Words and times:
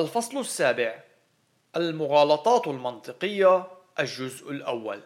الفصل 0.00 0.38
السابع. 0.38 1.04
المغالطات 1.76 2.68
المنطقية 2.68 3.66
الجزء 4.00 4.50
الأول. 4.50 5.00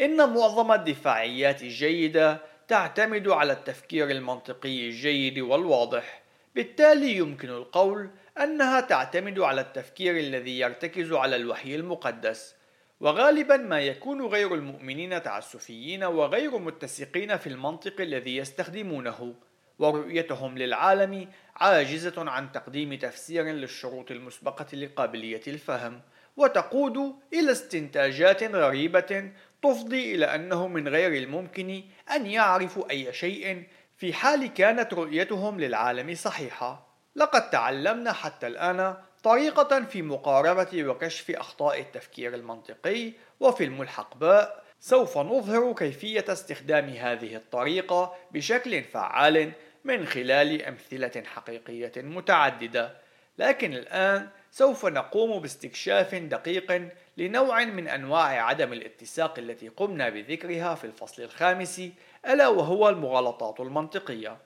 إن 0.00 0.16
معظم 0.16 0.72
الدفاعيات 0.72 1.62
الجيدة 1.62 2.38
تعتمد 2.68 3.28
على 3.28 3.52
التفكير 3.52 4.10
المنطقي 4.10 4.88
الجيد 4.88 5.38
والواضح. 5.38 6.22
بالتالي 6.54 7.16
يمكن 7.16 7.48
القول 7.48 8.10
أنها 8.38 8.80
تعتمد 8.80 9.40
على 9.40 9.60
التفكير 9.60 10.16
الذي 10.16 10.58
يرتكز 10.58 11.12
على 11.12 11.36
الوحي 11.36 11.74
المقدس. 11.74 12.54
وغالبا 13.00 13.56
ما 13.56 13.80
يكون 13.80 14.26
غير 14.26 14.54
المؤمنين 14.54 15.22
تعسفيين 15.22 16.04
وغير 16.04 16.58
متسقين 16.58 17.36
في 17.36 17.46
المنطق 17.46 18.00
الذي 18.00 18.36
يستخدمونه. 18.36 19.34
ورؤيتهم 19.82 20.58
للعالم 20.58 21.28
عاجزة 21.56 22.30
عن 22.30 22.52
تقديم 22.52 22.94
تفسير 22.94 23.44
للشروط 23.44 24.10
المسبقة 24.10 24.76
لقابلية 24.76 25.40
الفهم 25.46 26.00
وتقود 26.36 26.96
إلى 27.32 27.52
استنتاجات 27.52 28.42
غريبة 28.42 29.30
تفضي 29.62 30.14
إلى 30.14 30.34
أنه 30.34 30.68
من 30.68 30.88
غير 30.88 31.22
الممكن 31.22 31.82
أن 32.14 32.26
يعرفوا 32.26 32.90
أي 32.90 33.12
شيء 33.12 33.66
في 33.96 34.12
حال 34.12 34.46
كانت 34.54 34.94
رؤيتهم 34.94 35.60
للعالم 35.60 36.14
صحيحة. 36.14 36.92
لقد 37.16 37.50
تعلمنا 37.50 38.12
حتى 38.12 38.46
الآن 38.46 38.96
طريقة 39.22 39.84
في 39.84 40.02
مقاربة 40.02 40.84
وكشف 40.84 41.30
أخطاء 41.30 41.80
التفكير 41.80 42.34
المنطقي 42.34 43.12
وفي 43.40 43.64
الملحق 43.64 44.16
باء 44.16 44.62
سوف 44.80 45.18
نظهر 45.18 45.72
كيفية 45.72 46.24
استخدام 46.28 46.88
هذه 46.88 47.36
الطريقة 47.36 48.14
بشكل 48.30 48.82
فعال 48.82 49.52
من 49.84 50.06
خلال 50.06 50.62
أمثلة 50.62 51.22
حقيقية 51.26 51.92
متعددة. 51.96 52.96
لكن 53.38 53.72
الآن 53.72 54.28
سوف 54.50 54.86
نقوم 54.86 55.40
باستكشاف 55.40 56.14
دقيق 56.14 56.88
لنوع 57.16 57.64
من 57.64 57.88
أنواع 57.88 58.44
عدم 58.44 58.72
الاتساق 58.72 59.38
التي 59.38 59.68
قمنا 59.68 60.08
بذكرها 60.08 60.74
في 60.74 60.84
الفصل 60.84 61.22
الخامس 61.22 61.82
ألا 62.26 62.48
وهو 62.48 62.88
المغالطات 62.88 63.60
المنطقية. 63.60 64.38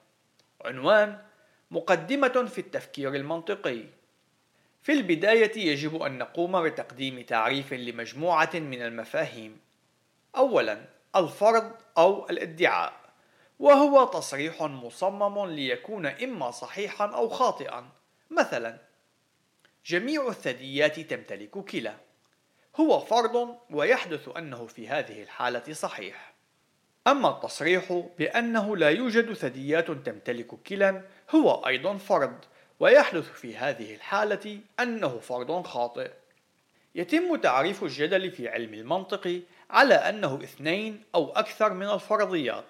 عنوان 0.65 1.19
مقدمة 1.71 2.47
في 2.47 2.59
التفكير 2.59 3.15
المنطقي. 3.15 3.85
في 4.83 4.93
البداية 4.93 5.59
يجب 5.59 6.03
أن 6.03 6.19
نقوم 6.19 6.63
بتقديم 6.63 7.23
تعريف 7.23 7.73
لمجموعة 7.73 8.51
من 8.55 8.83
المفاهيم. 8.83 9.61
أولا 10.37 10.85
الفرض 11.17 11.73
أو 11.99 12.31
الادعاء. 12.31 13.06
وهو 13.59 14.05
تصريح 14.05 14.63
مصمم 14.63 15.47
ليكون 15.47 16.07
إما 16.07 16.51
صحيحا 16.51 17.07
أو 17.07 17.29
خاطئا. 17.29 17.89
مثلا 18.31 18.79
جميع 19.87 20.29
الثدييات 20.29 21.01
تمتلك 21.01 21.51
كلى 21.51 21.97
هو 22.81 23.01
فرض 23.01 23.57
ويحدث 23.71 24.29
أنه 24.37 24.67
في 24.67 24.89
هذه 24.89 25.23
الحالة 25.23 25.73
صحيح. 25.73 26.35
أما 27.07 27.29
التصريح 27.29 28.03
بأنه 28.19 28.77
لا 28.77 28.91
يوجد 28.91 29.33
ثدييات 29.33 29.91
تمتلك 29.91 30.47
كلا 30.47 31.03
هو 31.35 31.67
أيضا 31.67 31.97
فرض. 31.97 32.35
ويحدث 32.81 33.33
في 33.33 33.57
هذه 33.57 33.95
الحالة 33.95 34.61
أنه 34.81 35.19
فرض 35.19 35.67
خاطئ. 35.67 36.11
يتم 36.95 37.37
تعريف 37.37 37.83
الجدل 37.83 38.31
في 38.31 38.49
علم 38.49 38.75
المنطق 38.75 39.43
على 39.71 39.95
أنه 39.95 40.41
اثنين 40.43 41.03
أو 41.15 41.31
أكثر 41.31 41.73
من 41.73 41.91
الفرضيات. 41.91 42.65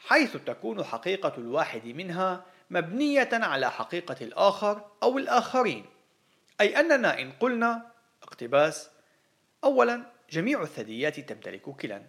حيث 0.00 0.36
تكون 0.36 0.84
حقيقة 0.84 1.32
الواحد 1.38 1.86
منها 1.86 2.44
مبنية 2.70 3.28
على 3.32 3.70
حقيقة 3.70 4.16
الآخر 4.20 4.90
أو 5.02 5.18
الآخرين. 5.18 5.86
أي 6.60 6.80
أننا 6.80 7.20
إن 7.20 7.32
قلنا 7.32 7.90
اقتباس 8.22 8.90
أولا 9.64 10.02
جميع 10.30 10.62
الثدييات 10.62 11.20
تمتلك 11.20 11.62
كلا. 11.62 12.02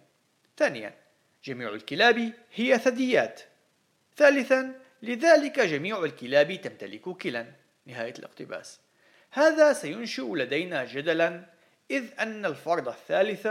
ثانيا 0.56 0.94
جميع 1.44 1.68
الكلاب 1.68 2.32
هي 2.54 2.78
ثدييات. 2.78 3.40
ثالثا 4.16 4.80
لذلك 5.02 5.60
جميع 5.60 6.04
الكلاب 6.04 6.60
تمتلك 6.60 7.08
كلا. 7.08 7.52
نهاية 7.86 8.14
الاقتباس. 8.18 8.80
هذا 9.30 9.72
سينشئ 9.72 10.34
لدينا 10.34 10.84
جدلا 10.84 11.44
إذ 11.90 12.04
أن 12.18 12.46
الفرض 12.46 12.88
الثالث 12.88 13.48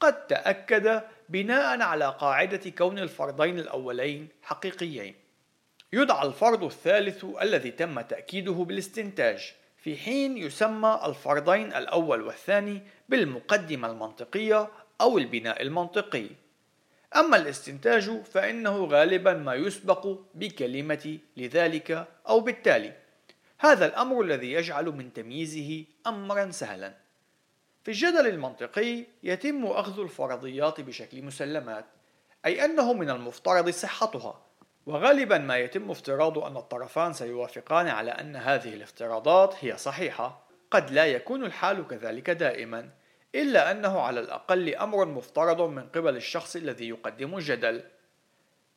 قد 0.00 0.26
تأكد 0.26 1.02
بناء 1.30 1.80
على 1.80 2.16
قاعدة 2.20 2.70
كون 2.70 2.98
الفرضين 2.98 3.58
الأولين 3.58 4.28
حقيقيين. 4.42 5.14
يدعى 5.92 6.26
الفرض 6.26 6.64
الثالث 6.64 7.24
الذي 7.42 7.70
تم 7.70 8.00
تأكيده 8.00 8.52
بالاستنتاج 8.52 9.52
في 9.76 9.96
حين 9.96 10.36
يسمى 10.36 11.00
الفرضين 11.04 11.66
الأول 11.66 12.22
والثاني 12.22 12.82
بالمقدمة 13.08 13.90
المنطقية 13.90 14.68
أو 15.00 15.18
البناء 15.18 15.62
المنطقي. 15.62 16.26
أما 17.16 17.36
الاستنتاج 17.36 18.22
فإنه 18.22 18.84
غالبا 18.84 19.34
ما 19.34 19.54
يسبق 19.54 20.18
بكلمة 20.34 21.18
لذلك 21.36 22.08
أو 22.28 22.40
بالتالي. 22.40 22.92
هذا 23.58 23.86
الأمر 23.86 24.22
الذي 24.22 24.52
يجعل 24.52 24.84
من 24.84 25.12
تمييزه 25.12 25.84
أمرا 26.06 26.50
سهلا. 26.50 26.94
في 27.82 27.90
الجدل 27.90 28.26
المنطقي 28.26 29.04
يتم 29.22 29.66
أخذ 29.66 30.00
الفرضيات 30.00 30.80
بشكل 30.80 31.22
مسلمات 31.22 31.84
أي 32.46 32.64
أنه 32.64 32.92
من 32.92 33.10
المفترض 33.10 33.68
صحتها 33.68 34.42
وغالبا 34.86 35.38
ما 35.38 35.58
يتم 35.58 35.90
افتراض 35.90 36.38
أن 36.38 36.56
الطرفان 36.56 37.12
سيوافقان 37.12 37.88
على 37.88 38.10
أن 38.10 38.36
هذه 38.36 38.74
الافتراضات 38.74 39.54
هي 39.60 39.76
صحيحة. 39.76 40.46
قد 40.70 40.90
لا 40.90 41.06
يكون 41.06 41.44
الحال 41.44 41.88
كذلك 41.88 42.30
دائما 42.30 42.90
إلا 43.34 43.70
أنه 43.70 44.00
على 44.00 44.20
الأقل 44.20 44.74
أمر 44.74 45.04
مفترض 45.04 45.60
من 45.60 45.88
قبل 45.88 46.16
الشخص 46.16 46.56
الذي 46.56 46.88
يقدم 46.88 47.36
الجدل. 47.36 47.82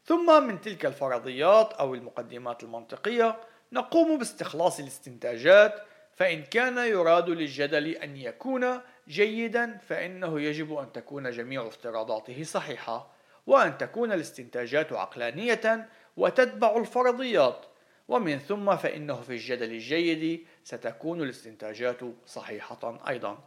ثم 0.06 0.48
من 0.48 0.62
تلك 0.62 0.86
الفرضيات 0.86 1.74
أو 1.74 1.96
المقدمات 1.96 2.64
المنطقية 2.64 3.38
نقوم 3.74 4.18
باستخلاص 4.18 4.80
الاستنتاجات 4.80 5.82
فإن 6.16 6.44
كان 6.44 6.78
يراد 6.78 7.30
للجدل 7.30 7.88
أن 7.88 8.18
يكون 8.18 8.80
جيدا 9.08 9.78
فإنه 9.88 10.42
يجب 10.42 10.74
أن 10.74 10.92
تكون 10.92 11.32
جميع 11.32 11.68
افتراضاته 11.68 12.44
صحيحة 12.44 13.14
وأن 13.48 13.78
تكون 13.78 14.12
الاستنتاجات 14.12 14.94
عقلانية 14.94 15.90
وتتبع 16.18 16.78
الفرضيات. 16.78 17.66
ومن 18.08 18.40
ثم 18.40 18.76
فإنه 18.76 19.22
في 19.22 19.30
الجدل 19.30 19.72
الجيد 19.72 20.46
ستكون 20.64 21.22
الاستنتاجات 21.22 22.00
صحيحة 22.26 23.00
أيضا 23.10 23.38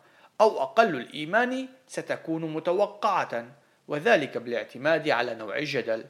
أو 0.40 0.62
أقل 0.62 0.96
الإيمان 0.96 1.68
ستكون 1.86 2.52
متوقعة 2.52 3.46
وذلك 3.88 4.38
بالاعتماد 4.38 5.08
على 5.08 5.34
نوع 5.34 5.58
الجدل. 5.58 6.04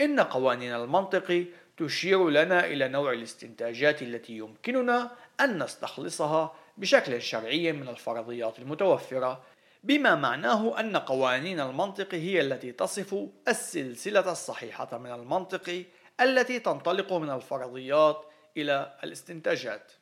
إن 0.00 0.20
قوانين 0.20 0.74
المنطق 0.74 1.44
تشير 1.76 2.30
لنا 2.30 2.66
إلى 2.66 2.88
نوع 2.88 3.12
الاستنتاجات 3.12 4.02
التي 4.02 4.32
يمكننا 4.32 5.10
أن 5.40 5.62
نستخلصها 5.62 6.54
بشكل 6.76 7.22
شرعي 7.22 7.72
من 7.72 7.88
الفرضيات 7.88 8.58
المتوفرة 8.58 9.42
بما 9.84 10.14
معناه 10.14 10.80
أن 10.80 10.96
قوانين 10.96 11.60
المنطق 11.60 12.14
هي 12.14 12.40
التي 12.40 12.72
تصف 12.72 13.28
السلسلة 13.48 14.32
الصحيحة 14.32 14.98
من 14.98 15.12
المنطق 15.12 15.84
التي 16.20 16.58
تنطلق 16.58 17.12
من 17.12 17.30
الفرضيات 17.30 18.24
إلى 18.56 18.98
الاستنتاجات. 19.04 19.92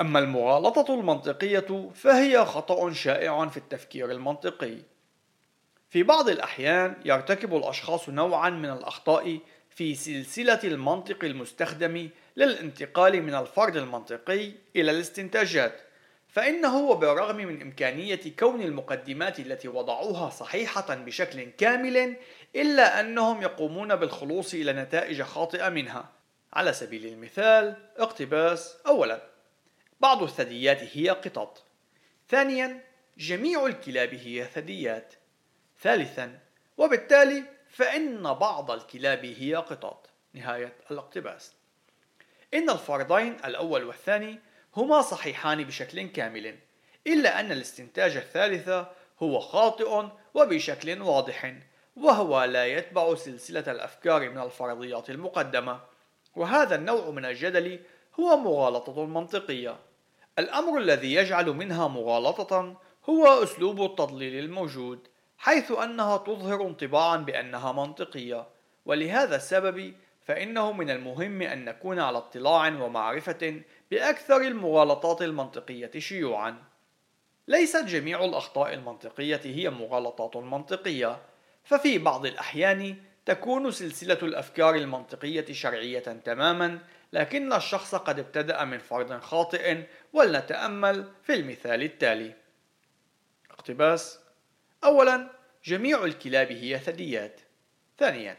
أما 0.00 0.18
المغالطة 0.18 0.94
المنطقية 0.94 1.90
فهي 1.94 2.44
خطأ 2.44 2.92
شائع 2.92 3.48
في 3.48 3.56
التفكير 3.56 4.10
المنطقي. 4.10 4.78
في 5.90 6.02
بعض 6.02 6.28
الأحيان 6.28 6.96
يرتكب 7.04 7.56
الأشخاص 7.56 8.08
نوعا 8.08 8.50
من 8.50 8.70
الأخطاء 8.70 9.40
في 9.76 9.94
سلسلة 9.94 10.60
المنطق 10.64 11.24
المستخدم 11.24 12.08
للانتقال 12.36 13.22
من 13.22 13.34
الفرض 13.34 13.76
المنطقي 13.76 14.52
إلى 14.76 14.90
الاستنتاجات 14.90 15.80
فإنه 16.28 16.76
وبالرغم 16.76 17.36
من 17.36 17.62
إمكانية 17.62 18.20
كون 18.38 18.62
المقدمات 18.62 19.40
التي 19.40 19.68
وضعوها 19.68 20.30
صحيحة 20.30 20.94
بشكل 20.94 21.42
كامل 21.42 22.16
إلا 22.56 23.00
أنهم 23.00 23.42
يقومون 23.42 23.96
بالخلوص 23.96 24.54
إلى 24.54 24.72
نتائج 24.72 25.22
خاطئة 25.22 25.68
منها. 25.68 26.12
على 26.52 26.72
سبيل 26.72 27.06
المثال 27.06 27.76
اقتباس 27.96 28.76
أولا 28.86 29.22
بعض 30.00 30.22
الثدييات 30.22 30.78
هي 30.92 31.08
قطط. 31.08 31.64
ثانيا 32.28 32.84
جميع 33.18 33.66
الكلاب 33.66 34.14
هي 34.14 34.44
ثدييات. 34.44 35.14
ثالثا 35.82 36.38
وبالتالي 36.76 37.55
فإن 37.76 38.22
بعض 38.34 38.70
الكلاب 38.70 39.24
هي 39.24 39.54
قطط. 39.54 40.10
نهاية 40.34 40.72
الاقتباس. 40.90 41.54
إن 42.54 42.70
الفرضين 42.70 43.36
الأول 43.44 43.84
والثاني 43.84 44.40
هما 44.76 45.02
صحيحان 45.02 45.64
بشكل 45.64 46.02
كامل 46.02 46.58
إلا 47.06 47.40
أن 47.40 47.52
الاستنتاج 47.52 48.16
الثالث 48.16 48.68
هو 49.22 49.40
خاطئ 49.40 50.08
وبشكل 50.34 51.02
واضح 51.02 51.54
وهو 51.96 52.44
لا 52.44 52.66
يتبع 52.66 53.14
سلسلة 53.14 53.72
الأفكار 53.72 54.30
من 54.30 54.38
الفرضيات 54.38 55.10
المقدمة. 55.10 55.80
وهذا 56.36 56.74
النوع 56.74 57.10
من 57.10 57.24
الجدل 57.24 57.80
هو 58.20 58.36
مغالطة 58.36 59.04
منطقية. 59.06 59.76
الأمر 60.38 60.78
الذي 60.78 61.14
يجعل 61.14 61.46
منها 61.46 61.88
مغالطة 61.88 62.80
هو 63.08 63.42
أسلوب 63.42 63.82
التضليل 63.82 64.44
الموجود. 64.44 65.08
حيث 65.38 65.72
أنها 65.72 66.16
تظهر 66.16 66.66
انطباعا 66.66 67.16
بأنها 67.16 67.72
منطقية. 67.72 68.46
ولهذا 68.84 69.36
السبب 69.36 69.94
فإنه 70.24 70.72
من 70.72 70.90
المهم 70.90 71.42
أن 71.42 71.64
نكون 71.64 72.00
على 72.00 72.18
اطلاع 72.18 72.68
ومعرفة 72.68 73.62
بأكثر 73.90 74.36
المغالطات 74.36 75.22
المنطقية 75.22 75.90
شيوعا. 75.98 76.56
ليست 77.48 77.84
جميع 77.84 78.24
الأخطاء 78.24 78.74
المنطقية 78.74 79.40
هي 79.44 79.70
مغالطات 79.70 80.36
منطقية. 80.36 81.22
ففي 81.64 81.98
بعض 81.98 82.26
الأحيان 82.26 82.96
تكون 83.26 83.70
سلسلة 83.70 84.18
الأفكار 84.22 84.74
المنطقية 84.74 85.52
شرعية 85.52 85.98
تماما 85.98 86.78
لكن 87.12 87.52
الشخص 87.52 87.94
قد 87.94 88.18
ابتدأ 88.18 88.64
من 88.64 88.78
فرض 88.78 89.20
خاطئ 89.20 89.82
ولنتأمل 90.12 91.12
في 91.22 91.34
المثال 91.34 91.82
التالي. 91.82 92.34
اقتباس 93.50 94.25
أولا 94.86 95.30
جميع 95.64 96.04
الكلاب 96.04 96.52
هي 96.52 96.78
ثدييات. 96.78 97.40
ثانيا 97.98 98.36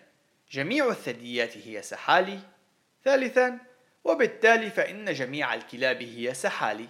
جميع 0.52 0.88
الثدييات 0.88 1.58
هي 1.58 1.82
سحالي. 1.82 2.40
ثالثا 3.06 3.60
وبالتالي 4.04 4.70
فإن 4.70 5.14
جميع 5.14 5.54
الكلاب 5.54 6.02
هي 6.02 6.34
سحالي. 6.34 6.88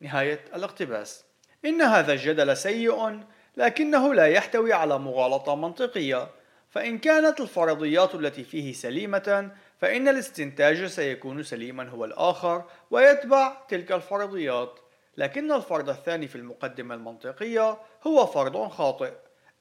نهاية 0.00 0.44
الاقتباس. 0.54 1.24
إن 1.64 1.82
هذا 1.82 2.12
الجدل 2.12 2.56
سيء 2.56 3.20
لكنه 3.56 4.14
لا 4.14 4.26
يحتوي 4.26 4.72
على 4.72 4.98
مغالطة 4.98 5.54
منطقية. 5.54 6.28
فإن 6.70 6.98
كانت 6.98 7.40
الفرضيات 7.40 8.14
التي 8.14 8.44
فيه 8.44 8.72
سليمة 8.72 9.50
فإن 9.80 10.08
الاستنتاج 10.08 10.86
سيكون 10.86 11.42
سليما 11.42 11.88
هو 11.88 12.04
الآخر 12.04 12.64
ويتبع 12.90 13.56
تلك 13.68 13.92
الفرضيات. 13.92 14.78
لكن 15.16 15.52
الفرض 15.52 15.88
الثاني 15.88 16.28
في 16.28 16.36
المقدمة 16.36 16.94
المنطقية 16.94 17.78
هو 18.06 18.26
فرض 18.26 18.68
خاطئ 18.68 19.12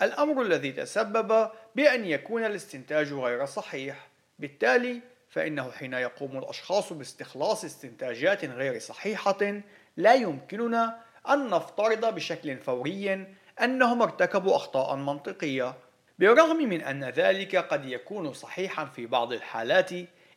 الأمر 0.02 0.42
الذي 0.42 0.72
تسبب 0.72 1.50
بأن 1.76 2.06
يكون 2.06 2.46
الاستنتاج 2.46 3.14
غير 3.14 3.46
صحيح. 3.46 4.08
بالتالي 4.40 5.02
فإنه 5.30 5.72
حين 5.72 5.94
يقوم 5.94 6.38
الأشخاص 6.38 6.94
باستخلاص 6.94 7.66
استنتاجات 7.66 8.46
غير 8.46 8.80
صحيحة 8.80 9.62
لا 9.98 10.14
يمكننا 10.14 11.00
أن 11.30 11.50
نفترض 11.50 12.16
بشكل 12.16 12.58
فوري 12.58 13.28
أنهم 13.64 14.02
ارتكبوا 14.02 14.56
أخطاء 14.56 14.96
منطقية. 14.96 15.74
بالرغم 16.20 16.58
من 16.58 16.82
أن 16.82 17.04
ذلك 17.04 17.56
قد 17.56 17.86
يكون 17.86 18.34
صحيحا 18.34 18.86
في 18.86 19.06
بعض 19.06 19.34
الحالات 19.34 19.92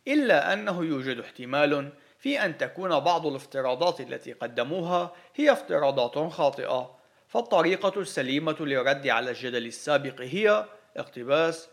إلا 0.08 0.52
أنه 0.52 0.84
يوجد 0.84 1.18
احتمال 1.18 1.92
في 2.22 2.44
أن 2.44 2.58
تكون 2.58 3.00
بعض 3.00 3.26
الافتراضات 3.26 4.00
التي 4.00 4.32
قدموها 4.32 5.12
هي 5.34 5.52
افتراضات 5.52 6.32
خاطئة 6.32 6.98
فالطريقة 7.28 8.00
السليمة 8.00 8.56
للرد 8.60 9.08
على 9.08 9.30
الجدل 9.30 9.66
السابق 9.66 10.20
هي 10.20 10.64
اقتباس 10.96 11.68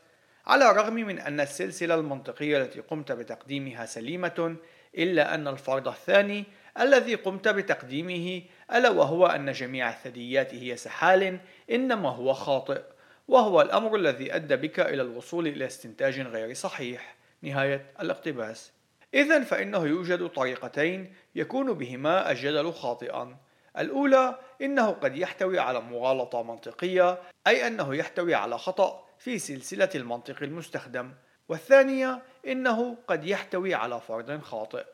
على 0.48 0.72
الرغم 0.72 0.94
من 0.94 1.20
أن 1.20 1.40
السلسلة 1.40 1.96
المنطقية 1.96 2.58
التي 2.58 2.80
قمت 2.80 3.12
بتقديمها 3.12 3.86
سليمة 3.86 4.56
إلا 4.98 5.36
أن 5.36 5.48
الفرض 5.48 5.88
الثاني 5.88 6.44
الذي 6.80 7.16
قمت 7.16 7.48
بتقديمه 7.48 8.42
ألا 8.74 8.90
وهو 8.90 9.28
أن 9.28 9.52
جميع 9.52 9.90
الثدييات 9.90 10.56
هي 10.56 10.78
سحال 10.78 11.40
إنما 11.72 12.10
هو 12.10 12.34
خاطئ 12.34 12.82
وهو 13.28 13.62
الأمر 13.62 13.96
الذي 13.96 14.36
أدى 14.36 14.56
بك 14.56 14.80
إلى 14.80 15.02
الوصول 15.02 15.48
إلى 15.48 15.66
استنتاج 15.66 16.20
غير 16.20 16.54
صحيح. 16.54 17.16
نهاية 17.42 17.86
الاقتباس. 18.02 18.79
إذا 19.14 19.44
فإنه 19.44 19.86
يوجد 19.86 20.28
طريقتين 20.28 21.14
يكون 21.36 21.74
بهما 21.74 22.32
الجدل 22.32 22.72
خاطئا. 22.72 23.38
الأولى 23.78 24.40
إنه 24.62 24.92
قد 24.92 25.18
يحتوي 25.18 25.60
على 25.60 25.82
مغالطة 25.82 26.44
منطقية 26.44 27.18
أي 27.48 27.68
أنه 27.68 27.96
يحتوي 27.96 28.36
على 28.36 28.58
خطأ 28.58 29.06
في 29.18 29.40
سلسلة 29.40 29.90
المنطق 29.96 30.44
المستخدم. 30.44 31.14
والثانية 31.50 32.22
إنه 32.48 32.98
قد 33.08 33.26
يحتوي 33.26 33.74
على 33.74 34.02
فرض 34.02 34.42
خاطئ. 34.42 34.86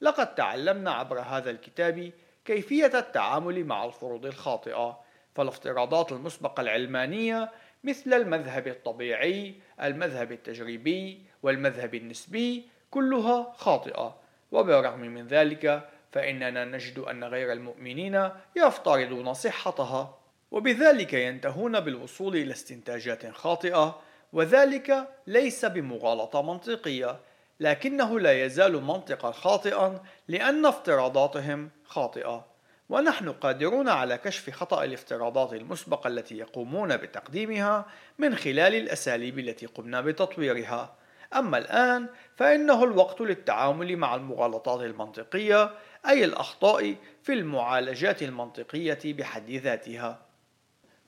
لقد 0.00 0.34
تعلمنا 0.34 0.90
عبر 0.90 1.20
هذا 1.20 1.50
الكتاب 1.50 2.12
كيفية 2.44 2.90
التعامل 2.94 3.64
مع 3.64 3.84
الفروض 3.84 4.26
الخاطئة 4.26 5.00
فالافتراضات 5.34 6.12
المسبقة 6.12 6.60
العلمانية 6.60 7.50
مثل 7.84 8.14
المذهب 8.14 8.68
الطبيعي، 8.68 9.54
المذهب 9.82 10.32
التجريبي، 10.32 11.22
والمذهب 11.42 11.94
النسبي 11.94 12.73
كلها 12.94 13.52
خاطئة، 13.56 14.16
وبالرغم 14.52 15.00
من 15.00 15.26
ذلك 15.26 15.88
فإننا 16.12 16.64
نجد 16.64 16.98
أن 16.98 17.24
غير 17.24 17.52
المؤمنين 17.52 18.30
يفترضون 18.56 19.34
صحتها، 19.34 20.18
وبذلك 20.50 21.12
ينتهون 21.12 21.80
بالوصول 21.80 22.36
إلى 22.36 22.52
استنتاجات 22.52 23.26
خاطئة، 23.26 24.00
وذلك 24.32 25.08
ليس 25.26 25.64
بمغالطة 25.64 26.42
منطقية، 26.42 27.20
لكنه 27.60 28.20
لا 28.20 28.44
يزال 28.44 28.82
منطقا 28.82 29.32
خاطئا 29.32 30.02
لأن 30.28 30.66
افتراضاتهم 30.66 31.70
خاطئة. 31.84 32.46
ونحن 32.88 33.32
قادرون 33.32 33.88
على 33.88 34.18
كشف 34.18 34.50
خطأ 34.50 34.84
الافتراضات 34.84 35.52
المسبقة 35.52 36.08
التي 36.08 36.38
يقومون 36.38 36.96
بتقديمها 36.96 37.84
من 38.18 38.34
خلال 38.36 38.74
الأساليب 38.74 39.38
التي 39.38 39.66
قمنا 39.66 40.00
بتطويرها. 40.00 40.94
أما 41.36 41.58
الآن 41.58 42.08
فإنه 42.36 42.84
الوقت 42.84 43.20
للتعامل 43.20 43.96
مع 43.96 44.14
المغالطات 44.14 44.80
المنطقية 44.80 45.70
أي 46.08 46.24
الأخطاء 46.24 46.94
في 47.22 47.32
المعالجات 47.32 48.22
المنطقية 48.22 48.98
بحد 49.04 49.50
ذاتها. 49.50 50.22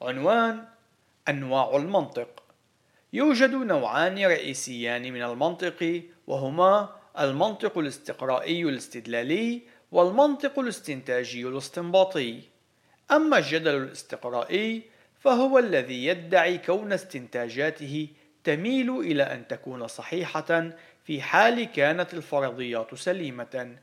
عنوان 0.02 0.64
أنواع 1.28 1.76
المنطق 1.76 2.43
يوجد 3.12 3.50
نوعان 3.50 4.19
رئيسيان 4.19 5.02
من 5.12 5.23
المنطق 5.23 6.02
وهما 6.26 6.96
المنطق 7.20 7.78
الاستقرائي 7.78 8.62
الاستدلالي 8.62 9.62
والمنطق 9.93 10.58
الاستنتاجي 10.58 11.49
الاستنباطي 11.49 12.43
أما 13.11 13.38
الجدل 13.38 13.75
الاستقرائي 13.75 14.82
فهو 15.20 15.58
الذي 15.58 16.06
يدعي 16.06 16.58
كون 16.58 16.93
استنتاجاته 16.93 18.08
تميل 18.44 18.90
إلى 18.90 19.23
أن 19.23 19.49
تكون 19.49 19.87
صحيحة 19.87 20.70
في 21.06 21.23
حال 21.23 21.64
كانت 21.64 22.14
الفرضيات 22.14 22.94
سليمة 22.94 23.76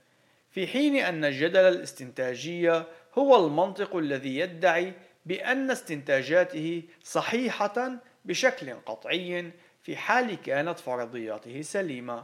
في 0.52 0.68
حين 0.68 0.96
أن 0.96 1.26
الجدل 1.26 1.60
الاستنتاجي 1.60 2.84
هو 3.18 3.48
المنطق 3.48 3.96
الذي 3.96 4.38
يدعي 4.38 4.94
بأن 5.26 5.72
استنتاجاته 5.72 6.84
صحيحة 7.04 7.92
بشكل 8.26 8.74
قطعي 8.74 9.52
في 9.84 9.98
حال 9.98 10.42
كانت 10.42 10.80
فرضياته 10.80 11.62
سليمة. 11.62 12.24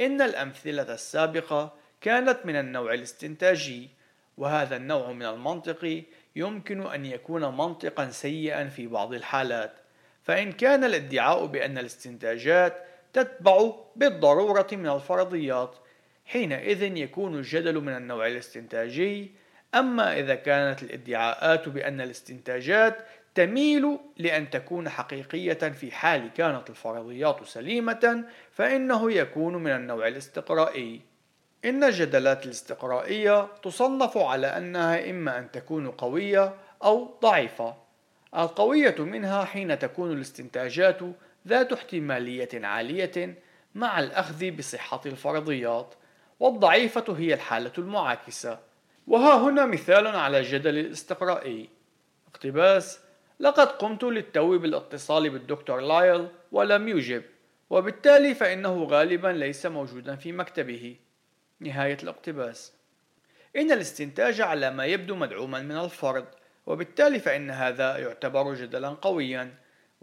إن 0.00 0.22
الأمثلة 0.22 0.94
السابقة 0.94 1.74
كانت 2.00 2.38
من 2.44 2.56
النوع 2.56 2.94
الاستنتاجي 2.94 3.90
وهذا 4.38 4.76
النوع 4.76 5.12
من 5.12 5.26
المنطق 5.26 6.02
يمكن 6.36 6.86
أن 6.86 7.06
يكون 7.06 7.56
منطقا 7.56 8.10
سيئا 8.10 8.68
في 8.68 8.86
بعض 8.86 9.14
الحالات. 9.14 9.72
فإن 10.22 10.52
كان 10.52 10.84
الادعاء 10.84 11.46
بأن 11.46 11.78
الاستنتاجات 11.78 12.93
تتبع 13.14 13.72
بالضرورة 13.96 14.66
من 14.72 14.88
الفرضيات 14.88 15.74
حينئذ 16.24 16.96
يكون 16.96 17.34
الجدل 17.34 17.80
من 17.80 17.96
النوع 17.96 18.26
الاستنتاجي 18.26 19.32
أما 19.74 20.18
إذا 20.18 20.34
كانت 20.34 20.82
الادعاءات 20.82 21.68
بأن 21.68 22.00
الاستنتاجات 22.00 22.98
تميل 23.34 23.98
لأن 24.18 24.50
تكون 24.50 24.88
حقيقية 24.88 25.52
في 25.52 25.90
حال 25.90 26.30
كانت 26.32 26.70
الفرضيات 26.70 27.44
سليمة 27.44 28.24
فإنه 28.52 29.12
يكون 29.12 29.56
من 29.56 29.70
النوع 29.70 30.08
الاستقرائي 30.08 31.00
إن 31.64 31.84
الجدلات 31.84 32.44
الاستقرائية 32.44 33.48
تصنف 33.62 34.18
على 34.18 34.46
أنها 34.46 35.10
إما 35.10 35.38
أن 35.38 35.50
تكون 35.50 35.90
قوية 35.90 36.54
أو 36.84 37.18
ضعيفة. 37.22 37.74
القوية 38.36 38.94
منها 38.98 39.44
حين 39.44 39.78
تكون 39.78 40.12
الاستنتاجات 40.12 40.98
ذات 41.48 41.72
احتمالية 41.72 42.48
عالية 42.54 43.42
مع 43.74 44.00
الأخذ 44.00 44.50
بصحة 44.50 45.00
الفرضيات، 45.06 45.94
والضعيفة 46.40 47.16
هي 47.18 47.34
الحالة 47.34 47.72
المعاكسة. 47.78 48.58
وها 49.06 49.48
هنا 49.48 49.66
مثال 49.66 50.06
على 50.06 50.38
الجدل 50.38 50.78
الاستقرائي. 50.78 51.68
اقتباس: 52.28 53.00
لقد 53.40 53.66
قمت 53.66 54.04
للتو 54.04 54.58
بالاتصال 54.58 55.30
بالدكتور 55.30 55.80
لايل 55.80 56.28
ولم 56.52 56.88
يجب، 56.88 57.22
وبالتالي 57.70 58.34
فإنه 58.34 58.84
غالبا 58.84 59.28
ليس 59.28 59.66
موجودا 59.66 60.16
في 60.16 60.32
مكتبه. 60.32 60.96
نهاية 61.60 61.98
الاقتباس 62.02 62.72
إن 63.56 63.72
الاستنتاج 63.72 64.40
على 64.40 64.70
ما 64.70 64.86
يبدو 64.86 65.14
مدعوما 65.14 65.62
من 65.62 65.76
الفرض 65.76 66.24
وبالتالي 66.66 67.18
فإن 67.18 67.50
هذا 67.50 67.98
يعتبر 67.98 68.54
جدلا 68.54 68.88
قويا 68.88 69.54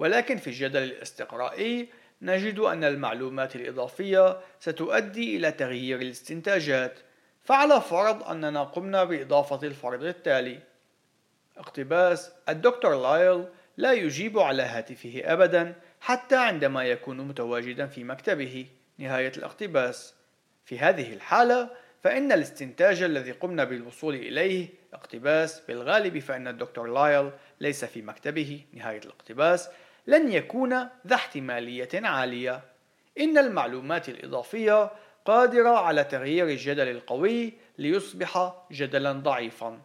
ولكن 0.01 0.37
في 0.37 0.47
الجدل 0.47 0.83
الاستقرائي 0.83 1.89
نجد 2.21 2.59
أن 2.59 2.83
المعلومات 2.83 3.55
الإضافية 3.55 4.37
ستؤدي 4.59 5.37
إلى 5.37 5.51
تغيير 5.51 6.01
الاستنتاجات. 6.01 6.99
فعلى 7.43 7.81
فرض 7.81 8.23
أننا 8.23 8.63
قمنا 8.63 9.03
بإضافة 9.03 9.67
الفرض 9.67 10.03
التالي. 10.03 10.59
اقتباس 11.57 12.31
الدكتور 12.49 13.01
لايل 13.01 13.45
لا 13.77 13.93
يجيب 13.93 14.39
على 14.39 14.63
هاتفه 14.63 15.21
أبدا 15.25 15.75
حتى 15.99 16.35
عندما 16.35 16.83
يكون 16.83 17.17
متواجدا 17.17 17.87
في 17.87 18.03
مكتبه. 18.03 18.65
نهاية 18.97 19.31
الاقتباس. 19.37 20.13
في 20.65 20.79
هذه 20.79 21.13
الحالة 21.13 21.69
فإن 22.03 22.31
الاستنتاج 22.31 23.01
الذي 23.01 23.31
قمنا 23.31 23.63
بالوصول 23.63 24.15
إليه 24.15 24.67
اقتباس. 24.93 25.61
بالغالب 25.67 26.19
فإن 26.19 26.47
الدكتور 26.47 26.87
لايل 26.87 27.31
ليس 27.59 27.85
في 27.85 28.01
مكتبه. 28.01 28.61
نهاية 28.73 29.01
الاقتباس. 29.05 29.69
لن 30.07 30.31
يكون 30.31 30.73
ذا 31.07 31.15
احتمالية 31.15 31.89
عالية. 31.93 32.61
إن 33.19 33.37
المعلومات 33.37 34.09
الإضافية 34.09 34.91
قادرة 35.25 35.69
على 35.69 36.03
تغيير 36.03 36.45
الجدل 36.45 36.87
القوي 36.87 37.53
ليصبح 37.77 38.53
جدلا 38.71 39.11
ضعيفا. 39.11 39.81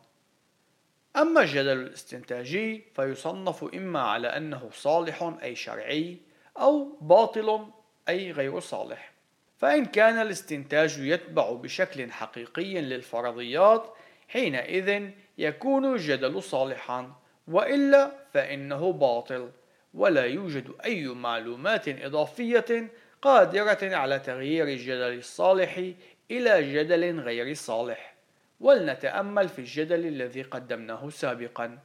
أما 1.17 1.41
الجدل 1.41 1.79
الاستنتاجي 1.79 2.85
فيصنف 2.97 3.65
إما 3.75 4.01
على 4.01 4.29
أنه 4.29 4.71
صالح 4.73 5.35
أي 5.43 5.55
شرعي 5.55 6.17
أو 6.59 6.99
باطل 7.01 7.67
أي 8.09 8.33
غير 8.33 8.61
صالح. 8.61 9.13
فإن 9.59 9.85
كان 9.85 10.19
الاستنتاج 10.19 10.99
يتبع 10.99 11.53
بشكل 11.53 12.11
حقيقي 12.13 12.81
للفرضيات 12.81 13.95
حينئذ 14.29 15.11
يكون 15.39 15.95
الجدل 15.95 16.43
صالحا 16.43 17.13
وإلا 17.49 18.13
فإنه 18.33 18.93
باطل. 18.93 19.51
ولا 19.97 20.25
يوجد 20.25 20.75
أي 20.85 21.07
معلومات 21.07 21.89
إضافية 21.89 22.91
قادرة 23.23 23.97
على 23.97 24.19
تغيير 24.19 24.69
الجدل 24.69 25.19
الصالح 25.19 25.93
إلى 26.31 26.73
جدل 26.75 27.21
غير 27.21 27.55
صالح. 27.55 28.15
ولنتأمل 28.61 29.49
في 29.49 29.59
الجدل 29.59 30.07
الذي 30.07 30.43
قدمناه 30.43 31.11
سابقا. 31.11 31.79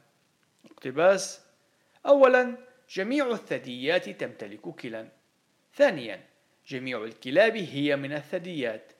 اقتباس 0.70 1.40
أولا 2.06 2.56
جميع 2.90 3.30
الثدييات 3.30 4.08
تمتلك 4.08 4.60
كلا. 4.60 5.08
ثانيا 5.74 6.20
جميع 6.68 7.04
الكلاب 7.04 7.56
هي 7.56 7.96
من 7.96 8.12
الثدييات. 8.12 8.92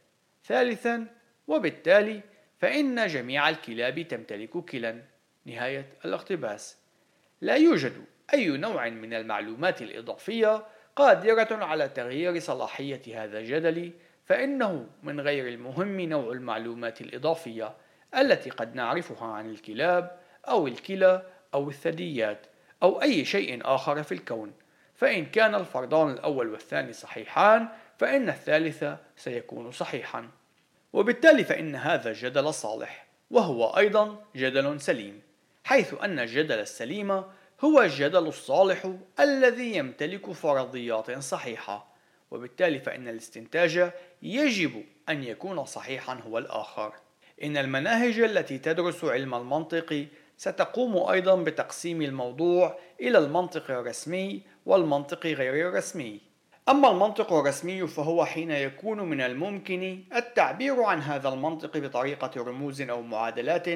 ثالثا 0.45 1.07
وبالتالي 1.49 2.21
فإن 2.59 3.07
جميع 3.07 3.49
الكلاب 3.49 4.02
تمتلك 4.02 4.50
كلا. 4.50 5.02
نهاية 5.47 5.87
الاقتباس. 6.04 6.76
لا 7.40 7.54
يوجد 7.54 8.04
أي 8.35 8.49
نوع 8.49 8.89
من 8.89 9.15
المعلومات 9.15 9.83
الإضافية 9.83 10.65
قادرة 10.97 11.65
على 11.65 11.89
تغيير 11.89 12.39
صلاحية 12.39 13.25
هذا 13.25 13.39
الجدل 13.39 13.93
فإنه 14.27 14.87
من 15.03 15.21
غير 15.21 15.49
المهم 15.49 16.01
نوع 16.01 16.33
المعلومات 16.33 17.01
الإضافية 17.01 17.75
التي 18.17 18.51
قد 18.51 18.75
نعرفها 18.75 19.29
عن 19.29 19.51
الكلاب 19.51 20.19
أو 20.49 20.67
الكلى 20.67 21.23
أو 21.55 21.69
الثدييات 21.69 22.47
أو 22.83 23.03
أي 23.03 23.25
شيء 23.25 23.61
آخر 23.65 24.03
في 24.03 24.12
الكون. 24.12 24.53
فإن 24.95 25.27
كان 25.27 25.55
الفرضان 25.55 26.11
الأول 26.11 26.53
والثاني 26.53 26.93
صحيحان 26.93 27.69
فإن 27.99 28.29
الثالث 28.29 28.85
سيكون 29.17 29.71
صحيحا. 29.71 30.29
وبالتالي 30.93 31.45
فإن 31.45 31.75
هذا 31.75 32.11
الجدل 32.11 32.55
صالح 32.55 33.07
وهو 33.31 33.67
أيضا 33.77 34.25
جدل 34.37 34.81
سليم 34.81 35.23
حيث 35.65 35.95
أن 36.03 36.19
الجدل 36.19 36.59
السليم 36.59 37.23
هو 37.64 37.83
الجدل 37.83 38.26
الصالح 38.26 38.90
الذي 39.21 39.76
يمتلك 39.76 40.31
فرضيات 40.33 41.19
صحيحة 41.19 41.95
وبالتالي 42.31 42.78
فإن 42.78 43.09
الاستنتاج 43.09 43.92
يجب 44.23 44.85
أن 45.09 45.25
يكون 45.25 45.64
صحيحا 45.64 46.14
هو 46.14 46.38
الآخر. 46.38 46.92
إن 47.42 47.57
المناهج 47.57 48.19
التي 48.19 48.59
تدرس 48.59 49.04
علم 49.04 49.35
المنطق 49.35 50.07
ستقوم 50.37 51.11
أيضا 51.11 51.42
بتقسيم 51.42 52.02
الموضوع 52.02 52.78
إلى 53.00 53.19
المنطق 53.19 53.71
الرسمي 53.71 54.42
والمنطق 54.66 55.26
غير 55.26 55.69
الرسمي. 55.69 56.21
أما 56.69 56.90
المنطق 56.90 57.33
الرسمي 57.33 57.87
فهو 57.87 58.25
حين 58.25 58.50
يكون 58.50 59.00
من 59.00 59.21
الممكن 59.21 60.04
التعبير 60.14 60.83
عن 60.83 61.02
هذا 61.02 61.28
المنطق 61.28 61.78
بطريقة 61.78 62.42
رموز 62.42 62.83
أو 62.83 63.02
معادلات 63.02 63.66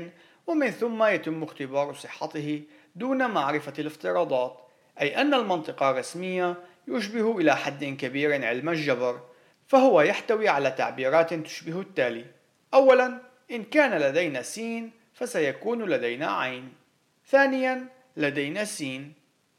ومن 0.47 0.71
ثم 0.71 1.05
يتم 1.05 1.43
اختبار 1.43 1.95
صحته 1.95 2.63
دون 2.97 3.31
معرفة 3.31 3.73
الافتراضات 3.79 4.61
أي 5.01 5.21
أن 5.21 5.35
المنطق 5.35 5.83
الرسمي 5.83 6.55
يشبه 6.89 7.39
إلى 7.39 7.57
حد 7.57 7.85
كبير 7.85 8.45
علم 8.45 8.69
الجبر 8.69 9.21
فهو 9.67 10.01
يحتوي 10.01 10.49
على 10.49 10.71
تعبيرات 10.71 11.35
تشبه 11.35 11.81
التالي. 11.81 12.25
أولا 12.75 13.21
إن 13.51 13.65
كان 13.65 14.01
لدينا 14.01 14.43
س 14.43 14.61
فسيكون 15.15 15.83
لدينا 15.83 16.31
عين. 16.31 16.73
ثانيا 17.29 17.87
لدينا 18.17 18.65
س 18.65 18.85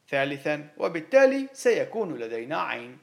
ثالثا 0.10 0.68
وبالتالي 0.78 1.48
سيكون 1.54 2.18
لدينا 2.18 2.62
عين. 2.62 2.98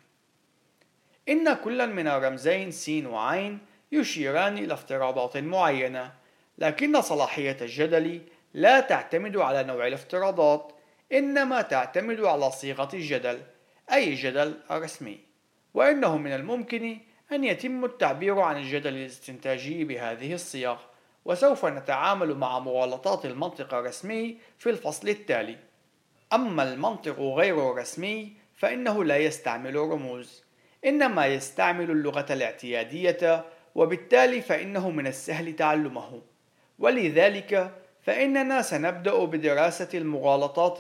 إن 1.28 1.54
كلا 1.54 1.86
من 1.86 2.08
الرمزين 2.08 2.70
س 2.70 2.88
وعين 2.88 3.58
يشيران 3.92 4.58
إلى 4.58 4.74
افتراضات 4.74 5.36
معينة 5.36 6.12
لكن 6.58 7.00
صلاحية 7.00 7.56
الجدل 7.60 8.20
لا 8.54 8.80
تعتمد 8.80 9.37
على 9.37 9.62
نوع 9.62 9.87
الافتراضات 9.87 10.73
إنما 11.12 11.62
تعتمد 11.62 12.20
على 12.20 12.50
صيغة 12.50 12.88
الجدل 12.94 13.42
أي 13.92 14.08
الجدل 14.08 14.54
الرسمي 14.70 15.20
وإنه 15.75 16.16
من 16.16 16.32
الممكن 16.32 16.99
أن 17.32 17.44
يتم 17.44 17.84
التعبير 17.84 18.40
عن 18.40 18.56
الجدل 18.56 18.96
الاستنتاجي 18.96 19.84
بهذه 19.84 20.34
الصيغ 20.34 20.76
وسوف 21.25 21.64
نتعامل 21.66 22.34
مع 22.34 22.58
مغالطات 22.58 23.25
المنطق 23.25 23.75
الرسمي 23.75 24.38
في 24.58 24.70
الفصل 24.70 25.08
التالي. 25.08 25.58
أما 26.32 26.62
المنطق 26.62 27.20
غير 27.20 27.70
الرسمي 27.70 28.32
فإنه 28.54 29.04
لا 29.04 29.16
يستعمل 29.16 29.76
رموز 29.76 30.44
إنما 30.84 31.26
يستعمل 31.26 31.90
اللغة 31.90 32.26
الاعتيادية 32.30 33.44
وبالتالي 33.75 34.40
فإنه 34.40 34.90
من 34.90 35.06
السهل 35.06 35.56
تعلمه. 35.56 36.23
ولذلك 36.78 37.83
فإننا 38.04 38.62
سنبدأ 38.62 39.25
بدراسة 39.25 39.88
المغالطات 39.94 40.78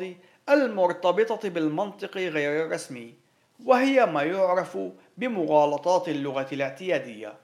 المرتبطة 0.48 1.48
بالمنطق 1.48 2.16
غير 2.16 2.66
الرسمي 2.66 3.14
وهي 3.64 4.06
ما 4.06 4.22
يعرف 4.22 4.78
بمغالطات 5.18 6.08
اللغة 6.08 6.46
الاعتيادية. 6.52 7.34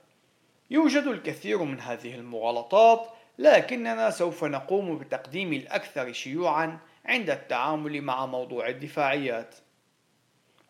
يوجد 0.71 1.03
الكثير 1.03 1.63
من 1.63 1.79
هذه 1.79 2.15
المغالطات 2.15 3.07
لكننا 3.39 4.09
سوف 4.09 4.43
نقوم 4.43 4.97
بتقديم 4.97 5.53
الأكثر 5.53 6.11
شيوعا 6.11 6.79
عند 7.05 7.29
التعامل 7.29 8.01
مع 8.01 8.25
موضوع 8.25 8.67
الدفاعيات. 8.67 9.55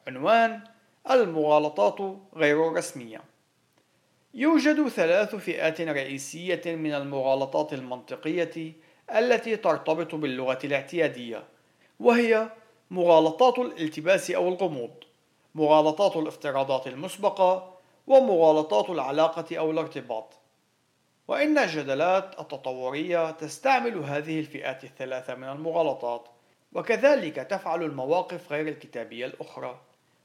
عنوان 0.08 0.62
المغالطات 1.12 2.18
غير 2.36 2.68
الرسمية. 2.68 3.22
يوجد 4.34 4.88
ثلاث 4.88 5.36
فئات 5.36 5.82
رئيسية 5.82 6.62
من 6.66 6.94
المغالطات 6.94 7.74
المنطقية 7.74 8.74
التي 9.16 9.56
ترتبط 9.56 10.16
باللغة 10.16 10.60
الاعتيادية 10.64 11.44
وهي 12.00 12.50
مغالطات 12.92 13.60
الالتباس 13.60 14.32
أو 14.32 14.48
الغموض 14.48 14.92
مغالطات 15.56 16.16
الافتراضات 16.16 16.88
المسبقة 16.88 17.74
ومغالطات 18.08 18.90
العلاقة 18.90 19.58
أو 19.58 19.72
الارتباط. 19.72 20.34
وإن 21.28 21.58
الجدلات 21.58 22.40
التطورية 22.40 23.32
تستعمل 23.32 23.98
هذه 23.98 24.40
الفئات 24.40 24.84
الثلاثة 24.84 25.36
من 25.36 25.50
المغالطات 25.50 26.28
وكذلك 26.74 27.36
تفعل 27.36 27.84
المواقف 27.84 28.52
غير 28.52 28.68
الكتابية 28.68 29.26
الأخرى. 29.26 29.80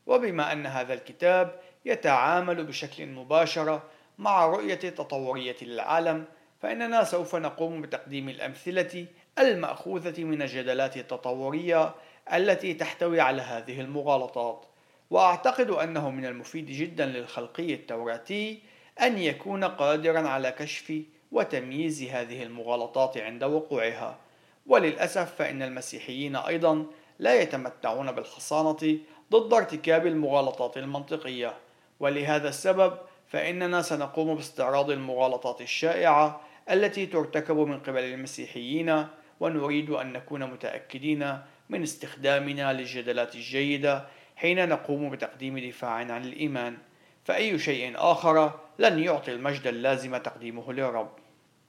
وبما 0.07 0.53
أن 0.53 0.67
هذا 0.67 0.95
الكتاب 0.95 1.61
يتعامل 1.85 2.65
بشكل 2.65 3.07
مباشر 3.07 3.81
مع 4.19 4.47
رؤية 4.47 4.75
تطورية 4.75 5.57
للعالم 5.63 6.25
فإننا 6.61 7.05
سوف 7.05 7.37
نقوم 7.37 7.83
بتقديم 7.83 8.29
الأمثلة 8.29 9.07
المأخوذة 9.39 10.25
من 10.25 10.43
الجدلات 10.43 10.97
التطورية 10.97 11.95
التي 12.35 12.75
تحتوي 12.75 13.21
على 13.21 13.43
هذه 13.43 13.81
المغالطات. 13.81 14.67
وأعتقد 15.11 15.71
أنه 15.71 16.11
من 16.11 16.27
المفيد 16.27 16.67
جدا 16.67 17.07
للخلقي 17.07 17.75
التوراتي 17.75 18.63
أن 19.03 19.19
يكون 19.19 19.65
قادرا 19.65 20.29
على 20.29 20.51
كشف 20.53 21.03
وتمييز 21.33 22.03
هذه 22.03 22.43
المغالطات 22.43 23.19
عند 23.19 23.45
وقوعها. 23.45 24.19
وللأسف 24.67 25.35
فإن 25.35 25.63
المسيحيين 25.63 26.37
أيضا 26.37 26.87
لا 27.19 27.41
يتمتعون 27.41 28.13
بالحصانة 28.13 28.99
ضد 29.33 29.55
ارتكاب 29.55 30.07
المغالطات 30.07 30.77
المنطقية. 30.77 31.55
ولهذا 32.01 32.49
السبب 32.49 32.99
فإننا 33.29 33.83
سنقوم 33.83 34.35
باستعراض 34.35 34.91
المغالطات 34.91 35.61
الشائعة 35.61 36.41
التي 36.71 37.07
ترتكب 37.07 37.57
من 37.57 37.81
قبل 37.81 38.05
المسيحيين 38.05 39.07
ونريد 39.41 39.91
أن 39.91 40.13
نكون 40.13 40.45
متأكدين 40.45 41.39
من 41.69 41.83
استخدامنا 41.83 42.73
للجدلات 42.73 43.35
الجيدة 43.35 44.07
حين 44.37 44.69
نقوم 44.69 45.11
بتقديم 45.11 45.59
دفاع 45.59 45.91
عن 45.91 46.25
الإيمان. 46.25 46.79
فأي 47.25 47.59
شيء 47.59 47.93
آخر 47.97 48.61
لن 48.79 48.99
يعطي 48.99 49.33
المجد 49.33 49.67
اللازم 49.67 50.17
تقديمه 50.17 50.73
للرب. 50.73 51.13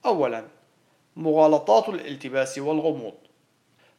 أولا 0.06 0.44
مغالطات 1.16 1.88
الالتباس 1.88 2.58
والغموض. 2.58 3.14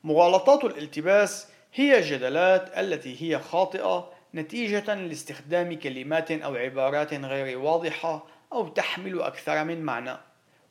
مغالطات 0.04 0.66
الالتباس 0.66 1.48
هي 1.74 1.98
الجدلات 1.98 2.78
التي 2.78 3.24
هي 3.24 3.39
خاطئة 3.39 4.12
نتيجة 4.36 4.96
لاستخدام 4.96 5.74
كلمات 5.74 6.32
أو 6.32 6.56
عبارات 6.56 7.14
غير 7.14 7.60
واضحة 7.60 8.26
أو 8.54 8.68
تحمل 8.68 9.22
أكثر 9.22 9.64
من 9.64 9.82
معنى 9.82 10.18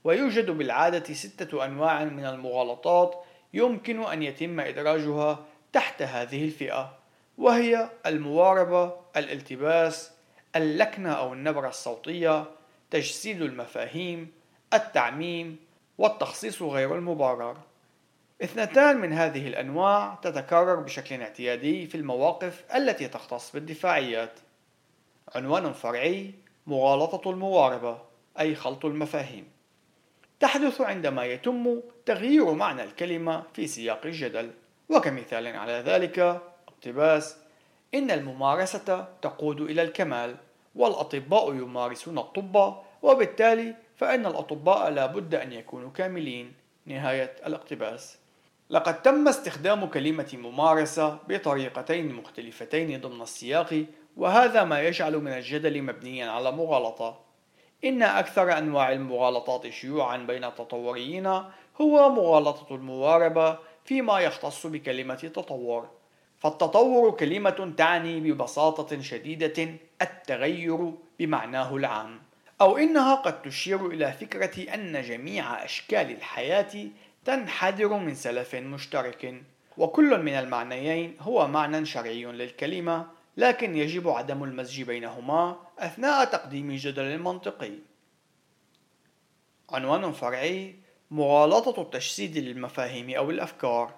ويوجد 0.05 0.50
بالعادة 0.50 1.15
ستة 1.15 1.65
أنواع 1.65 2.05
من 2.05 2.27
المغالطات 2.27 3.25
يمكن 3.55 4.03
أن 4.03 4.23
يتم 4.23 4.61
إدراجها 4.61 5.47
تحت 5.73 6.03
هذه 6.03 6.45
الفئة 6.45 6.99
وهي 7.38 7.91
المواربة، 8.07 8.97
الالتباس، 9.17 10.12
اللكنة 10.57 11.12
أو 11.12 11.33
النبرة 11.33 11.69
الصوتية، 11.69 12.45
تجسيد 12.91 13.43
المفاهيم، 13.43 14.33
التعميم، 14.75 15.57
والتخصيص 15.99 16.62
غير 16.62 16.95
المبرر. 16.95 17.57
اثنتان 18.42 18.97
من 18.97 19.12
هذه 19.12 19.49
الأنواع 19.49 20.18
تتكرر 20.23 20.75
بشكل 20.75 21.23
اعتيادي 21.23 21.87
في 21.87 21.95
المواقف 21.95 22.64
التي 22.75 23.09
تختص 23.09 23.52
بالدفاعيات. 23.52 24.33
عنوان 25.35 25.73
فرعي 25.73 26.35
مغالطة 26.66 27.30
المواربة 27.30 27.99
أي 28.40 28.54
خلط 28.54 28.85
المفاهيم. 28.85 29.49
تحدث 30.40 30.80
عندما 30.80 31.25
يتم 31.25 31.80
تغيير 32.07 32.52
معنى 32.52 32.83
الكلمة 32.83 33.42
في 33.54 33.66
سياق 33.66 34.00
الجدل 34.04 34.50
وكمثال 34.88 35.57
على 35.57 35.73
ذلك 35.73 36.18
اقتباس 36.68 37.37
إن 37.95 38.11
الممارسة 38.11 39.09
تقود 39.23 39.61
إلى 39.61 39.83
الكمال 39.83 40.37
والأطباء 40.75 41.54
يمارسون 41.54 42.18
الطب 42.18 42.75
وبالتالي 43.02 43.75
فإن 43.97 44.26
الأطباء 44.26 44.90
لا 44.90 45.07
بد 45.07 45.35
أن 45.35 45.52
يكونوا 45.52 45.90
كاملين 45.90 46.52
نهاية 46.87 47.37
الاقتباس 47.47 48.18
لقد 48.70 49.02
تم 49.02 49.28
استخدام 49.28 49.87
كلمة 49.87 50.28
ممارسة 50.32 51.18
بطريقتين 51.28 52.14
مختلفتين 52.14 53.00
ضمن 53.00 53.22
السياق 53.22 53.84
وهذا 54.16 54.64
ما 54.64 54.80
يجعل 54.80 55.18
من 55.18 55.32
الجدل 55.32 55.82
مبنيا 55.82 56.30
على 56.30 56.52
مغالطة. 56.52 57.20
إن 57.84 58.02
أكثر 58.02 58.58
أنواع 58.58 58.92
المغالطات 58.92 59.68
شيوعا 59.68 60.16
بين 60.16 60.44
التطوريين 60.44 61.26
هو 61.80 62.08
مغالطة 62.08 62.75
المواربة 62.75 63.58
فيما 63.84 64.20
يختص 64.20 64.66
بكلمة 64.66 65.14
تطور. 65.14 65.88
فالتطور 66.38 67.10
كلمة 67.10 67.72
تعني 67.76 68.20
ببساطة 68.20 69.00
شديدة 69.00 69.75
التغير 70.02 70.92
بمعناه 71.18 71.76
العام 71.76 72.20
أو 72.60 72.76
إنها 72.76 73.14
قد 73.14 73.42
تشير 73.42 73.87
إلى 73.87 74.12
فكرة 74.12 74.75
أن 74.75 75.02
جميع 75.02 75.64
أشكال 75.64 76.10
الحياة 76.10 76.88
تنحدر 77.28 77.88
من 77.88 78.14
سلف 78.14 78.54
مشترك 78.54 79.42
وكل 79.78 80.23
من 80.23 80.32
المعنيين 80.32 81.16
هو 81.20 81.49
معنى 81.49 81.87
شرعي 81.87 82.25
للكلمة 82.25 83.06
لكن 83.37 83.76
يجب 83.76 84.08
عدم 84.08 84.44
المزج 84.44 84.82
بينهما 84.82 85.56
أثناء 85.78 86.25
تقديم 86.25 86.76
جدل 86.76 87.18
منطقي. 87.18 87.73
عنوان 89.70 90.12
فرعي 90.12 90.75
مغالطة 91.11 91.82
التجسيد 91.82 92.38
للمفاهيم 92.38 93.11
أو 93.11 93.30
الأفكار. 93.30 93.94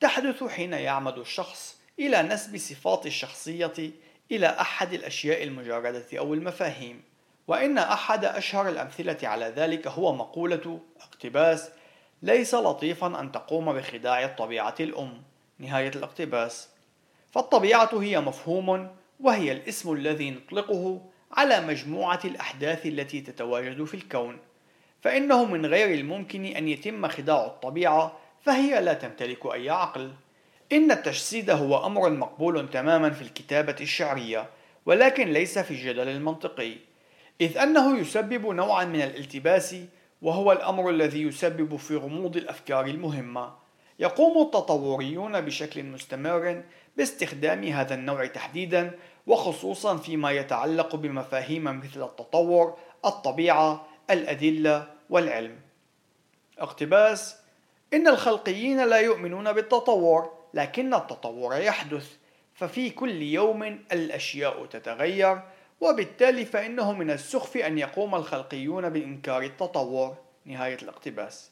تحدث 0.00 0.44
حين 0.44 0.72
يعمد 0.72 1.18
الشخص 1.18 1.80
إلى 1.98 2.22
نسب 2.22 2.56
صفات 2.56 3.06
الشخصية 3.06 3.90
إلى 4.32 4.46
أحد 4.46 4.92
الأشياء 4.92 5.42
المجردة 5.42 6.06
أو 6.18 6.34
المفاهيم 6.34 7.02
وإن 7.48 7.78
أحد 7.78 8.24
أشهر 8.24 8.68
الأمثلة 8.68 9.18
على 9.22 9.46
ذلك 9.46 9.86
هو 9.86 10.14
مقولة 10.14 10.80
اقتباس 11.00 11.70
ليس 12.22 12.54
لطيفا 12.54 13.20
أن 13.20 13.32
تقوم 13.32 13.72
بخداع 13.72 14.24
الطبيعة 14.24 14.74
الأم. 14.80 15.22
نهاية 15.58 15.88
الاقتباس. 15.88 16.68
فالطبيعة 17.30 17.90
هي 17.92 18.20
مفهوم 18.20 18.88
وهي 19.20 19.52
الاسم 19.52 19.92
الذي 19.92 20.30
نطلقه 20.30 21.00
على 21.32 21.60
مجموعة 21.60 22.20
الأحداث 22.24 22.86
التي 22.86 23.20
تتواجد 23.20 23.84
في 23.84 23.94
الكون. 23.94 24.38
فإنه 25.02 25.44
من 25.44 25.66
غير 25.66 25.94
الممكن 25.98 26.44
أن 26.44 26.68
يتم 26.68 27.08
خداع 27.08 27.46
الطبيعة 27.46 28.18
فهي 28.40 28.80
لا 28.80 28.94
تمتلك 28.94 29.46
أي 29.46 29.70
عقل. 29.70 30.12
إن 30.72 30.90
التجسيد 30.90 31.50
هو 31.50 31.86
أمر 31.86 32.10
مقبول 32.10 32.70
تماما 32.70 33.10
في 33.10 33.22
الكتابة 33.22 33.76
الشعرية 33.80 34.48
ولكن 34.86 35.28
ليس 35.28 35.58
في 35.58 35.70
الجدل 35.70 36.08
المنطقي. 36.08 36.76
إذ 37.40 37.58
أنه 37.58 37.98
يسبب 37.98 38.46
نوعا 38.46 38.84
من 38.84 39.00
الالتباس 39.02 39.76
وهو 40.22 40.52
الأمر 40.52 40.90
الذي 40.90 41.22
يسبب 41.22 41.76
في 41.76 41.96
غموض 41.96 42.36
الأفكار 42.36 42.86
المهمة. 42.86 43.54
يقوم 43.98 44.42
التطوريون 44.42 45.40
بشكل 45.40 45.82
مستمر 45.82 46.62
باستخدام 46.96 47.64
هذا 47.64 47.94
النوع 47.94 48.26
تحديدا 48.26 48.98
وخصوصا 49.26 49.96
فيما 49.96 50.30
يتعلق 50.30 50.96
بمفاهيم 50.96 51.64
مثل 51.64 52.02
التطور 52.02 52.76
الطبيعة 53.04 53.86
الأدلة 54.10 54.86
والعلم. 55.10 55.58
اقتباس 56.58 57.36
إن 57.94 58.08
الخلقيين 58.08 58.84
لا 58.84 58.96
يؤمنون 58.96 59.52
بالتطور 59.52 60.32
لكن 60.54 60.94
التطور 60.94 61.56
يحدث 61.56 62.16
ففي 62.54 62.90
كل 62.90 63.22
يوم 63.22 63.62
الأشياء 63.92 64.66
تتغير 64.66 65.40
وبالتالي 65.80 66.44
فإنه 66.44 66.92
من 66.92 67.10
السخف 67.10 67.56
أن 67.56 67.78
يقوم 67.78 68.14
الخلقيون 68.14 68.88
بإنكار 68.88 69.42
التطور. 69.42 70.16
نهاية 70.44 70.78
الاقتباس. 70.82 71.50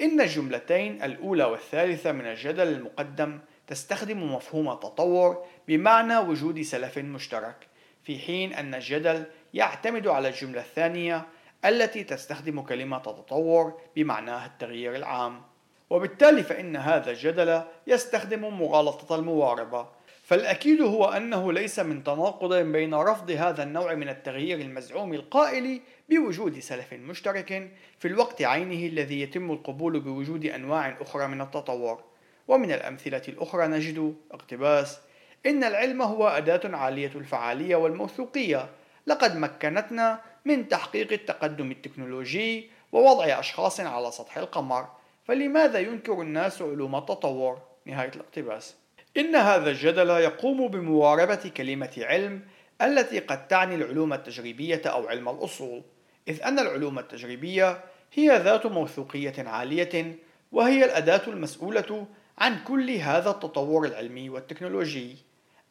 إن 0.00 0.20
الجملتين 0.20 1.02
الأولى 1.02 1.44
والثالثة 1.44 2.12
من 2.12 2.26
الجدل 2.26 2.68
المقدم 2.68 3.38
تستخدم 3.66 4.34
مفهوم 4.34 4.70
التطور 4.70 5.44
بمعنى 5.68 6.18
وجود 6.18 6.62
سلف 6.62 6.98
مشترك 6.98 7.68
في 8.02 8.18
حين 8.18 8.52
أن 8.52 8.74
الجدل 8.74 9.24
يعتمد 9.54 10.06
على 10.06 10.28
الجملة 10.28 10.60
الثانية 10.60 11.26
التي 11.64 12.04
تستخدم 12.04 12.60
كلمة 12.60 12.98
تطور 12.98 13.80
بمعناها 13.96 14.46
التغيير 14.46 14.96
العام. 14.96 15.42
وبالتالي 15.90 16.42
فإن 16.42 16.76
هذا 16.76 17.10
الجدل 17.10 17.62
يستخدم 17.86 18.60
مغالطة 18.60 19.14
المواربة 19.14 19.97
فالأكيد 20.28 20.80
هو 20.80 21.04
أنه 21.04 21.52
ليس 21.52 21.78
من 21.78 22.04
تناقض 22.04 22.54
بين 22.54 22.94
رفض 22.94 23.30
هذا 23.30 23.62
النوع 23.62 23.94
من 23.94 24.08
التغيير 24.08 24.60
المزعوم 24.60 25.14
القائل 25.14 25.80
بوجود 26.08 26.58
سلف 26.58 26.94
مشترك 26.94 27.70
في 27.98 28.08
الوقت 28.08 28.42
عينه 28.42 28.86
الذي 28.86 29.20
يتم 29.20 29.50
القبول 29.50 30.00
بوجود 30.00 30.46
أنواع 30.46 30.96
أخرى 31.00 31.26
من 31.26 31.40
التطور. 31.40 32.04
ومن 32.48 32.72
الأمثلة 32.72 33.22
الأخرى 33.28 33.66
نجد 33.66 34.14
اقتباس 34.32 35.00
إن 35.46 35.64
العلم 35.64 36.02
هو 36.02 36.28
أداة 36.28 36.76
عالية 36.76 37.12
الفعالية 37.14 37.76
والموثوقية. 37.76 38.68
لقد 39.06 39.36
مكنتنا 39.36 40.20
من 40.44 40.68
تحقيق 40.68 41.12
التقدم 41.12 41.70
التكنولوجي 41.70 42.70
ووضع 42.92 43.24
أشخاص 43.24 43.80
على 43.80 44.10
سطح 44.10 44.38
القمر. 44.38 44.88
فلماذا 45.24 45.78
ينكر 45.78 46.22
الناس 46.22 46.62
علوم 46.62 46.96
التطور؟ 46.96 47.58
نهاية 47.86 48.12
الاقتباس. 48.14 48.87
إن 49.16 49.36
هذا 49.36 49.70
الجدل 49.70 50.10
يقوم 50.10 50.68
بمواربة 50.68 51.50
كلمة 51.56 51.90
علم 51.98 52.42
التي 52.82 53.18
قد 53.18 53.48
تعني 53.48 53.74
العلوم 53.74 54.12
التجريبية 54.12 54.82
أو 54.86 55.08
علم 55.08 55.28
الأصول 55.28 55.82
إذ 56.28 56.42
أن 56.42 56.58
العلوم 56.58 56.98
التجريبية 56.98 57.80
هي 58.14 58.38
ذات 58.38 58.66
موثوقية 58.66 59.34
عالية 59.38 60.14
وهي 60.52 60.84
الأداة 60.84 61.22
المسؤولة 61.26 62.06
عن 62.38 62.64
كل 62.64 62.90
هذا 62.90 63.30
التطور 63.30 63.86
العلمي 63.86 64.30
والتكنولوجي. 64.30 65.16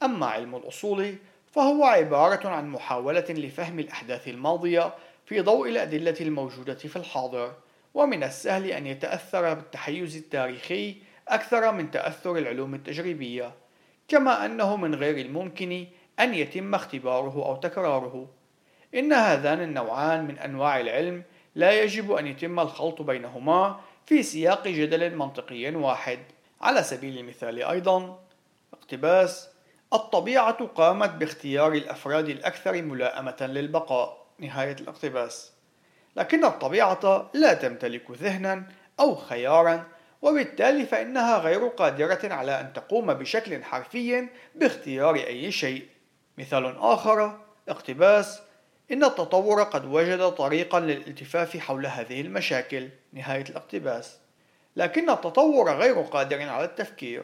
أما 0.03 0.25
علم 0.25 0.55
الأصول 0.55 1.15
فهو 1.51 1.83
عبارة 1.83 2.47
عن 2.47 2.69
محاولة 2.69 3.25
لفهم 3.29 3.79
الأحداث 3.79 4.27
الماضية 4.27 4.93
في 5.25 5.41
ضوء 5.41 5.69
الأدلة 5.69 6.15
الموجودة 6.21 6.73
في 6.73 6.95
الحاضر 6.95 7.53
ومن 7.93 8.23
السهل 8.23 8.65
أن 8.65 8.87
يتأثر 8.87 9.53
بالتحيز 9.53 10.15
التاريخي 10.15 10.95
أكثر 11.27 11.71
من 11.71 11.91
تأثر 11.91 12.37
العلوم 12.37 12.75
التجريبية 12.75 13.51
كما 14.07 14.45
أنه 14.45 14.75
من 14.75 14.95
غير 14.95 15.25
الممكن 15.25 15.87
أن 16.19 16.33
يتم 16.33 16.75
اختباره 16.75 17.45
أو 17.45 17.55
تكراره. 17.55 18.29
إن 18.95 19.13
هذان 19.13 19.61
النوعان 19.61 20.25
من 20.25 20.39
أنواع 20.39 20.79
العلم 20.79 21.23
لا 21.55 21.83
يجب 21.83 22.11
أن 22.11 22.27
يتم 22.27 22.59
الخلط 22.59 23.01
بينهما 23.01 23.79
في 24.05 24.23
سياق 24.23 24.67
جدل 24.67 25.15
منطقي 25.15 25.75
واحد. 25.75 26.19
على 26.61 26.83
سبيل 26.83 27.17
المثال 27.17 27.63
أيضا 27.63 28.19
اقتباس 28.73 29.49
الطبيعة 29.93 30.65
قامت 30.65 31.09
باختيار 31.09 31.73
الأفراد 31.73 32.29
الأكثر 32.29 32.81
ملائمة 32.81 33.37
للبقاء. 33.41 34.25
نهاية 34.39 34.75
الاقتباس. 34.81 35.53
لكن 36.15 36.45
الطبيعة 36.45 37.29
لا 37.33 37.53
تمتلك 37.53 38.11
ذهنا 38.11 38.63
أو 38.99 39.15
خيارا 39.15 39.87
وبالتالي 40.21 40.85
فإنها 40.85 41.37
غير 41.37 41.67
قادرة 41.67 42.33
على 42.33 42.59
أن 42.59 42.73
تقوم 42.73 43.13
بشكل 43.13 43.63
حرفي 43.63 44.27
باختيار 44.55 45.15
أي 45.15 45.51
شيء. 45.51 45.87
مثال 46.37 46.77
آخر 46.77 47.39
اقتباس 47.69 48.41
إن 48.91 49.03
التطور 49.03 49.63
قد 49.63 49.85
وجد 49.85 50.29
طريقا 50.31 50.79
للالتفاف 50.79 51.57
حول 51.57 51.85
هذه 51.85 52.21
المشاكل. 52.21 52.89
نهاية 53.13 53.45
الاقتباس. 53.49 54.17
لكن 54.75 55.09
التطور 55.09 55.71
غير 55.71 56.01
قادر 56.01 56.49
على 56.49 56.65
التفكير. 56.65 57.23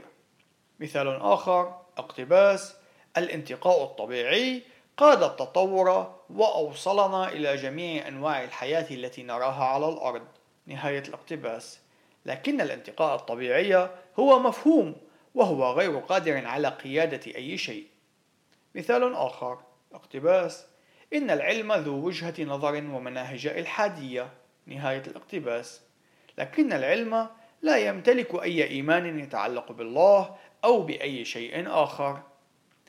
مثال 0.79 1.07
آخر 1.21 1.81
اقتباس 1.97 2.75
الانتقاء 3.17 3.83
الطبيعي 3.83 4.61
قاد 4.97 5.23
التطور 5.23 6.15
وأوصلنا 6.29 7.29
إلى 7.29 7.55
جميع 7.55 8.07
أنواع 8.07 8.43
الحياة 8.43 8.85
التي 8.91 9.23
نراها 9.23 9.63
على 9.63 9.89
الأرض. 9.89 10.27
نهاية 10.67 11.03
الاقتباس. 11.07 11.82
لكن 12.25 12.61
الانتقاء 12.61 13.15
الطبيعي 13.15 13.89
هو 14.19 14.39
مفهوم 14.39 14.95
وهو 15.35 15.71
غير 15.71 15.99
قادر 15.99 16.45
على 16.47 16.67
قيادة 16.67 17.35
أي 17.35 17.57
شيء. 17.57 17.87
مثال 18.75 19.13
آخر 19.13 19.59
اقتباس 19.93 20.65
إن 21.13 21.31
العلم 21.31 21.73
ذو 21.73 22.05
وجهة 22.05 22.43
نظر 22.43 22.75
ومناهج 22.75 23.47
إلحادية 23.47 24.29
نهاية 24.65 25.03
الاقتباس. 25.07 25.81
لكن 26.37 26.73
العلم 26.73 27.27
لا 27.61 27.77
يمتلك 27.77 28.43
أي 28.43 28.63
إيمان 28.63 29.19
يتعلق 29.19 29.71
بالله 29.71 30.35
أو 30.63 30.81
بأي 30.81 31.25
شيء 31.25 31.69
آخر. 31.69 32.21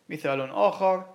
مثال 0.09 0.51
آخر 0.51 1.15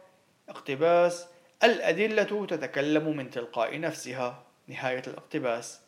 اقتباس. 0.50 1.28
الأدلة 1.64 2.46
تتكلم 2.46 3.18
من 3.18 3.30
تلقاء 3.30 3.80
نفسها 3.80 4.44
نهاية 4.68 5.04
الاقتباس. 5.08 5.82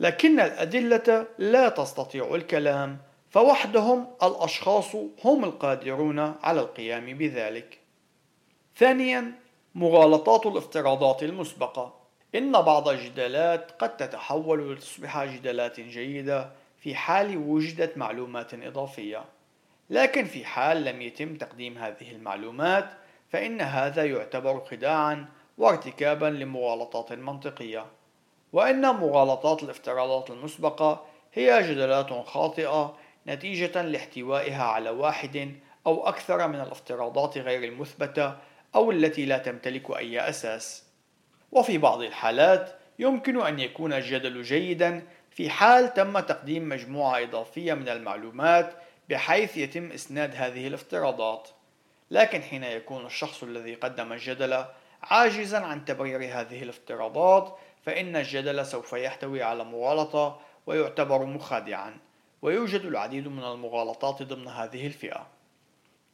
لكن 0.00 0.40
الأدلة 0.40 1.26
لا 1.38 1.68
تستطيع 1.68 2.34
الكلام 2.34 2.98
فوحدهم 3.30 4.06
الأشخاص 4.22 4.94
هم 5.24 5.44
القادرون 5.44 6.18
على 6.18 6.60
القيام 6.60 7.18
بذلك. 7.18 7.78
ثانيا 8.76 9.32
مغالطات 9.74 10.46
الافتراضات 10.46 11.22
المسبقة. 11.22 11.98
إن 12.34 12.52
بعض 12.52 12.88
الجدالات 12.88 13.70
قد 13.78 13.96
تتحول 13.96 14.72
لتصبح 14.72 15.24
جدالات 15.24 15.80
جيدة 15.80 16.50
في 16.80 16.94
حال 16.94 17.36
وجدت 17.36 17.98
معلومات 17.98 18.54
إضافية. 18.54 19.24
لكن 19.90 20.24
في 20.24 20.44
حال 20.44 20.84
لم 20.84 21.02
يتم 21.02 21.36
تقديم 21.36 21.78
هذه 21.78 22.12
المعلومات 22.12 22.90
فإن 23.30 23.60
هذا 23.60 24.04
يعتبر 24.04 24.60
خداعا 24.60 25.26
وارتكابا 25.58 26.26
لمغالطات 26.26 27.12
منطقية. 27.12 27.86
وإن 28.52 28.80
مغالطات 28.80 29.62
الافتراضات 29.62 30.30
المسبقة 30.30 31.06
هي 31.32 31.62
جدلات 31.62 32.12
خاطئة 32.26 32.96
نتيجة 33.26 33.82
لاحتوائها 33.82 34.62
على 34.62 34.90
واحد 34.90 35.54
أو 35.86 36.08
أكثر 36.08 36.48
من 36.48 36.60
الافتراضات 36.60 37.38
غير 37.38 37.64
المثبتة 37.64 38.36
أو 38.74 38.90
التي 38.90 39.26
لا 39.26 39.38
تمتلك 39.38 39.90
أي 39.90 40.28
أساس. 40.28 40.84
وفي 41.52 41.78
بعض 41.78 42.02
الحالات 42.02 42.72
يمكن 42.98 43.40
أن 43.40 43.58
يكون 43.58 43.92
الجدل 43.92 44.42
جيدا 44.42 45.02
في 45.30 45.50
حال 45.50 45.94
تم 45.94 46.18
تقديم 46.18 46.68
مجموعة 46.68 47.22
إضافية 47.22 47.74
من 47.74 47.88
المعلومات 47.88 48.74
بحيث 49.08 49.56
يتم 49.56 49.92
إسناد 49.92 50.34
هذه 50.36 50.66
الافتراضات. 50.66 51.48
لكن 52.10 52.42
حين 52.42 52.64
يكون 52.64 53.06
الشخص 53.06 53.42
الذي 53.42 53.74
قدم 53.74 54.12
الجدل 54.12 54.64
عاجزا 55.02 55.58
عن 55.58 55.84
تبرير 55.84 56.40
هذه 56.40 56.62
الافتراضات 56.62 57.58
فإن 57.88 58.16
الجدل 58.16 58.66
سوف 58.66 58.92
يحتوي 58.92 59.42
على 59.42 59.64
مغالطة 59.64 60.40
ويعتبر 60.66 61.24
مخادعا 61.24 61.96
ويوجد 62.42 62.80
العديد 62.80 63.28
من 63.28 63.44
المغالطات 63.44 64.22
ضمن 64.22 64.48
هذه 64.48 64.86
الفئة. 64.86 65.26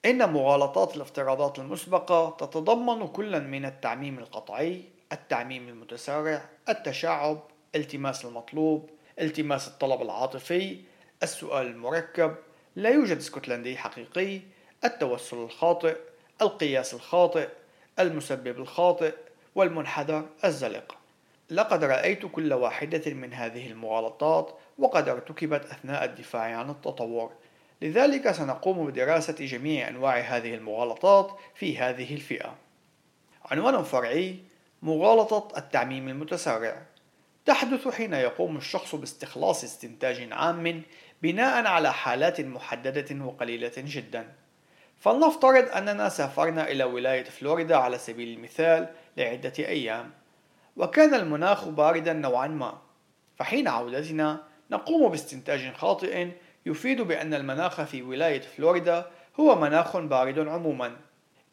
إن 0.05 0.33
مغالطات 0.33 0.97
الافتراضات 0.97 1.59
المسبقة 1.59 2.31
تتضمن 2.31 3.09
كلا 3.09 3.39
من 3.39 3.65
التعميم 3.65 4.19
القطعي 4.19 4.85
التعميم 5.13 5.69
المتسارع 5.69 6.49
التشعب 6.69 7.43
التماس 7.75 8.25
المطلوب 8.25 8.91
التماس 9.21 9.69
الطلب 9.69 10.03
العاطفي 10.03 10.79
السؤال 11.23 11.67
المركب 11.67 12.37
لا 12.77 12.91
يوجد 12.91 13.17
اسكتلندي 13.17 13.77
حقيقي 13.77 14.41
التوسل 14.85 15.37
الخاطئ 15.37 15.97
القياس 16.43 16.95
الخاطئ 16.95 17.49
المسبب 17.99 18.59
الخاطئ 18.59 19.15
والمنحدر 19.55 20.27
الزلق. 20.45 21.04
لقد 21.51 21.85
رأيت 21.85 22.27
كل 22.27 22.53
واحدة 22.53 23.15
من 23.15 23.33
هذه 23.33 23.71
المغالطات 23.71 24.59
وقد 24.79 25.09
ارتكبت 25.09 25.65
أثناء 25.65 26.05
الدفاع 26.05 26.43
عن 26.43 26.71
التطور. 26.71 27.33
لذلك 27.83 28.31
سنقوم 28.31 28.87
بدراسة 28.87 29.35
جميع 29.41 29.89
أنواع 29.89 30.19
هذه 30.19 30.55
المغالطات 30.55 31.31
في 31.55 31.79
هذه 31.79 32.15
الفئة. 32.15 32.55
عنوان 33.45 33.83
فرعي 33.83 34.37
مغالطة 34.83 35.59
التعميم 35.59 36.09
المتسارع 36.09 36.83
تحدث 37.47 37.89
حين 37.89 38.13
يقوم 38.13 38.57
الشخص 38.57 38.95
باستخلاص 38.95 39.65
استنتاج 39.65 40.33
عام 40.33 40.83
بناء 41.23 41.67
على 41.67 41.93
حالات 41.93 42.41
محددة 42.41 43.25
وقليلة 43.25 43.73
جدا. 43.77 44.33
فلنفترض 45.01 45.69
أننا 45.69 46.09
سافرنا 46.09 46.71
إلى 46.71 46.85
ولاية 46.85 47.25
فلوريدا 47.25 47.77
على 47.77 47.99
سبيل 47.99 48.37
المثال 48.39 48.89
لعدة 49.17 49.53
أيام. 49.59 50.11
وكان 50.77 51.15
المناخ 51.15 51.69
باردا 51.69 52.13
نوعا 52.13 52.47
ما. 52.47 52.79
فحين 53.37 53.69
عودتنا 53.69 54.43
نقوم 54.71 55.11
باستنتاج 55.11 55.73
خاطئ 55.73 56.29
يفيد 56.67 57.01
بأن 57.01 57.35
المناخ 57.35 57.83
في 57.83 58.03
ولاية 58.03 58.41
فلوريدا 58.41 59.11
هو 59.41 59.61
مناخ 59.61 59.97
بارد 59.97 60.39
عموما. 60.39 60.97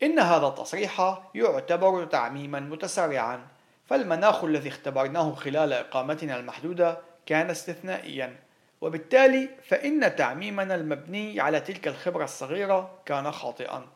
إن 0.03 0.19
هذا 0.19 0.47
التصريح 0.47 1.21
يعتبر 1.35 2.05
تعميما 2.05 2.59
متسارعا 2.59 3.47
فالمناخ 3.85 4.43
الذي 4.43 4.69
اختبرناه 4.69 5.35
خلال 5.35 5.73
إقامتنا 5.73 6.39
المحدودة 6.39 6.97
كان 7.25 7.49
استثنائيا. 7.49 8.35
وبالتالي 8.81 9.49
فإن 9.63 10.15
تعميمنا 10.15 10.75
المبني 10.75 11.39
على 11.39 11.59
تلك 11.59 11.87
الخبرة 11.87 12.23
الصغيرة 12.23 12.99
كان 13.05 13.31
خاطئا. 13.31 13.87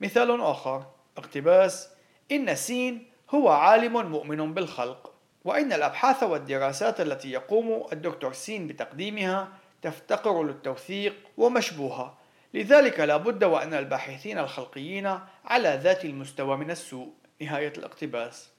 مثال 0.00 0.40
آخر 0.40 0.86
اقتباس 1.16 1.88
إن 2.32 2.54
سين 2.54 3.09
هو 3.34 3.48
عالم 3.48 4.10
مؤمن 4.10 4.54
بالخلق 4.54 5.12
وإن 5.44 5.72
الأبحاث 5.72 6.22
والدراسات 6.22 7.00
التي 7.00 7.30
يقوم 7.30 7.86
الدكتور 7.92 8.32
سين 8.32 8.66
بتقديمها 8.66 9.48
تفتقر 9.82 10.42
للتوثيق 10.42 11.14
ومشبوهة. 11.36 12.18
لذلك 12.54 13.00
لا 13.00 13.16
بد 13.16 13.44
وأن 13.44 13.74
الباحثين 13.74 14.38
الخلقيين 14.38 15.18
على 15.44 15.80
ذات 15.82 16.04
المستوى 16.04 16.56
من 16.56 16.70
السوء. 16.70 17.12
نهاية 17.40 17.72
الاقتباس. 17.78 18.50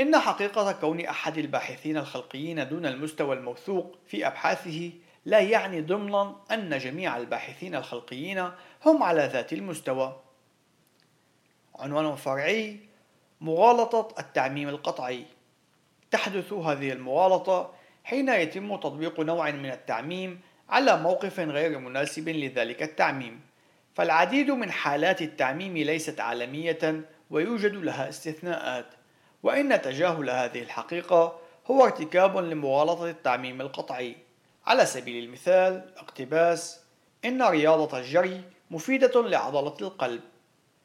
إن 0.00 0.18
حقيقة 0.18 0.72
كون 0.72 1.00
أحد 1.00 1.38
الباحثين 1.38 1.96
الخلقيين 1.96 2.68
دون 2.68 2.86
المستوى 2.86 3.36
الموثوق 3.36 3.98
في 4.06 4.26
أبحاثه 4.26 4.92
لا 5.24 5.40
يعني 5.40 5.80
ضمنا 5.80 6.36
أن 6.50 6.78
جميع 6.78 7.16
الباحثين 7.16 7.74
الخلقيين 7.74 8.50
هم 8.86 9.02
على 9.02 9.26
ذات 9.32 9.52
المستوى. 9.52 10.20
عنوان 11.74 12.16
فرعي 12.16 12.91
مغالطة 13.42 14.08
التعميم 14.18 14.68
القطعي. 14.68 15.24
تحدث 16.10 16.52
هذه 16.52 16.92
المغالطة 16.92 17.74
حين 18.04 18.28
يتم 18.28 18.76
تطبيق 18.76 19.20
نوع 19.20 19.50
من 19.50 19.70
التعميم 19.70 20.40
على 20.68 20.96
موقف 20.96 21.40
غير 21.40 21.78
مناسب 21.78 22.28
لذلك 22.28 22.82
التعميم. 22.82 23.40
فالعديد 23.94 24.50
من 24.50 24.70
حالات 24.70 25.22
التعميم 25.22 25.76
ليست 25.76 26.20
عالمية 26.20 27.04
ويوجد 27.30 27.74
لها 27.74 28.08
استثناءات 28.08 28.86
وإن 29.42 29.82
تجاهل 29.82 30.30
هذه 30.30 30.62
الحقيقة 30.62 31.38
هو 31.66 31.84
ارتكاب 31.84 32.36
لمغالطة 32.36 33.10
التعميم 33.10 33.60
القطعي. 33.60 34.16
على 34.66 34.86
سبيل 34.86 35.24
المثال 35.24 35.94
اقتباس 35.96 36.80
إن 37.24 37.42
رياضة 37.42 37.98
الجري 37.98 38.40
مفيدة 38.70 39.22
لعضلة 39.22 39.76
القلب. 39.80 40.20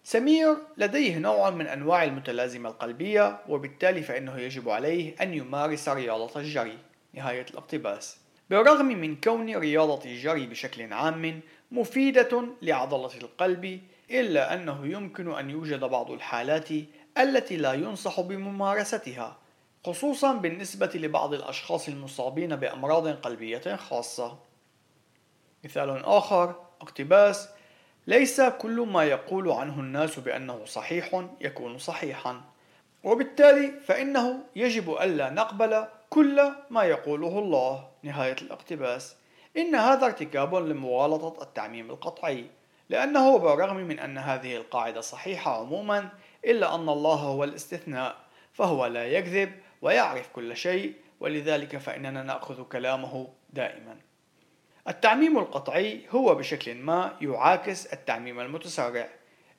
سمير 0.07 0.57
لديه 0.77 1.17
نوع 1.17 1.49
من 1.49 1.67
أنواع 1.67 2.03
المتلازمة 2.03 2.69
القلبية 2.69 3.39
وبالتالي 3.49 4.01
فإنه 4.01 4.37
يجب 4.37 4.69
عليه 4.69 5.15
أن 5.21 5.33
يمارس 5.33 5.89
رياضة 5.89 6.39
الجري. 6.39 6.77
نهاية 7.13 7.45
الاقتباس. 7.51 8.17
بالرغم 8.49 8.85
من 8.85 9.15
كون 9.15 9.55
رياضة 9.55 10.05
الجري 10.05 10.47
بشكل 10.47 10.93
عام 10.93 11.41
مفيدة 11.71 12.43
لعضلة 12.61 13.17
القلب 13.17 13.81
إلا 14.11 14.53
أنه 14.53 14.87
يمكن 14.87 15.31
أن 15.31 15.49
يوجد 15.49 15.79
بعض 15.79 16.11
الحالات 16.11 16.69
التي 17.17 17.57
لا 17.57 17.73
ينصح 17.73 18.21
بممارستها 18.21 19.37
خصوصا 19.85 20.33
بالنسبة 20.33 20.91
لبعض 20.95 21.33
الأشخاص 21.33 21.87
المصابين 21.87 22.55
بأمراض 22.55 23.07
قلبية 23.07 23.75
خاصة. 23.75 24.37
مثال 25.63 26.05
آخر 26.05 26.55
اقتباس 26.81 27.49
ليس 28.07 28.41
كل 28.41 28.79
ما 28.79 29.03
يقول 29.03 29.51
عنه 29.51 29.79
الناس 29.79 30.19
بأنه 30.19 30.65
صحيح 30.65 31.25
يكون 31.41 31.77
صحيحا. 31.77 32.41
وبالتالي 33.03 33.71
فإنه 33.85 34.43
يجب 34.55 34.91
ألا 35.01 35.29
نقبل 35.29 35.85
كل 36.09 36.51
ما 36.69 36.83
يقوله 36.83 37.39
الله. 37.39 37.87
نهاية 38.03 38.35
الاقتباس. 38.41 39.15
إن 39.57 39.75
هذا 39.75 40.05
ارتكاب 40.05 40.55
لمغالطة 40.55 41.43
التعميم 41.43 41.89
القطعي 41.89 42.45
لأنه 42.89 43.37
بالرغم 43.37 43.75
من 43.75 43.99
أن 43.99 44.17
هذه 44.17 44.55
القاعدة 44.55 45.01
صحيحة 45.01 45.59
عموما 45.59 46.09
إلا 46.45 46.75
أن 46.75 46.89
الله 46.89 47.15
هو 47.15 47.43
الاستثناء 47.43 48.15
فهو 48.53 48.85
لا 48.85 49.05
يكذب 49.05 49.51
ويعرف 49.81 50.29
كل 50.33 50.57
شيء. 50.57 50.93
ولذلك 51.19 51.77
فإننا 51.77 52.23
نأخذ 52.23 52.63
كلامه 52.63 53.27
دائما. 53.49 54.06
التعميم 54.87 55.37
القطعي 55.37 56.01
هو 56.09 56.35
بشكل 56.35 56.75
ما 56.75 57.15
يعاكس 57.21 57.85
التعميم 57.85 58.39
المتسارع 58.39 59.09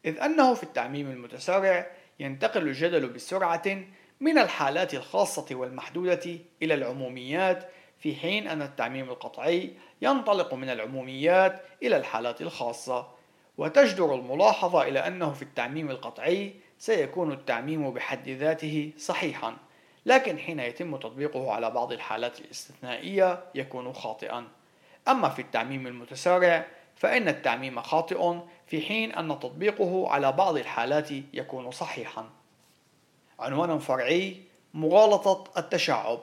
إذ 0.04 0.20
أنه 0.20 0.54
في 0.54 0.62
التعميم 0.62 1.10
المتسارع 1.10 1.90
ينتقل 2.20 2.62
الجدل 2.62 3.08
بسرعة 3.08 3.78
من 4.20 4.38
الحالات 4.38 4.94
الخاصة 4.94 5.46
والمحدودة 5.50 6.38
إلى 6.62 6.74
العموميات 6.74 7.68
في 7.98 8.16
حين 8.16 8.48
أن 8.48 8.62
التعميم 8.62 9.10
القطعي 9.10 9.70
ينطلق 10.02 10.54
من 10.54 10.70
العموميات 10.70 11.62
إلى 11.82 11.96
الحالات 11.96 12.42
الخاصة. 12.42 13.08
وتجدر 13.58 14.14
الملاحظة 14.14 14.82
إلى 14.82 15.06
أنه 15.06 15.32
في 15.32 15.42
التعميم 15.42 15.90
القطعي 15.90 16.54
سيكون 16.78 17.32
التعميم 17.32 17.90
بحد 17.90 18.28
ذاته 18.28 18.92
صحيحا 18.98 19.56
لكن 20.06 20.38
حين 20.38 20.60
يتم 20.60 20.96
تطبيقه 20.96 21.52
على 21.52 21.70
بعض 21.70 21.92
الحالات 21.92 22.40
الاستثنائية 22.40 23.44
يكون 23.54 23.92
خاطئا. 23.92 24.57
أما 25.08 25.28
في 25.28 25.42
التعميم 25.42 25.86
المتسارع 25.86 26.66
فإن 26.96 27.28
التعميم 27.28 27.80
خاطئ 27.82 28.34
في 28.66 28.82
حين 28.82 29.12
أن 29.12 29.28
تطبيقه 29.28 30.08
على 30.08 30.32
بعض 30.32 30.56
الحالات 30.56 31.10
يكون 31.32 31.70
صحيحا. 31.70 32.30
عنوان 33.38 33.78
فرعي 33.78 34.36
مغالطة 34.74 35.44
التشعب. 35.58 36.20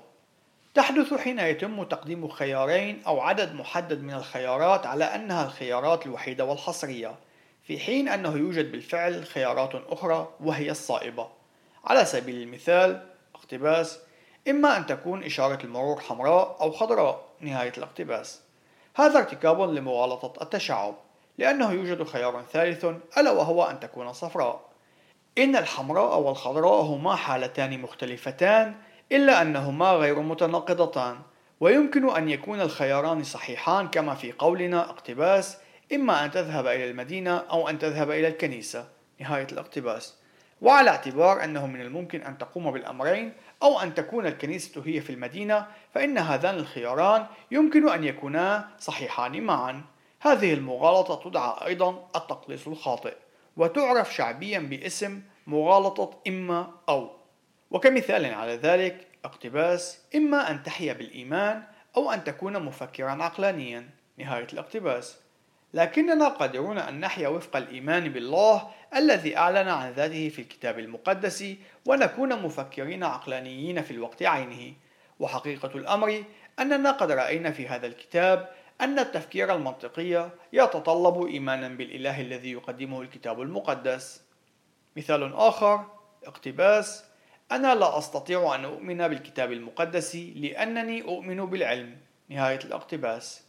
تحدث 0.73 1.13
حين 1.13 1.39
يتم 1.39 1.83
تقديم 1.83 2.27
خيارين 2.27 3.01
أو 3.07 3.19
عدد 3.19 3.53
محدد 3.53 4.03
من 4.03 4.13
الخيارات 4.13 4.85
على 4.85 5.03
أنها 5.03 5.45
الخيارات 5.45 6.05
الوحيدة 6.05 6.45
والحصرية 6.45 7.15
في 7.63 7.79
حين 7.79 8.07
أنه 8.07 8.37
يوجد 8.37 8.71
بالفعل 8.71 9.25
خيارات 9.25 9.75
أخرى 9.75 10.29
وهي 10.39 10.71
الصائبة. 10.71 11.29
على 11.85 12.05
سبيل 12.05 12.41
المثال 12.41 13.07
اقتباس 13.35 13.99
إما 14.47 14.77
أن 14.77 14.85
تكون 14.85 15.23
إشارة 15.23 15.63
المرور 15.63 15.99
حمراء 15.99 16.57
أو 16.61 16.71
خضراء 16.71 17.25
نهاية 17.39 17.73
الاقتباس. 17.77 18.44
هذا 18.97 19.17
ارتكاب 19.17 19.61
لمغالطة 19.61 20.43
التشعب 20.43 20.95
لأنه 21.37 21.71
يوجد 21.71 22.03
خيار 22.03 22.43
ثالث 22.51 22.85
ألا 23.17 23.31
وهو 23.31 23.63
أن 23.63 23.79
تكون 23.79 24.13
صفراء. 24.13 24.61
إن 25.37 25.55
الحمراء 25.55 26.19
والخضراء 26.19 26.81
هما 26.81 27.15
حالتان 27.15 27.81
مختلفتان 27.81 28.75
إلا 29.11 29.41
أنهما 29.41 29.91
غير 29.91 30.19
متناقضتان. 30.19 31.19
ويمكن 31.59 32.09
أن 32.09 32.29
يكون 32.29 32.61
الخياران 32.61 33.23
صحيحان 33.23 33.87
كما 33.87 34.15
في 34.15 34.31
قولنا 34.31 34.89
اقتباس 34.89 35.57
إما 35.93 36.25
أن 36.25 36.31
تذهب 36.31 36.67
إلى 36.67 36.89
المدينة 36.89 37.37
أو 37.37 37.69
أن 37.69 37.79
تذهب 37.79 38.11
إلى 38.11 38.27
الكنيسة. 38.27 38.87
نهاية 39.19 39.47
الاقتباس. 39.51 40.15
وعلى 40.61 40.89
اعتبار 40.89 41.43
أنه 41.43 41.67
من 41.67 41.81
الممكن 41.81 42.21
أن 42.21 42.37
تقوم 42.37 42.71
بالأمرين 42.71 43.33
أو 43.63 43.79
أن 43.79 43.93
تكون 43.93 44.25
الكنيسة 44.25 44.83
هي 44.85 45.01
في 45.01 45.09
المدينة 45.09 45.67
فإن 45.93 46.17
هذان 46.17 46.55
الخياران 46.55 47.25
يمكن 47.51 47.89
أن 47.89 48.03
يكونا 48.03 48.69
صحيحان 48.79 49.41
معا. 49.41 49.81
هذه 50.21 50.53
المغالطة 50.53 51.29
تدعى 51.29 51.67
أيضا 51.67 52.09
التقليص 52.15 52.67
الخاطئ 52.67 53.15
وتعرف 53.57 54.15
شعبيا 54.15 54.59
باسم 54.59 55.21
مغالطة 55.47 56.19
إما 56.27 56.71
أو. 56.89 57.11
وكمثال 57.71 58.25
على 58.25 58.55
ذلك 58.55 59.07
اقتباس 59.25 60.01
إما 60.15 60.51
أن 60.51 60.63
تحيا 60.63 60.93
بالإيمان 60.93 61.63
أو 61.97 62.11
أن 62.11 62.23
تكون 62.23 62.63
مفكرا 62.63 63.23
عقلانيا. 63.23 63.89
نهاية 64.17 64.47
الاقتباس. 64.53 65.24
لكننا 65.75 66.27
قادرون 66.27 66.77
أن 66.77 66.99
نحيا 66.99 67.27
وفق 67.27 67.57
الإيمان 67.57 68.09
بالله 68.09 68.71
الذي 68.95 69.37
أعلن 69.37 69.67
عن 69.67 69.91
ذاته 69.91 70.29
في 70.29 70.41
الكتاب 70.41 70.79
المقدس 70.79 71.55
ونكون 71.85 72.41
مفكرين 72.43 73.03
عقلانيين 73.03 73.81
في 73.81 73.91
الوقت 73.91 74.23
عينه. 74.23 74.73
وحقيقة 75.19 75.71
الأمر 75.75 76.23
أننا 76.59 76.91
قد 76.91 77.11
رأينا 77.11 77.51
في 77.51 77.67
هذا 77.67 77.87
الكتاب 77.87 78.49
أن 78.81 78.99
التفكير 78.99 79.55
المنطقي 79.55 80.29
يتطلب 80.53 81.25
إيمانا 81.27 81.67
بالإله 81.67 82.21
الذي 82.21 82.51
يقدمه 82.51 83.01
الكتاب 83.01 83.41
المقدس. 83.41 84.21
مثال 84.97 85.33
آخر 85.33 85.85
اقتباس 86.25 87.03
أنا 87.51 87.75
لا 87.75 87.97
أستطيع 87.97 88.55
أن 88.55 88.65
أؤمن 88.65 89.07
بالكتاب 89.07 89.51
المقدس 89.51 90.15
لأنني 90.15 91.01
أؤمن 91.01 91.45
بالعلم. 91.45 91.97
نهاية 92.29 92.59
الاقتباس. 92.65 93.44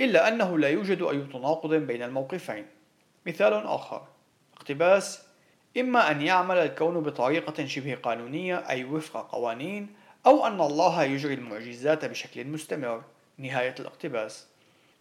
إلا 0.00 0.28
أنه 0.28 0.58
لا 0.58 0.68
يوجد 0.68 1.02
أي 1.02 1.20
تناقض 1.20 1.74
بين 1.74 2.02
الموقفين. 2.02 2.66
مثال 3.26 3.52
آخر. 3.52 4.06
اقتباس 4.56 5.22
إما 5.78 6.10
أن 6.10 6.22
يعمل 6.22 6.56
الكون 6.56 7.00
بطريقة 7.00 7.66
شبه 7.66 7.94
قانونية 7.94 8.68
أي 8.68 8.84
وفق 8.84 9.30
قوانين 9.30 9.94
أو 10.26 10.46
أن 10.46 10.60
الله 10.60 11.04
يجري 11.04 11.34
المعجزات 11.34 12.04
بشكل 12.04 12.44
مستمر. 12.44 13.02
نهاية 13.38 13.74
الاقتباس. 13.80 14.46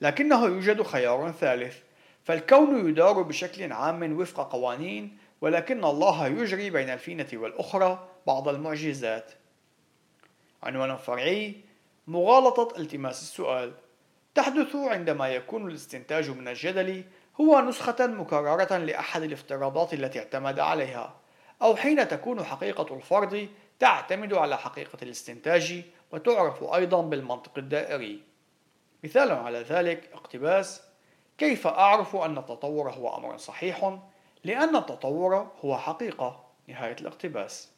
لكنه 0.01 0.45
يوجد 0.45 0.81
خيار 0.81 1.31
ثالث. 1.31 1.77
فالكون 2.23 2.89
يدار 2.89 3.21
بشكل 3.21 3.71
عام 3.71 4.19
وفق 4.19 4.51
قوانين 4.51 5.17
ولكن 5.41 5.85
الله 5.85 6.27
يجري 6.27 6.69
بين 6.69 6.89
الفينة 6.89 7.27
والأخرى 7.33 8.07
بعض 8.27 8.47
المعجزات. 8.47 9.31
عنوان 10.63 10.97
فرعي 10.97 11.55
مغالطة 12.07 12.77
التماس 12.77 13.21
السؤال. 13.21 13.73
تحدث 14.35 14.75
عندما 14.75 15.27
يكون 15.27 15.67
الاستنتاج 15.67 16.29
من 16.29 16.47
الجدل 16.47 17.03
هو 17.41 17.61
نسخة 17.61 18.07
مكررة 18.07 18.77
لأحد 18.77 19.23
الافتراضات 19.23 19.93
التي 19.93 20.19
اعتمد 20.19 20.59
عليها 20.59 21.15
أو 21.61 21.75
حين 21.75 22.07
تكون 22.07 22.43
حقيقة 22.43 22.95
الفرض 22.95 23.47
تعتمد 23.79 24.33
على 24.33 24.57
حقيقة 24.57 24.97
الاستنتاج 25.01 25.83
وتعرف 26.11 26.63
أيضا 26.63 27.01
بالمنطق 27.01 27.51
الدائري. 27.57 28.23
مثال 29.03 29.31
على 29.31 29.59
ذلك 29.59 30.09
اقتباس 30.13 30.81
كيف 31.37 31.67
أعرف 31.67 32.15
أن 32.15 32.37
التطور 32.37 32.89
هو 32.89 33.17
أمر 33.17 33.37
صحيح؟ 33.37 33.97
لأن 34.43 34.75
التطور 34.75 35.51
هو 35.65 35.77
حقيقة. 35.77 36.45
نهاية 36.67 36.95
الاقتباس. 37.01 37.71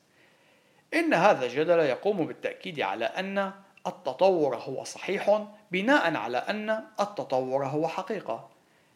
إن 0.93 1.13
هذا 1.13 1.45
الجدل 1.45 1.79
يقوم 1.79 2.25
بالتأكيد 2.25 2.79
على 2.79 3.05
أن 3.05 3.51
التطور 3.88 4.56
هو 4.56 4.84
صحيح 4.84 5.45
بناء 5.71 6.15
على 6.15 6.38
أن 6.38 6.69
التطور 7.00 7.65
هو 7.65 7.88
حقيقة. 7.88 8.50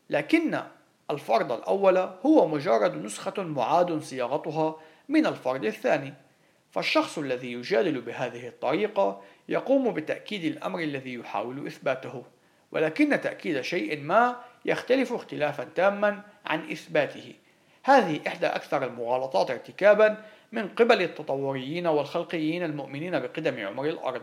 لكن 0.10 0.62
الفرض 1.12 1.52
الأول 1.52 1.98
هو 1.98 2.48
مجرد 2.48 3.06
نسخة 3.06 3.44
معاد 3.44 4.02
صياغتها 4.02 4.76
من 5.10 5.26
الفرض 5.26 5.66
الثاني. 5.66 6.14
فالشخص 6.72 7.18
الذي 7.18 7.52
يجادل 7.52 8.02
بهذه 8.02 8.48
الطريقة 8.48 9.22
يقوم 9.50 9.94
بتأكيد 9.94 10.44
الأمر 10.44 10.80
الذي 10.80 11.14
يحاول 11.14 11.68
إثباته 11.68 12.24
ولكن 12.72 13.22
تأكيد 13.22 13.62
شيء 13.62 14.00
ما 14.00 14.36
يختلف 14.66 15.14
اختلافا 15.14 15.64
تاما 15.64 16.22
عن 16.46 16.72
إثباته. 16.72 17.34
هذه 17.84 18.20
إحدى 18.28 18.48
أكثر 18.48 18.86
المغالطات 18.86 19.52
ارتكابا 19.52 20.18
من 20.52 20.68
قبل 20.68 21.02
التطوريين 21.02 21.88
والخلقيين 21.88 22.64
المؤمنين 22.64 23.20
بقدم 23.20 23.68
عمر 23.68 23.86
الأرض. 23.86 24.22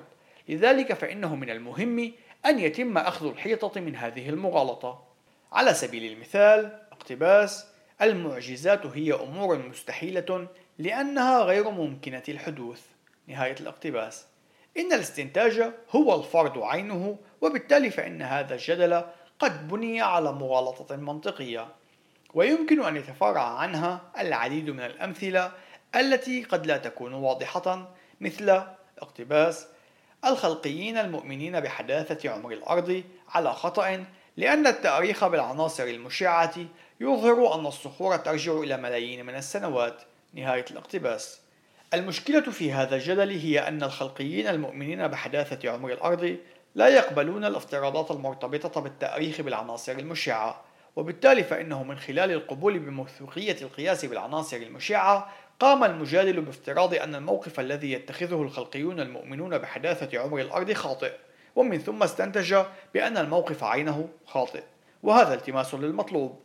لذلك 0.49 0.93
فإنه 0.93 1.37
من 1.37 1.51
المهم 1.51 2.13
أن 2.47 2.59
يتم 2.59 2.99
أخذ 2.99 3.27
الحيطة 3.27 3.81
من 3.81 3.97
هذه 3.97 4.29
المغالطة. 4.29 5.05
على 5.53 5.75
سبيل 5.75 6.13
المثال 6.13 6.83
اقتباس 6.93 7.67
المعجزات 8.03 8.87
هي 8.87 9.13
أمور 9.13 9.59
مستحيلة 9.59 10.49
لأنها 10.79 11.43
غير 11.43 11.71
ممكنة 11.71 12.23
الحدوث. 12.29 12.83
نهاية 13.27 13.57
الاقتباس. 13.61 14.27
إن 14.77 14.93
الاستنتاج 14.93 15.73
هو 15.91 16.21
الفرض 16.21 16.59
عينه 16.59 17.19
وبالتالي 17.41 17.91
فإن 17.91 18.23
هذا 18.23 18.55
الجدل 18.55 19.05
قد 19.39 19.69
بني 19.69 20.01
على 20.01 20.33
مغالطة 20.33 20.97
منطقية. 20.97 21.69
ويمكن 22.35 22.85
أن 22.85 22.97
يتفرع 22.97 23.59
عنها 23.59 24.01
العديد 24.19 24.71
من 24.71 24.81
الأمثلة 24.81 25.53
التي 25.95 26.43
قد 26.43 26.67
لا 26.67 26.77
تكون 26.77 27.13
واضحة 27.13 27.95
مثل 28.21 28.63
اقتباس 28.99 29.67
الخلقيين 30.25 30.99
المؤمنين 30.99 31.61
بحداثة 31.61 32.31
عمر 32.31 32.53
الأرض 32.53 33.03
على 33.29 33.53
خطأ 33.53 34.05
لأن 34.37 34.67
التاريخ 34.67 35.25
بالعناصر 35.25 35.85
المشعة 35.85 36.55
يظهر 37.01 37.55
أن 37.55 37.67
الصخور 37.67 38.17
ترجع 38.17 38.53
إلى 38.53 38.77
ملايين 38.77 39.27
من 39.27 39.35
السنوات. 39.35 40.03
نهاية 40.35 40.65
الاقتباس. 40.71 41.41
المشكلة 41.95 42.41
في 42.41 42.73
هذا 42.73 42.97
الجدل 42.97 43.31
هي 43.31 43.69
أن 43.69 43.83
الخلقيين 43.83 44.47
المؤمنين 44.47 45.09
بحداثة 45.09 45.71
عمر 45.71 45.93
الأرض 45.93 46.37
لا 46.75 46.89
يقبلون 46.89 47.45
الافتراضات 47.45 48.11
المرتبطة 48.11 48.81
بالتاريخ 48.81 49.41
بالعناصر 49.41 49.93
المشعة 49.93 50.65
وبالتالي 50.97 51.45
فإنه 51.45 51.83
من 51.83 51.99
خلال 51.99 52.31
القبول 52.31 52.79
بموثوقية 52.79 53.57
القياس 53.63 54.05
بالعناصر 54.05 54.57
المشعة 54.57 55.33
قام 55.61 55.85
المجادل 55.85 56.41
بافتراض 56.41 56.95
أن 56.95 57.15
الموقف 57.15 57.61
الذي 57.61 57.93
يتخذه 57.93 58.43
الخلقيون 58.43 59.01
المؤمنون 59.01 59.59
بحداثة 59.59 60.19
عمر 60.19 60.41
الأرض 60.41 60.73
خاطئ 60.73 61.13
ومن 61.57 61.79
ثم 61.79 62.03
استنتج 62.03 62.63
بأن 62.95 63.17
الموقف 63.17 63.65
عينه 63.65 64.09
خاطئ 64.27 64.63
وهذا 65.03 65.35
التماس 65.35 65.75
للمطلوب. 65.75 66.41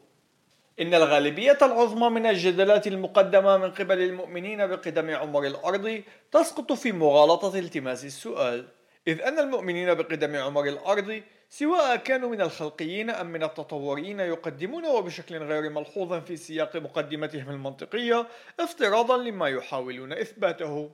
إن 0.80 0.94
الغالبية 0.94 1.58
العظمى 1.62 2.10
من 2.10 2.26
الجدلات 2.26 2.88
المقدمة 2.88 3.58
من 3.58 3.72
قبل 3.72 4.02
المؤمنين 4.02 4.68
بقدم 4.68 5.10
عمر 5.10 5.46
الأرض 5.46 6.04
تسقط 6.32 6.74
في 6.74 6.92
مغالطة 6.92 7.60
التماس 7.60 8.06
السؤال 8.06 8.68
إذ 9.08 9.22
أن 9.22 9.40
المؤمنين 9.40 9.94
بقدم 9.94 10.36
عمر 10.36 10.64
الأرض 10.64 11.22
سواء 11.60 11.96
كانوا 11.96 12.30
من 12.30 12.42
الخلقيين 12.42 13.10
أم 13.10 13.28
من 13.28 13.44
التطوريين 13.44 14.20
يقدمون 14.20 14.86
وبشكل 14.86 15.38
غير 15.38 15.70
ملحوظ 15.70 16.14
في 16.14 16.38
سياق 16.38 16.76
مقدمتهم 16.76 17.50
المنطقية 17.50 18.28
افتراضا 18.60 19.18
لما 19.18 19.50
يحاولون 19.50 20.14
إثباته. 20.14 20.92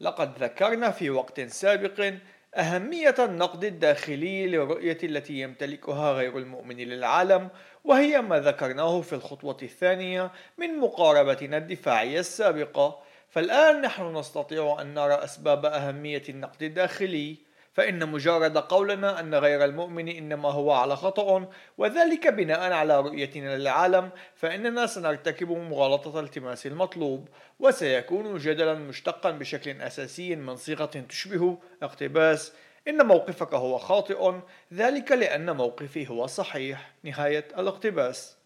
لقد 0.00 0.42
ذكرنا 0.42 0.90
في 0.90 1.10
وقت 1.10 1.40
سابق 1.40 2.12
أهمية 2.54 3.14
النقد 3.18 3.64
الداخلي 3.64 4.46
للرؤية 4.46 4.98
التي 5.02 5.40
يمتلكها 5.40 6.12
غير 6.12 6.38
المؤمن 6.38 6.76
للعالم 6.76 7.48
وهي 7.84 8.20
ما 8.20 8.40
ذكرناه 8.40 9.00
في 9.00 9.12
الخطوة 9.12 9.56
الثانية 9.62 10.32
من 10.58 10.78
مقاربتنا 10.78 11.56
الدفاعية 11.56 12.20
السابقة. 12.20 13.02
فالآن 13.28 13.80
نحن 13.80 14.16
نستطيع 14.16 14.76
أن 14.80 14.94
نرى 14.94 15.14
أسباب 15.14 15.66
أهمية 15.66 16.22
النقد 16.28 16.62
الداخلي. 16.62 17.49
فإن 17.80 18.08
مجرد 18.08 18.58
قولنا 18.58 19.20
أن 19.20 19.34
غير 19.34 19.64
المؤمن 19.64 20.08
إنما 20.08 20.48
هو 20.48 20.72
على 20.72 20.96
خطأ 20.96 21.48
وذلك 21.78 22.26
بناء 22.26 22.72
على 22.72 23.00
رؤيتنا 23.00 23.56
للعالم 23.58 24.10
فإننا 24.34 24.86
سنرتكب 24.86 25.50
مغالطة 25.50 26.20
التماس 26.20 26.66
المطلوب 26.66 27.28
وسيكون 27.58 28.38
جدلا 28.38 28.74
مشتقا 28.74 29.30
بشكل 29.30 29.80
أساسي 29.80 30.36
من 30.36 30.56
صيغة 30.56 31.04
تشبه 31.08 31.58
اقتباس 31.82 32.52
إن 32.88 33.06
موقفك 33.06 33.54
هو 33.54 33.78
خاطئ 33.78 34.32
ذلك 34.72 35.12
لأن 35.12 35.56
موقفي 35.56 36.10
هو 36.10 36.26
صحيح. 36.26 36.92
نهاية 37.04 37.48
الاقتباس. 37.58 38.39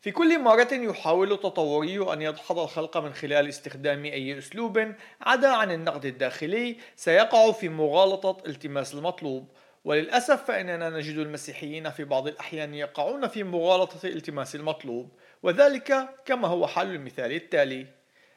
في 0.00 0.10
كل 0.10 0.38
مرة 0.38 0.68
يحاول 0.72 1.32
التطوري 1.32 2.12
أن 2.12 2.22
يدحض 2.22 2.58
الخلق 2.58 2.96
من 2.96 3.14
خلال 3.14 3.48
استخدام 3.48 4.04
أي 4.04 4.38
أسلوب 4.38 4.94
عدا 5.20 5.48
عن 5.48 5.70
النقد 5.70 6.04
الداخلي 6.04 6.76
سيقع 6.96 7.52
في 7.52 7.68
مغالطة 7.68 8.36
التماس 8.46 8.94
المطلوب. 8.94 9.48
وللأسف 9.84 10.44
فإننا 10.44 10.90
نجد 10.90 11.18
المسيحيين 11.18 11.90
في 11.90 12.04
بعض 12.04 12.26
الأحيان 12.28 12.74
يقعون 12.74 13.28
في 13.28 13.44
مغالطة 13.44 14.06
التماس 14.06 14.54
المطلوب 14.54 15.08
وذلك 15.42 16.08
كما 16.24 16.48
هو 16.48 16.66
حال 16.66 16.94
المثال 16.94 17.32
التالي. 17.32 17.86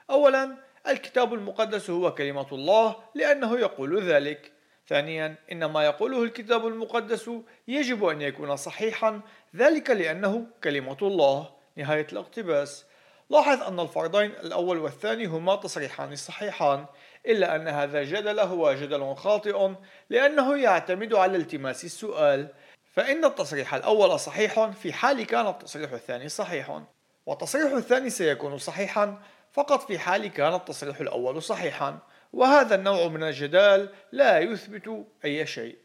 أولا 0.10 0.58
الكتاب 0.88 1.34
المقدس 1.34 1.90
هو 1.90 2.14
كلمة 2.14 2.48
الله 2.52 2.96
لأنه 3.16 3.60
يقول 3.60 4.04
ذلك. 4.04 4.52
ثانيا 4.88 5.36
إن 5.52 5.66
ما 5.66 5.86
يقوله 5.86 6.24
الكتاب 6.24 6.68
المقدس 6.68 7.30
يجب 7.68 8.06
أن 8.06 8.22
يكون 8.22 8.56
صحيحا 8.56 9.22
ذلك 9.56 9.90
لأنه 9.90 10.48
كلمة 10.64 10.98
الله. 11.02 11.53
نهاية 11.78 12.08
الاقتباس. 12.12 12.86
لاحظ 13.30 13.64
أن 13.64 13.80
الفرضين 13.80 14.32
الأول 14.32 14.80
والثاني 14.80 15.26
هما 15.26 15.56
تصريحان 15.56 16.16
صحيحان 16.16 16.86
إلا 17.26 17.56
أن 17.56 17.68
هذا 17.68 18.00
الجدل 18.00 18.40
هو 18.40 18.74
جدل 18.74 19.16
خاطئ 19.16 19.72
لأنه 20.10 20.58
يعتمد 20.58 21.14
على 21.14 21.38
التماس 21.38 21.86
السؤال. 21.86 22.48
فإن 22.94 23.26
التصريح 23.26 23.74
الأول 23.74 24.20
صحيح 24.20 24.70
في 24.70 24.94
حال 24.94 25.26
كان 25.26 25.48
التصريح 25.48 25.92
الثاني 25.92 26.30
صحيح. 26.30 26.82
والتصريح 27.26 27.72
الثاني 27.72 28.10
سيكون 28.10 28.58
صحيحا 28.58 29.22
فقط 29.52 29.88
في 29.88 30.00
حال 30.00 30.28
كان 30.28 30.54
التصريح 30.54 31.00
الأول 31.00 31.42
صحيحا. 31.42 32.00
وهذا 32.34 32.76
النوع 32.76 33.08
من 33.08 33.24
الجدال 33.24 33.90
لا 34.12 34.40
يثبت 34.40 35.06
أي 35.26 35.46
شيء. 35.46 35.83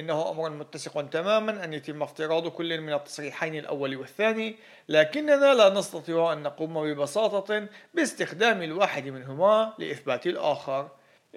إنه 0.00 0.30
أمر 0.30 0.50
متسق 0.50 1.08
تماما 1.08 1.64
أن 1.64 1.72
يتم 1.72 2.02
افتراض 2.02 2.48
كل 2.48 2.80
من 2.80 2.92
التصريحين 2.92 3.54
الأول 3.54 3.96
والثاني 3.96 4.56
لكننا 4.88 5.54
لا 5.54 5.68
نستطيع 5.68 6.32
أن 6.32 6.42
نقوم 6.42 6.82
ببساطة 6.82 7.66
باستخدام 7.94 8.62
الواحد 8.62 9.08
منهما 9.08 9.72
لإثبات 9.78 10.26
الآخر. 10.26 10.88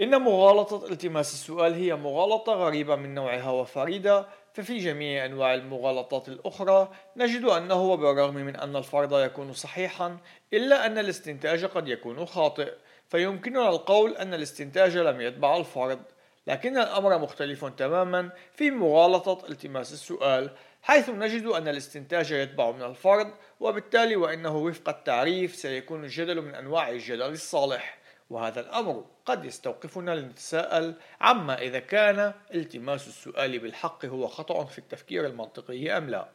إن 0.01 0.21
مغالطة 0.21 0.87
التماس 0.91 1.33
السؤال 1.33 1.73
هي 1.73 1.95
مغالطة 1.95 2.53
غريبة 2.53 2.95
من 2.95 3.15
نوعها 3.15 3.51
وفريدة 3.51 4.25
ففي 4.53 4.77
جميع 4.77 5.25
أنواع 5.25 5.53
المغالطات 5.53 6.27
الأخرى 6.27 6.91
نجد 7.17 7.43
أنه 7.45 7.95
بالرغم 7.95 8.35
من 8.35 8.55
أن 8.55 8.75
الفرض 8.75 9.19
يكون 9.19 9.53
صحيحا 9.53 10.17
إلا 10.53 10.85
أن 10.85 10.97
الاستنتاج 10.97 11.65
قد 11.65 11.87
يكون 11.87 12.25
خاطئ 12.25 12.73
فيمكننا 13.09 13.69
القول 13.69 14.17
أن 14.17 14.33
الاستنتاج 14.33 14.97
لم 14.97 15.21
يتبع 15.21 15.57
الفرض. 15.57 15.99
لكن 16.47 16.77
الأمر 16.77 17.17
مختلف 17.17 17.65
تماما 17.65 18.29
في 18.53 18.71
مغالطة 18.71 19.47
التماس 19.49 19.93
السؤال 19.93 20.49
حيث 20.81 21.09
نجد 21.09 21.45
أن 21.45 21.67
الاستنتاج 21.67 22.31
يتبع 22.31 22.71
من 22.71 22.81
الفرض 22.81 23.33
وبالتالي 23.59 24.15
وإنه 24.15 24.55
وفق 24.57 24.89
التعريف 24.89 25.55
سيكون 25.55 26.03
الجدل 26.03 26.41
من 26.41 26.55
أنواع 26.55 26.89
الجدل 26.89 27.31
الصالح. 27.31 27.97
وهذا 28.29 28.59
الأمر 28.59 29.05
قد 29.25 29.45
يستوقفنا 29.45 30.15
لنتساءل 30.15 30.93
عما 31.21 31.61
إذا 31.61 31.79
كان 31.79 32.33
التماس 32.53 33.07
السؤال 33.07 33.59
بالحق 33.59 34.05
هو 34.05 34.27
خطأ 34.27 34.65
في 34.65 34.77
التفكير 34.79 35.25
المنطقي 35.25 35.97
أم 35.97 36.09
لا. 36.09 36.29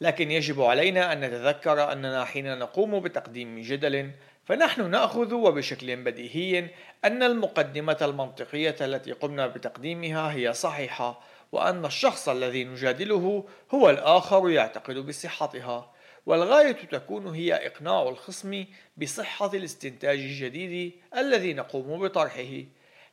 لكن 0.00 0.30
يجب 0.30 0.62
علينا 0.62 1.12
أن 1.12 1.20
نتذكر 1.20 1.92
أننا 1.92 2.24
حين 2.24 2.58
نقوم 2.58 3.00
بتقديم 3.00 3.60
جدل 3.60 4.10
فنحن 4.44 4.90
نأخذ 4.90 5.34
وبشكل 5.34 5.96
بديهي 5.96 6.70
أن 7.04 7.22
المقدمة 7.22 7.96
المنطقية 8.02 8.76
التي 8.80 9.12
قمنا 9.12 9.46
بتقديمها 9.46 10.32
هي 10.32 10.52
صحيحة 10.52 11.20
وأن 11.52 11.84
الشخص 11.84 12.28
الذي 12.28 12.64
نجادله 12.64 13.44
هو 13.74 13.90
الآخر 13.90 14.50
يعتقد 14.50 14.94
بصحتها 14.94 15.92
والغاية 16.26 16.72
تكون 16.72 17.34
هي 17.34 17.66
إقناع 17.66 18.02
الخصم 18.02 18.64
بصحة 18.96 19.50
الاستنتاج 19.54 20.18
الجديد 20.18 20.92
الذي 21.16 21.54
نقوم 21.54 22.02
بطرحه. 22.02 22.64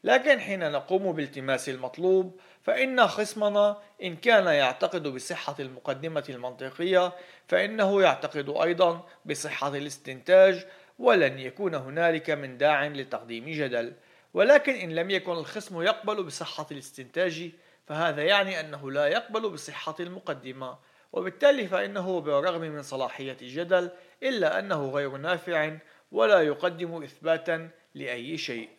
لكن 0.04 0.40
حين 0.40 0.72
نقوم 0.72 1.12
بالتماس 1.12 1.70
المطلوب 1.70 2.40
فإن 2.64 3.08
خصمنا 3.08 3.78
إن 4.04 4.16
كان 4.16 4.46
يعتقد 4.46 5.08
بصحة 5.08 5.56
المقدمة 5.60 6.24
المنطقية 6.30 7.14
فإنه 7.48 8.02
يعتقد 8.02 8.50
أيضا 8.50 9.06
بصحة 9.26 9.78
الاستنتاج 9.78 10.66
ولن 11.00 11.40
يكون 11.40 11.76
هنالك 11.76 12.30
من 12.30 12.58
داع 12.58 12.88
لتقديم 12.88 13.46
جدل 13.46 13.94
ولكن 14.34 14.74
إن 14.74 14.96
لم 14.96 15.10
يكن 15.10 15.32
الخصم 15.32 15.82
يقبل 15.82 16.24
بصحة 16.24 16.68
الاستنتاج 16.72 17.52
فهذا 17.88 18.24
يعني 18.24 18.60
أنه 18.60 18.92
لا 18.92 19.08
يقبل 19.08 19.50
بصحة 19.50 19.96
المقدمة. 20.00 20.78
وبالتالي 21.14 21.68
فإنه 21.68 22.22
بالرغم 22.22 22.62
من 22.62 22.82
صلاحية 22.82 23.38
الجدل 23.42 23.90
إلا 24.24 24.60
أنه 24.60 24.90
غير 24.90 25.18
نافع 25.18 25.78
ولا 26.12 26.42
يقدم 26.42 27.04
إثباتا 27.04 27.70
لأي 27.96 28.38
شيء. 28.38 28.70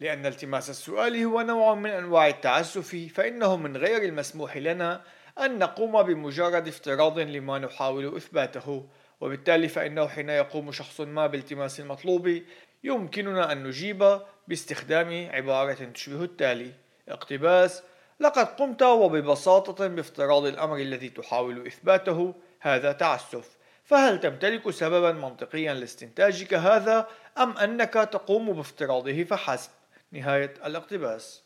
لأن 0.00 0.26
التماس 0.26 0.70
السؤال 0.70 1.24
هو 1.24 1.40
نوع 1.40 1.74
من 1.74 1.90
أنواع 1.90 2.28
التعسف 2.28 3.12
فإنه 3.14 3.56
من 3.56 3.76
غير 3.76 4.02
المسموح 4.02 4.56
لنا 4.56 5.02
أن 5.40 5.58
نقوم 5.58 6.02
بمجرد 6.02 6.68
افتراض 6.68 7.18
لما 7.18 7.58
نحاول 7.58 8.16
إثباته. 8.16 8.88
وبالتالي 9.24 9.68
فإنه 9.68 10.08
حين 10.08 10.28
يقوم 10.28 10.72
شخص 10.72 11.00
ما 11.00 11.26
بالتماس 11.26 11.80
المطلوب 11.80 12.42
يمكننا 12.84 13.52
أن 13.52 13.64
نجيب 13.64 14.20
باستخدام 14.48 15.28
عبارة 15.32 15.74
تشبه 15.94 16.24
التالي. 16.24 16.72
اقتباس 17.08 17.82
لقد 18.20 18.46
قمت 18.46 18.82
وببساطة 18.82 19.86
بافتراض 19.86 20.46
الأمر 20.46 20.76
الذي 20.76 21.08
تحاول 21.08 21.66
إثباته 21.66 22.34
هذا 22.60 22.92
تعسف. 22.92 23.56
فهل 23.84 24.20
تمتلك 24.20 24.70
سببا 24.70 25.12
منطقيا 25.12 25.74
لاستنتاجك 25.74 26.54
هذا 26.54 27.08
أم 27.38 27.58
أنك 27.58 27.94
تقوم 27.94 28.52
بافتراضه 28.52 29.24
فحسب؟ 29.24 29.70
نهاية 30.12 30.54
الاقتباس. 30.64 31.42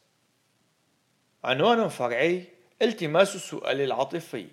عنوان 1.44 1.88
فرعي 1.88 2.44
التماس 2.82 3.34
السؤال 3.34 3.80
العاطفي. 3.80 4.46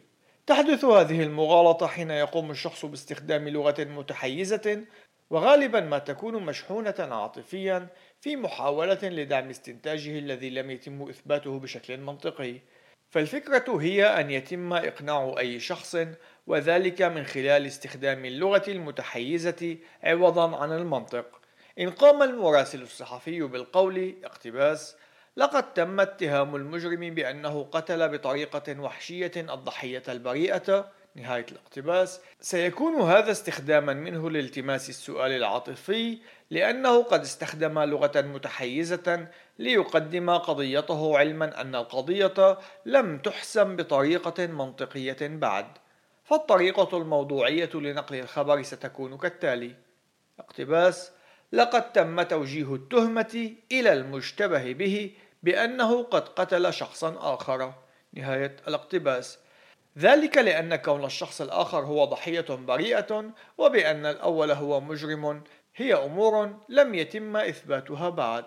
تحدث 0.48 0.86
هذه 0.86 1.24
المغالطة 1.24 1.88
حين 1.88 2.12
يقوم 2.12 2.52
الشخص 2.52 2.86
باستخدام 2.86 3.50
لغة 3.50 3.84
متحيزة 3.84 4.86
وغالبا 5.30 5.80
ما 5.80 5.98
تكون 5.98 6.44
مشحونة 6.44 6.96
عاطفيا 7.00 7.88
في 8.22 8.36
محاولة 8.36 9.00
لدعم 9.04 9.50
استنتاجه 9.50 10.20
الذي 10.20 10.50
لم 10.50 10.72
يتم 10.72 11.10
إثباته 11.10 11.60
بشكل 11.60 11.98
منطقي. 11.98 12.60
فالفكرة 13.10 13.78
هي 13.82 14.06
أن 14.06 14.32
يتم 14.32 14.74
إقناع 14.74 15.36
أي 15.40 15.60
شخص 15.60 15.98
وذلك 16.48 17.02
من 17.02 17.24
خلال 17.24 17.66
استخدام 17.66 18.26
اللغة 18.26 18.64
المتحيزة 18.68 19.78
عوضا 20.04 20.58
عن 20.58 20.72
المنطق. 20.72 21.42
إن 21.80 21.90
قام 21.90 22.24
المراسل 22.24 22.82
الصحفي 22.82 23.42
بالقول 23.42 24.16
اقتباس 24.24 24.98
لقد 25.38 25.74
تم 25.74 26.00
اتهام 26.00 26.56
المجرم 26.56 27.16
بأنه 27.16 27.64
قتل 27.72 28.10
بطريقة 28.10 28.80
وحشية 28.80 29.32
الضحية 29.36 30.04
البريئة. 30.08 30.92
نهاية 31.16 31.46
الاقتباس. 31.52 32.22
سيكون 32.42 33.02
هذا 33.02 33.32
استخداما 33.32 33.94
منه 33.94 34.30
لالتماس 34.30 34.90
السؤال 34.90 35.32
العاطفي 35.32 36.18
لأنه 36.50 37.04
قد 37.04 37.22
استخدم 37.22 37.80
لغة 37.80 38.22
متحيزة 38.22 39.28
ليقدم 39.60 40.30
قضيته 40.30 41.18
علما 41.18 41.62
أن 41.62 41.76
القضية 41.76 42.58
لم 42.86 43.18
تحسم 43.18 43.76
بطريقة 43.76 44.48
منطقية 44.48 45.18
بعد. 45.22 45.68
فالطريقة 46.24 46.98
الموضوعية 46.98 47.70
لنقل 47.74 48.16
الخبر 48.16 48.62
ستكون 48.62 49.18
كالتالي 49.18 49.76
اقتباس. 50.40 51.12
لقد 51.52 51.92
تم 51.92 52.22
توجيه 52.22 52.76
التهمة 52.76 53.52
إلى 53.72 53.94
المشتبه 53.94 54.74
به 54.74 55.12
بأنه 55.46 56.04
قد 56.04 56.28
قتل 56.30 56.74
شخصا 56.74 57.16
آخر. 57.34 57.74
نهاية 58.14 58.56
الاقتباس. 58.68 59.40
ذلك 59.98 60.38
لأن 60.38 60.76
كون 60.76 61.06
الشخص 61.06 61.42
الآخر 61.42 61.80
هو 61.80 62.06
ضحية 62.06 62.46
بريئة 62.50 63.32
وبأن 63.58 64.06
الأول 64.06 64.52
هو 64.52 64.82
مجرم. 64.82 65.44
هي 65.76 65.94
أمور 65.94 66.58
لم 66.70 66.96
يتم 66.96 67.38
إثباتها 67.38 68.10
بعد. 68.10 68.46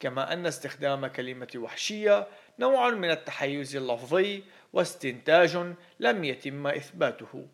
كما 0.00 0.32
أن 0.32 0.46
استخدام 0.46 1.06
كلمة 1.06 1.48
وحشية 1.56 2.26
نوع 2.58 2.90
من 2.90 3.10
التحيز 3.10 3.76
اللفظي 3.76 4.44
واستنتاج 4.72 5.74
لم 6.00 6.24
يتم 6.24 6.66
إثباته. 6.66 7.46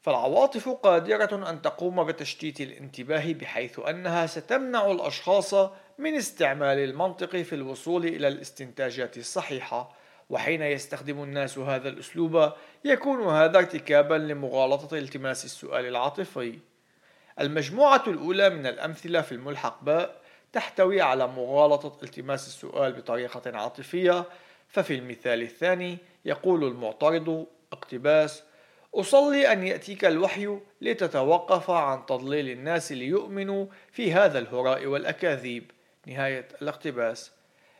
فالعواطف 0.00 0.68
قادرة 0.68 1.50
أن 1.50 1.62
تقوم 1.62 2.04
بتشتيت 2.04 2.60
الانتباه 2.60 3.32
بحيث 3.32 3.78
أنها 3.78 4.26
ستمنع 4.26 4.90
الأشخاص 4.90 5.54
من 5.98 6.14
استعمال 6.14 6.78
المنطق 6.78 7.36
في 7.36 7.54
الوصول 7.54 8.06
إلى 8.06 8.28
الاستنتاجات 8.28 9.18
الصحيحة 9.18 9.96
وحين 10.30 10.62
يستخدم 10.62 11.22
الناس 11.22 11.58
هذا 11.58 11.88
الأسلوب 11.88 12.52
يكون 12.84 13.26
هذا 13.26 13.58
ارتكابا 13.58 14.14
لمغالطة 14.14 14.98
التماس 14.98 15.44
السؤال 15.44 15.86
العاطفي. 15.86 16.58
المجموعة 17.40 18.02
الأولى 18.06 18.50
من 18.50 18.66
الأمثلة 18.66 19.20
في 19.20 19.32
الملحق 19.32 19.84
باء 19.84 20.20
تحتوي 20.52 21.00
على 21.00 21.26
مغالطة 21.26 22.04
التماس 22.04 22.46
السؤال 22.46 22.92
بطريقة 22.92 23.56
عاطفية 23.58 24.24
ففي 24.68 24.94
المثال 24.94 25.42
الثاني 25.42 25.98
يقول 26.24 26.64
المعترض 26.64 27.46
اقتباس 27.72 28.42
أصلي 28.94 29.52
أن 29.52 29.66
يأتيك 29.66 30.04
الوحي 30.04 30.58
لتتوقف 30.80 31.70
عن 31.70 32.06
تضليل 32.06 32.48
الناس 32.48 32.92
ليؤمنوا 32.92 33.66
في 33.92 34.12
هذا 34.12 34.38
الهراء 34.38 34.86
والأكاذيب. 34.86 35.70
نهاية 36.06 36.48
الاقتباس. 36.62 37.32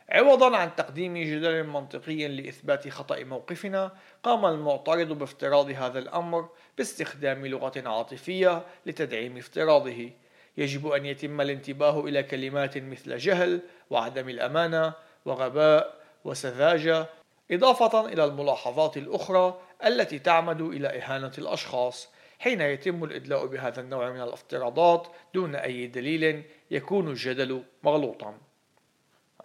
عوضا 0.09 0.57
عن 0.57 0.75
تقديم 0.75 1.17
جدل 1.17 1.63
منطقي 1.63 2.27
لإثبات 2.27 2.89
خطأ 2.89 3.23
موقفنا 3.23 3.91
قام 4.23 4.45
المعترض 4.45 5.07
بافتراض 5.07 5.69
هذا 5.69 5.99
الأمر 5.99 6.49
باستخدام 6.77 7.45
لغة 7.45 7.83
عاطفية 7.85 8.65
لتدعيم 8.85 9.37
افتراضه. 9.37 10.11
يجب 10.57 10.87
أن 10.87 11.05
يتم 11.05 11.41
الانتباه 11.41 11.99
إلى 11.99 12.23
كلمات 12.23 12.77
مثل 12.77 13.17
جهل 13.17 13.61
وعدم 13.89 14.29
الأمانة 14.29 14.93
وغباء 15.25 15.95
وسذاجة 16.25 17.05
إضافة 17.51 18.05
إلى 18.05 18.25
الملاحظات 18.25 18.97
الأخرى 18.97 19.59
التي 19.85 20.19
تعمد 20.19 20.61
إلى 20.61 20.87
إهانة 20.87 21.31
الأشخاص. 21.37 22.09
حين 22.39 22.61
يتم 22.61 23.03
الإدلاء 23.03 23.45
بهذا 23.45 23.81
النوع 23.81 24.11
من 24.11 24.21
الافتراضات 24.21 25.07
دون 25.33 25.55
أي 25.55 25.87
دليل 25.87 26.43
يكون 26.71 27.07
الجدل 27.07 27.63
مغلوطا. 27.83 28.37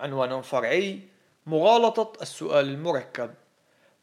عنوان 0.00 0.42
فرعي 0.42 1.00
مغالطة 1.46 2.12
السؤال 2.22 2.68
المركب. 2.68 3.34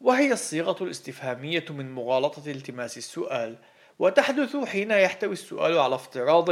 وهي 0.00 0.32
الصيغة 0.32 0.84
الاستفهامية 0.84 1.64
من 1.70 1.94
مغالطة 1.94 2.50
التماس 2.50 2.98
السؤال 2.98 3.56
وتحدث 3.98 4.56
حين 4.56 4.90
يحتوي 4.90 5.32
السؤال 5.32 5.78
على 5.78 5.94
افتراض 5.94 6.50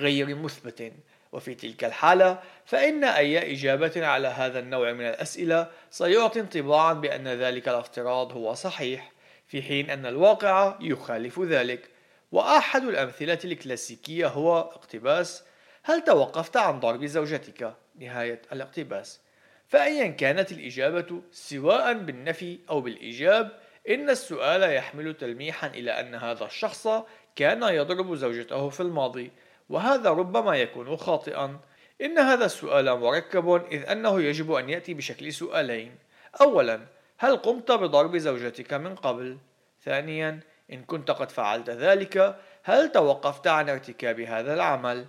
غير 0.00 0.34
مثبت. 0.34 0.92
وفي 1.32 1.54
تلك 1.54 1.84
الحالة 1.84 2.40
فإن 2.64 3.04
أي 3.04 3.52
إجابة 3.52 4.06
على 4.06 4.28
هذا 4.28 4.58
النوع 4.58 4.92
من 4.92 5.06
الأسئلة 5.06 5.70
سيعطي 5.90 6.40
انطباعا 6.40 6.92
بأن 6.92 7.28
ذلك 7.28 7.68
الافتراض 7.68 8.32
هو 8.32 8.54
صحيح. 8.54 9.12
في 9.48 9.62
حين 9.62 9.90
أن 9.90 10.06
الواقع 10.06 10.78
يخالف 10.80 11.40
ذلك. 11.40 11.88
وأحد 12.32 12.82
الأمثلة 12.82 13.38
الكلاسيكية 13.44 14.26
هو 14.26 14.58
اقتباس 14.60 15.44
هل 15.82 16.04
توقفت 16.04 16.56
عن 16.56 16.80
ضرب 16.80 17.04
زوجتك؟ 17.04 17.74
نهاية 17.98 18.42
الاقتباس. 18.52 19.20
فأيا 19.68 20.06
كانت 20.06 20.52
الإجابة 20.52 21.22
سواء 21.32 21.92
بالنفي 21.92 22.58
أو 22.70 22.80
بالإيجاب 22.80 23.58
إن 23.88 24.10
السؤال 24.10 24.72
يحمل 24.72 25.14
تلميحا 25.14 25.66
إلى 25.66 26.00
أن 26.00 26.14
هذا 26.14 26.44
الشخص 26.44 26.88
كان 27.36 27.62
يضرب 27.62 28.14
زوجته 28.14 28.68
في 28.68 28.80
الماضي. 28.80 29.30
وهذا 29.68 30.10
ربما 30.10 30.56
يكون 30.56 30.96
خاطئا. 30.96 31.60
إن 32.02 32.18
هذا 32.18 32.44
السؤال 32.44 32.98
مركب 33.00 33.66
إذ 33.72 33.88
أنه 33.88 34.22
يجب 34.22 34.52
أن 34.52 34.70
يأتي 34.70 34.94
بشكل 34.94 35.32
سؤالين. 35.32 35.94
أولا 36.40 36.80
هل 37.18 37.36
قمت 37.36 37.72
بضرب 37.72 38.16
زوجتك 38.16 38.74
من 38.74 38.94
قبل؟ 38.94 39.38
ثانيا 39.84 40.40
إن 40.72 40.84
كنت 40.84 41.10
قد 41.10 41.30
فعلت 41.30 41.70
ذلك 41.70 42.38
هل 42.62 42.92
توقفت 42.92 43.46
عن 43.46 43.68
ارتكاب 43.68 44.20
هذا 44.20 44.54
العمل؟ 44.54 45.06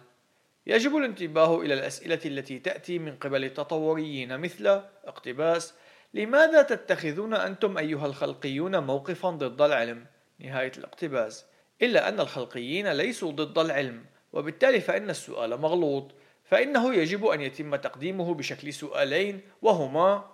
يجب 0.68 0.98
الانتباه 0.98 1.62
إلى 1.62 1.74
الأسئلة 1.74 2.20
التي 2.26 2.60
تأتي 2.60 3.00
من 3.00 3.16
قبل 3.16 3.46
التطوريين 3.46 4.38
مثل 4.38 4.82
اقتباس 5.06 5.74
لماذا 6.14 6.62
تتخذون 6.62 7.34
أنتم 7.34 7.78
أيها 7.78 8.06
الخلقيون 8.06 8.78
موقفا 8.78 9.30
ضد 9.30 9.62
العلم؟ 9.62 10.06
نهاية 10.40 10.72
الاقتباس 10.78 11.46
إلا 11.82 12.10
أن 12.10 12.20
الخلقيين 12.20 12.92
ليسوا 12.92 13.32
ضد 13.32 13.58
العلم 13.58 14.06
وبالتالي 14.34 14.82
فإن 14.82 15.10
السؤال 15.10 15.62
مغلوط 15.62 16.12
فإنه 16.46 16.94
يجب 16.94 17.26
أن 17.26 17.42
يتم 17.42 17.76
تقديمه 17.76 18.34
بشكل 18.34 18.74
سؤالين 18.74 19.42
وهما 19.62 20.26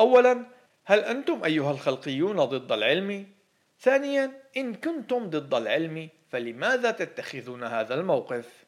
أولا 0.00 0.46
هل 0.86 0.98
أنتم 0.98 1.44
أيها 1.44 1.70
الخلقيون 1.70 2.36
ضد 2.36 2.72
العلم؟ 2.72 3.26
ثانيا 3.80 4.32
إن 4.56 4.74
كنتم 4.74 5.30
ضد 5.30 5.54
العلم 5.54 6.08
فلماذا 6.30 6.90
تتخذون 6.90 7.64
هذا 7.64 7.94
الموقف؟ 7.94 8.64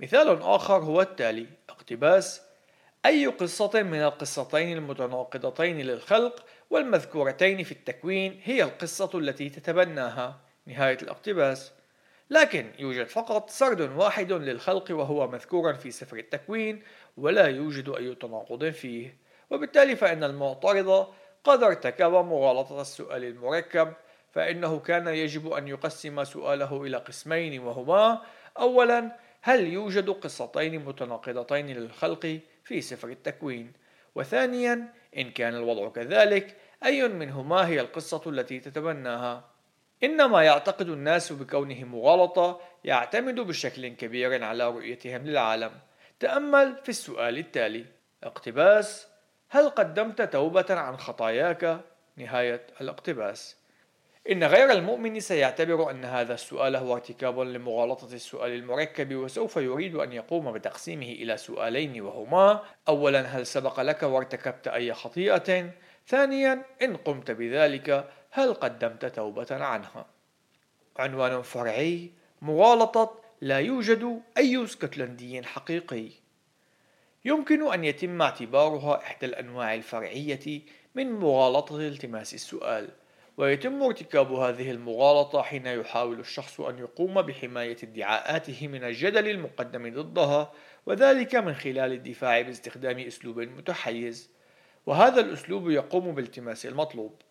مثال 0.00 0.42
آخر 0.42 0.78
هو 0.78 1.00
التالي 1.00 1.46
اقتباس 1.68 2.42
أي 3.06 3.26
قصة 3.26 3.82
من 3.82 4.02
القصتين 4.02 4.76
المتناقضتين 4.76 5.80
للخلق 5.80 6.44
والمذكورتين 6.70 7.62
في 7.62 7.72
التكوين 7.72 8.40
هي 8.44 8.62
القصة 8.62 9.10
التي 9.14 9.48
تتبناها 9.48 10.40
نهاية 10.66 10.98
الاقتباس 11.02 11.72
لكن 12.30 12.70
يوجد 12.78 13.06
فقط 13.06 13.50
سرد 13.50 13.80
واحد 13.80 14.32
للخلق 14.32 14.86
وهو 14.90 15.28
مذكور 15.28 15.74
في 15.74 15.90
سفر 15.90 16.16
التكوين 16.16 16.82
ولا 17.16 17.46
يوجد 17.46 17.88
أي 17.88 18.14
تناقض 18.14 18.70
فيه 18.70 19.23
وبالتالي 19.54 19.96
فإن 19.96 20.24
المعترض 20.24 21.06
قد 21.44 21.62
ارتكب 21.62 22.12
مغالطة 22.12 22.80
السؤال 22.80 23.24
المركب 23.24 23.92
فإنه 24.32 24.78
كان 24.78 25.08
يجب 25.08 25.52
أن 25.52 25.68
يقسم 25.68 26.24
سؤاله 26.24 26.82
إلى 26.82 26.96
قسمين 26.96 27.60
وهما 27.60 28.22
أولا 28.58 29.16
هل 29.42 29.66
يوجد 29.66 30.10
قصتين 30.10 30.84
متناقضتين 30.84 31.66
للخلق 31.66 32.40
في 32.64 32.80
سفر 32.80 33.08
التكوين؟ 33.08 33.72
وثانيا 34.14 34.92
إن 35.16 35.30
كان 35.30 35.54
الوضع 35.54 35.88
كذلك 35.88 36.56
أي 36.84 37.08
منهما 37.08 37.68
هي 37.68 37.80
القصة 37.80 38.22
التي 38.26 38.60
تتبناها؟ 38.60 39.44
إنما 40.04 40.42
يعتقد 40.42 40.88
الناس 40.88 41.32
بكونه 41.32 41.84
مغالطة 41.84 42.60
يعتمد 42.84 43.40
بشكل 43.40 43.88
كبير 43.88 44.44
على 44.44 44.70
رؤيتهم 44.70 45.26
للعالم. 45.26 45.72
تأمل 46.20 46.76
في 46.82 46.88
السؤال 46.88 47.38
التالي 47.38 47.84
اقتباس 48.24 49.13
هل 49.54 49.68
قدمت 49.68 50.22
توبة 50.22 50.66
عن 50.70 50.96
خطاياك؟ 50.96 51.80
نهاية 52.16 52.66
الاقتباس 52.80 53.56
إن 54.30 54.44
غير 54.44 54.70
المؤمن 54.70 55.20
سيعتبر 55.20 55.90
أن 55.90 56.04
هذا 56.04 56.34
السؤال 56.34 56.76
هو 56.76 56.94
ارتكاب 56.94 57.40
لمغالطة 57.40 58.14
السؤال 58.14 58.52
المركب 58.52 59.14
وسوف 59.14 59.56
يريد 59.56 59.94
أن 59.94 60.12
يقوم 60.12 60.52
بتقسيمه 60.52 61.06
إلى 61.06 61.36
سؤالين 61.36 62.00
وهما 62.00 62.62
أولا 62.88 63.20
هل 63.20 63.46
سبق 63.46 63.80
لك 63.80 64.02
وارتكبت 64.02 64.68
أي 64.68 64.94
خطيئة؟ 64.94 65.70
ثانيا 66.06 66.62
إن 66.82 66.96
قمت 66.96 67.30
بذلك 67.30 68.10
هل 68.30 68.54
قدمت 68.54 69.06
توبة 69.06 69.46
عنها؟ 69.50 70.06
عنوان 70.96 71.42
فرعي 71.42 72.10
مغالطة 72.42 73.20
لا 73.40 73.58
يوجد 73.58 74.20
أي 74.38 74.64
اسكتلندي 74.64 75.42
حقيقي 75.42 76.23
يمكن 77.24 77.72
أن 77.72 77.84
يتم 77.84 78.22
اعتبارها 78.22 79.02
إحدى 79.02 79.26
الأنواع 79.26 79.74
الفرعية 79.74 80.62
من 80.94 81.12
مغالطة 81.12 81.80
التماس 81.80 82.34
السؤال 82.34 82.88
ويتم 83.36 83.82
ارتكاب 83.82 84.32
هذه 84.32 84.70
المغالطة 84.70 85.42
حين 85.42 85.66
يحاول 85.66 86.20
الشخص 86.20 86.60
أن 86.60 86.78
يقوم 86.78 87.22
بحماية 87.22 87.76
ادعاءاته 87.82 88.68
من 88.68 88.84
الجدل 88.84 89.28
المقدم 89.28 89.94
ضدها 89.94 90.52
وذلك 90.86 91.34
من 91.34 91.54
خلال 91.54 91.92
الدفاع 91.92 92.40
باستخدام 92.40 92.98
أسلوب 92.98 93.40
متحيز. 93.40 94.30
وهذا 94.86 95.20
الأسلوب 95.20 95.70
يقوم 95.70 96.14
بالتماس 96.14 96.66
المطلوب. 96.66 97.22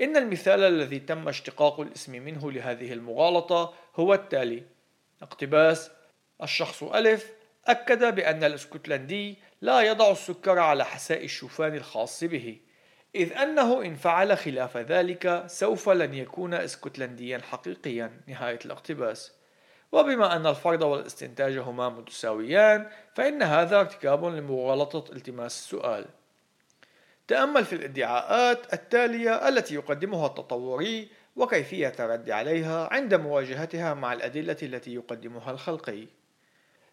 إن 0.00 0.16
المثال 0.16 0.60
الذي 0.60 0.98
تم 0.98 1.28
اشتقاق 1.28 1.80
الاسم 1.80 2.12
منه 2.12 2.52
لهذه 2.52 2.92
المغالطة 2.92 3.74
هو 3.96 4.14
التالي 4.14 4.62
اقتباس 5.22 5.90
الشخص 6.42 6.82
ألف 6.82 7.32
أكد 7.66 8.14
بأن 8.14 8.44
الإسكتلندي 8.44 9.38
لا 9.60 9.80
يضع 9.80 10.10
السكر 10.10 10.58
على 10.58 10.84
حساء 10.84 11.24
الشوفان 11.24 11.74
الخاص 11.74 12.24
به 12.24 12.60
إذ 13.14 13.32
أنه 13.32 13.82
إن 13.82 13.94
فعل 13.94 14.36
خلاف 14.36 14.76
ذلك 14.76 15.44
سوف 15.46 15.88
لن 15.88 16.14
يكون 16.14 16.54
اسكتلنديا 16.54 17.38
حقيقيا 17.38 18.20
نهاية 18.28 18.58
الاقتباس. 18.64 19.32
وبما 19.92 20.36
أن 20.36 20.46
الفرض 20.46 20.82
والاستنتاج 20.82 21.58
هما 21.58 21.88
متساويان 21.88 22.86
فإن 23.14 23.42
هذا 23.42 23.80
ارتكاب 23.80 24.24
لمغالطة 24.24 25.12
التماس 25.12 25.58
السؤال. 25.58 26.06
تأمل 27.28 27.64
في 27.64 27.72
الادعاءات 27.72 28.74
التالية 28.74 29.48
التي 29.48 29.74
يقدمها 29.74 30.26
التطوري 30.26 31.08
وكيفية 31.36 31.92
الرد 32.00 32.30
عليها 32.30 32.88
عند 32.92 33.14
مواجهتها 33.14 33.94
مع 33.94 34.12
الأدلة 34.12 34.56
التي 34.62 34.94
يقدمها 34.94 35.50
الخلقي. 35.50 36.06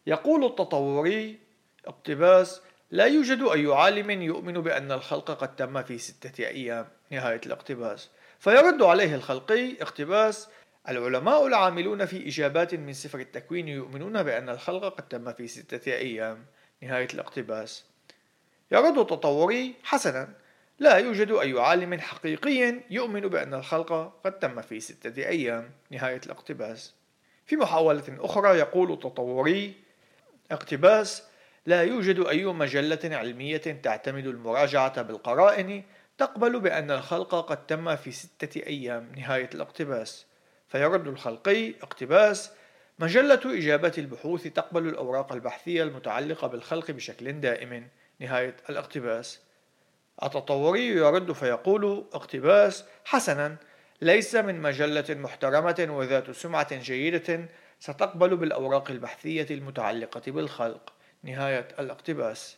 يقول 0.10 0.46
التطوري 0.46 1.38
اقتباس 1.86 2.62
لا 2.92 3.06
يوجد 3.06 3.42
أي 3.42 3.66
عالم 3.66 4.22
يؤمن 4.22 4.54
بأن 4.54 4.92
الخلق 4.92 5.32
قد 5.32 5.56
تم 5.56 5.84
في 5.84 5.98
ستة 5.98 6.48
أيام. 6.48 6.88
نهاية 7.12 7.42
الاقتباس. 7.46 8.10
فيرد 8.40 8.82
عليه 8.82 9.16
الخلقي 9.16 9.82
اقتباس 9.82 10.50
العلماء 10.90 11.48
العاملون 11.48 12.06
في 12.06 12.28
إجابات 12.28 12.76
من 12.76 12.94
سفر 12.94 13.20
التكوين 13.20 13.68
يؤمنون 13.68 14.24
بأن 14.24 14.50
الخلق 14.50 14.96
قد 14.96 15.08
تم 15.08 15.34
في 15.34 15.48
ستة 15.48 15.94
أيام. 15.94 16.46
نهاية 16.82 17.08
الاقتباس. 17.14 17.86
يرد 18.72 18.98
التطوري 18.98 19.76
حسنا 19.84 20.30
لا 20.80 20.98
يوجد 20.98 21.32
أي 21.32 21.60
عالم 21.60 22.00
حقيقي 22.00 22.82
يؤمن 22.90 23.22
بأن 23.22 23.54
الخلق 23.54 24.14
قد 24.26 24.40
تم 24.40 24.62
في 24.62 24.80
ستة 24.80 25.28
أيام. 25.28 25.72
نهاية 25.92 26.22
الاقتباس. 26.26 26.94
في 27.46 27.56
محاولة 27.56 28.18
أخرى 28.20 28.58
يقول 28.58 28.92
التطوري 28.92 29.89
اقتباس 30.52 31.24
لا 31.66 31.84
يوجد 31.84 32.20
أي 32.28 32.46
مجلة 32.46 33.00
علمية 33.04 33.58
تعتمد 33.58 34.28
المراجعة 34.28 35.02
بالقرائن 35.02 35.84
تقبل 36.18 36.60
بأن 36.60 36.92
الخلق 36.92 37.36
قد 37.36 37.66
تم 37.66 37.96
في 37.96 38.12
ستة 38.12 38.68
أيام 38.68 39.12
نهاية 39.18 39.50
الاقتباس. 39.56 40.26
فيرد 40.68 41.08
الخلقي 41.08 41.74
اقتباس 41.82 42.52
مجلة 43.00 43.42
إجابة 43.46 43.94
البحوث 43.98 44.44
تقبل 44.44 44.88
الأوراق 44.88 45.34
البحثية 45.34 45.84
المتعلقة 45.84 46.48
بالخلق 46.48 46.92
بشكل 46.92 47.32
دائم. 47.32 47.88
نهاية 48.20 48.56
الاقتباس. 48.70 49.40
التطوري 50.24 50.88
يرد 50.88 51.32
فيقول 51.32 52.06
اقتباس 52.14 52.86
حسنا 53.06 53.56
ليس 54.02 54.36
من 54.36 54.62
مجلة 54.62 55.06
محترمة 55.10 55.88
وذات 55.90 56.32
سمعة 56.32 56.80
جيدة 56.80 57.46
ستقبل 57.80 58.36
بالأوراق 58.36 58.92
البحثية 58.92 59.48
المتعلقة 59.52 60.32
بالخلق. 60.32 60.94
نهاية 61.24 61.68
الاقتباس. 61.80 62.58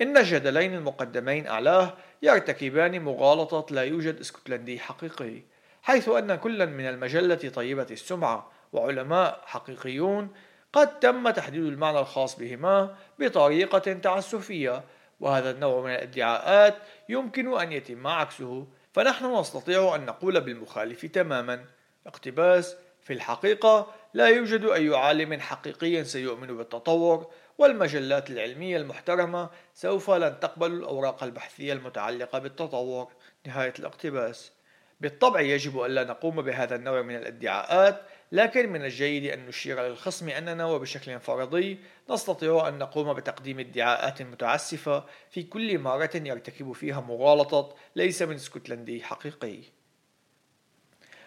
إن 0.00 0.16
الجدلين 0.16 0.74
المقدمين 0.74 1.46
أعلاه 1.46 1.94
يرتكبان 2.22 3.02
مغالطة 3.02 3.74
لا 3.74 3.82
يوجد 3.82 4.20
اسكتلندي 4.20 4.78
حقيقي 4.78 5.42
حيث 5.82 6.08
أن 6.08 6.34
كل 6.34 6.66
من 6.66 6.88
المجلة 6.88 7.50
طيبة 7.54 7.86
السمعة 7.90 8.50
وعلماء 8.72 9.40
حقيقيون 9.46 10.28
قد 10.72 11.00
تم 11.00 11.30
تحديد 11.30 11.64
المعنى 11.64 11.98
الخاص 11.98 12.38
بهما 12.38 12.96
بطريقة 13.18 13.92
تعسفية 13.92 14.84
وهذا 15.20 15.50
النوع 15.50 15.82
من 15.82 15.90
الادعاءات 15.90 16.74
يمكن 17.08 17.60
أن 17.60 17.72
يتم 17.72 18.06
عكسه. 18.06 18.66
فنحن 18.92 19.40
نستطيع 19.40 19.94
أن 19.94 20.06
نقول 20.06 20.40
بالمخالف 20.40 21.06
تماما. 21.06 21.64
اقتباس 22.06 22.76
في 23.02 23.12
الحقيقة 23.12 23.94
لا 24.14 24.28
يوجد 24.28 24.64
أي 24.64 24.94
عالم 24.94 25.40
حقيقي 25.40 26.04
سيؤمن 26.04 26.56
بالتطور 26.56 27.30
والمجلات 27.58 28.30
العلمية 28.30 28.76
المحترمة 28.76 29.50
سوف 29.74 30.10
لن 30.10 30.40
تقبل 30.40 30.72
الأوراق 30.72 31.24
البحثية 31.24 31.72
المتعلقة 31.72 32.38
بالتطور. 32.38 33.12
نهاية 33.46 33.74
الاقتباس. 33.78 34.52
بالطبع 35.00 35.40
يجب 35.40 35.82
ألا 35.82 36.04
نقوم 36.04 36.42
بهذا 36.42 36.76
النوع 36.76 37.02
من 37.02 37.16
الادعاءات 37.16 38.02
لكن 38.32 38.72
من 38.72 38.84
الجيد 38.84 39.32
أن 39.32 39.46
نشير 39.46 39.82
للخصم 39.82 40.28
أننا 40.28 40.66
وبشكل 40.66 41.20
فرضي 41.20 41.78
نستطيع 42.10 42.68
أن 42.68 42.78
نقوم 42.78 43.12
بتقديم 43.12 43.58
ادعاءات 43.58 44.22
متعسفة 44.22 45.04
في 45.30 45.42
كل 45.42 45.78
مرة 45.78 46.10
يرتكب 46.14 46.72
فيها 46.72 47.00
مغالطة 47.00 47.74
ليس 47.96 48.22
من 48.22 48.34
اسكتلندي 48.34 49.02
حقيقي. 49.02 49.58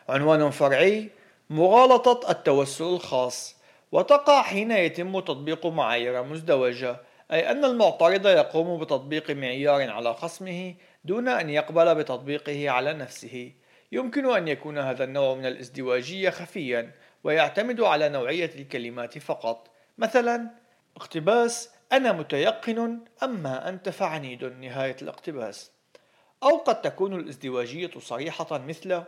عنوان 0.10 0.50
فرعي 0.50 1.10
مغالطة 1.50 2.32
التوسل 2.32 2.84
الخاص 2.84 3.56
وتقع 3.92 4.42
حين 4.42 4.72
يتم 4.72 5.20
تطبيق 5.20 5.66
معايير 5.66 6.24
مزدوجة 6.24 6.98
أي 7.32 7.52
أن 7.52 7.66
المعترض 7.66 8.28
يقوم 8.28 8.80
بتطبيق 8.80 9.32
معيار 9.32 9.92
على 9.92 10.14
خصمه 10.14 10.76
دون 11.06 11.28
أن 11.28 11.50
يقبل 11.50 11.96
بتطبيقه 11.96 12.70
على 12.70 12.94
نفسه. 12.94 13.52
يمكن 13.92 14.36
أن 14.36 14.48
يكون 14.48 14.78
هذا 14.78 15.04
النوع 15.04 15.36
من 15.36 15.46
الازدواجية 15.46 16.30
خفيا 16.30 16.92
ويعتمد 17.24 17.82
على 17.82 18.10
نوعية 18.10 18.52
الكلمات 18.56 19.18
فقط. 19.18 19.68
مثلا 19.98 20.50
اقتباس 20.98 21.70
أنا 21.92 22.12
متيقن 22.12 23.00
أما 23.24 23.70
أنت 23.70 23.90
فعنيد 23.90 24.44
نهاية 24.44 24.96
الاقتباس. 25.02 25.72
أو 26.44 26.58
قد 26.58 26.82
تكون 26.82 27.14
الازدواجية 27.14 27.92
صريحة 28.00 28.58
مثل 28.58 29.04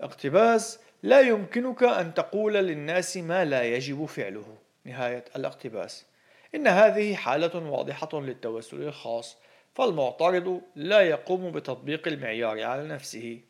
اقتباس 0.00 0.80
لا 1.02 1.20
يمكنك 1.20 1.82
أن 1.82 2.14
تقول 2.14 2.54
للناس 2.54 3.16
ما 3.16 3.44
لا 3.44 3.62
يجب 3.62 4.04
فعله. 4.04 4.56
نهاية 4.84 5.24
الاقتباس. 5.36 6.06
إن 6.54 6.66
هذه 6.66 7.14
حالة 7.14 7.70
واضحة 7.70 8.08
للتوسل 8.12 8.82
الخاص 8.82 9.36
فالمعترض 9.74 10.60
لا 10.76 11.00
يقوم 11.00 11.52
بتطبيق 11.52 12.08
المعيار 12.08 12.62
على 12.62 12.88
نفسه. 12.88 13.40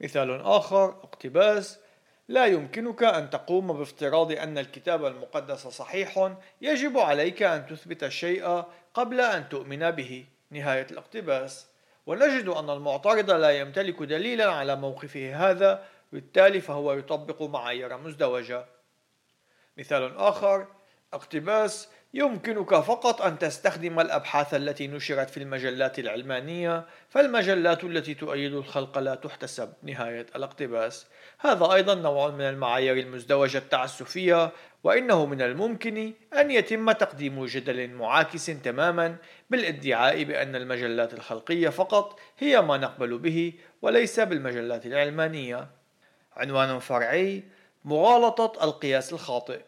مثال 0.00 0.40
آخر 0.40 0.84
اقتباس. 0.84 1.78
لا 2.28 2.46
يمكنك 2.46 3.02
أن 3.02 3.30
تقوم 3.30 3.72
بافتراض 3.72 4.32
أن 4.32 4.58
الكتاب 4.58 5.04
المقدس 5.04 5.66
صحيح 5.66 6.32
يجب 6.62 6.98
عليك 6.98 7.42
أن 7.42 7.66
تثبت 7.66 8.04
الشيء 8.04 8.62
قبل 8.94 9.20
أن 9.20 9.48
تؤمن 9.48 9.90
به. 9.90 10.24
نهاية 10.50 10.86
الاقتباس. 10.90 11.66
ونجد 12.06 12.48
أن 12.48 12.70
المعترض 12.70 13.30
لا 13.30 13.50
يمتلك 13.50 14.02
دليلا 14.02 14.52
على 14.52 14.76
موقفه 14.76 15.50
هذا 15.50 15.84
بالتالي 16.14 16.60
فهو 16.60 16.92
يطبق 16.92 17.42
معايير 17.42 17.96
مزدوجة 17.96 18.64
مثال 19.78 20.16
آخر. 20.16 20.66
اقتباس. 21.12 21.88
يمكنك 22.14 22.74
فقط 22.74 23.22
أن 23.22 23.38
تستخدم 23.38 24.00
الأبحاث 24.00 24.54
التي 24.54 24.86
نشرت 24.86 25.30
في 25.30 25.36
المجلات 25.36 25.98
العلمانية 25.98 26.86
فالمجلات 27.08 27.84
التي 27.84 28.14
تؤيد 28.14 28.54
الخلق 28.54 28.98
لا 28.98 29.14
تحتسب. 29.14 29.72
نهاية 29.82 30.26
الاقتباس. 30.36 31.06
هذا 31.38 31.72
أيضا 31.72 31.94
نوع 31.94 32.30
من 32.30 32.40
المعايير 32.40 32.98
المزدوجة 32.98 33.58
التعسفية 33.58 34.52
وإنه 34.84 35.26
من 35.26 35.42
الممكن 35.42 36.12
أن 36.34 36.50
يتم 36.50 36.92
تقديم 36.92 37.44
جدل 37.44 37.90
معاكس 37.90 38.46
تماما 38.46 39.16
بالادعاء 39.50 40.24
بأن 40.24 40.56
المجلات 40.56 41.14
الخلقية 41.14 41.68
فقط 41.68 42.20
هي 42.38 42.60
ما 42.62 42.76
نقبل 42.76 43.18
به 43.18 43.52
وليس 43.82 44.20
بالمجلات 44.20 44.86
العلمانية. 44.86 45.83
عنوان 46.36 46.78
فرعي 46.78 47.44
مغالطة 47.84 48.64
القياس 48.64 49.12
الخاطئ. 49.12 49.60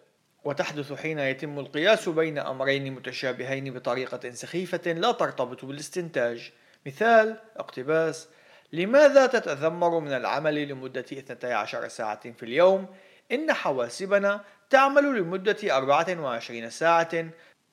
وتحدث 0.45 0.93
حين 0.93 1.19
يتم 1.19 1.59
القياس 1.59 2.09
بين 2.09 2.39
أمرين 2.39 2.93
متشابهين 2.95 3.75
بطريقة 3.75 4.31
سخيفة 4.31 4.93
لا 4.93 5.13
ترتبط 5.13 5.65
بالاستنتاج. 5.65 6.53
مثال 6.87 7.37
اقتباس 7.57 8.29
لماذا 8.73 9.27
تتذمر 9.27 10.01
من 10.01 10.13
العمل 10.13 10.69
لمدة 10.69 11.05
12 11.13 11.89
ساعة 11.89 12.33
في 12.33 12.43
اليوم؟ 12.43 12.87
إن 13.33 13.53
حواسبنا 13.53 14.41
تعمل 14.71 15.19
لمدة 15.19 15.57
24 15.77 16.71
ساعة 16.71 17.25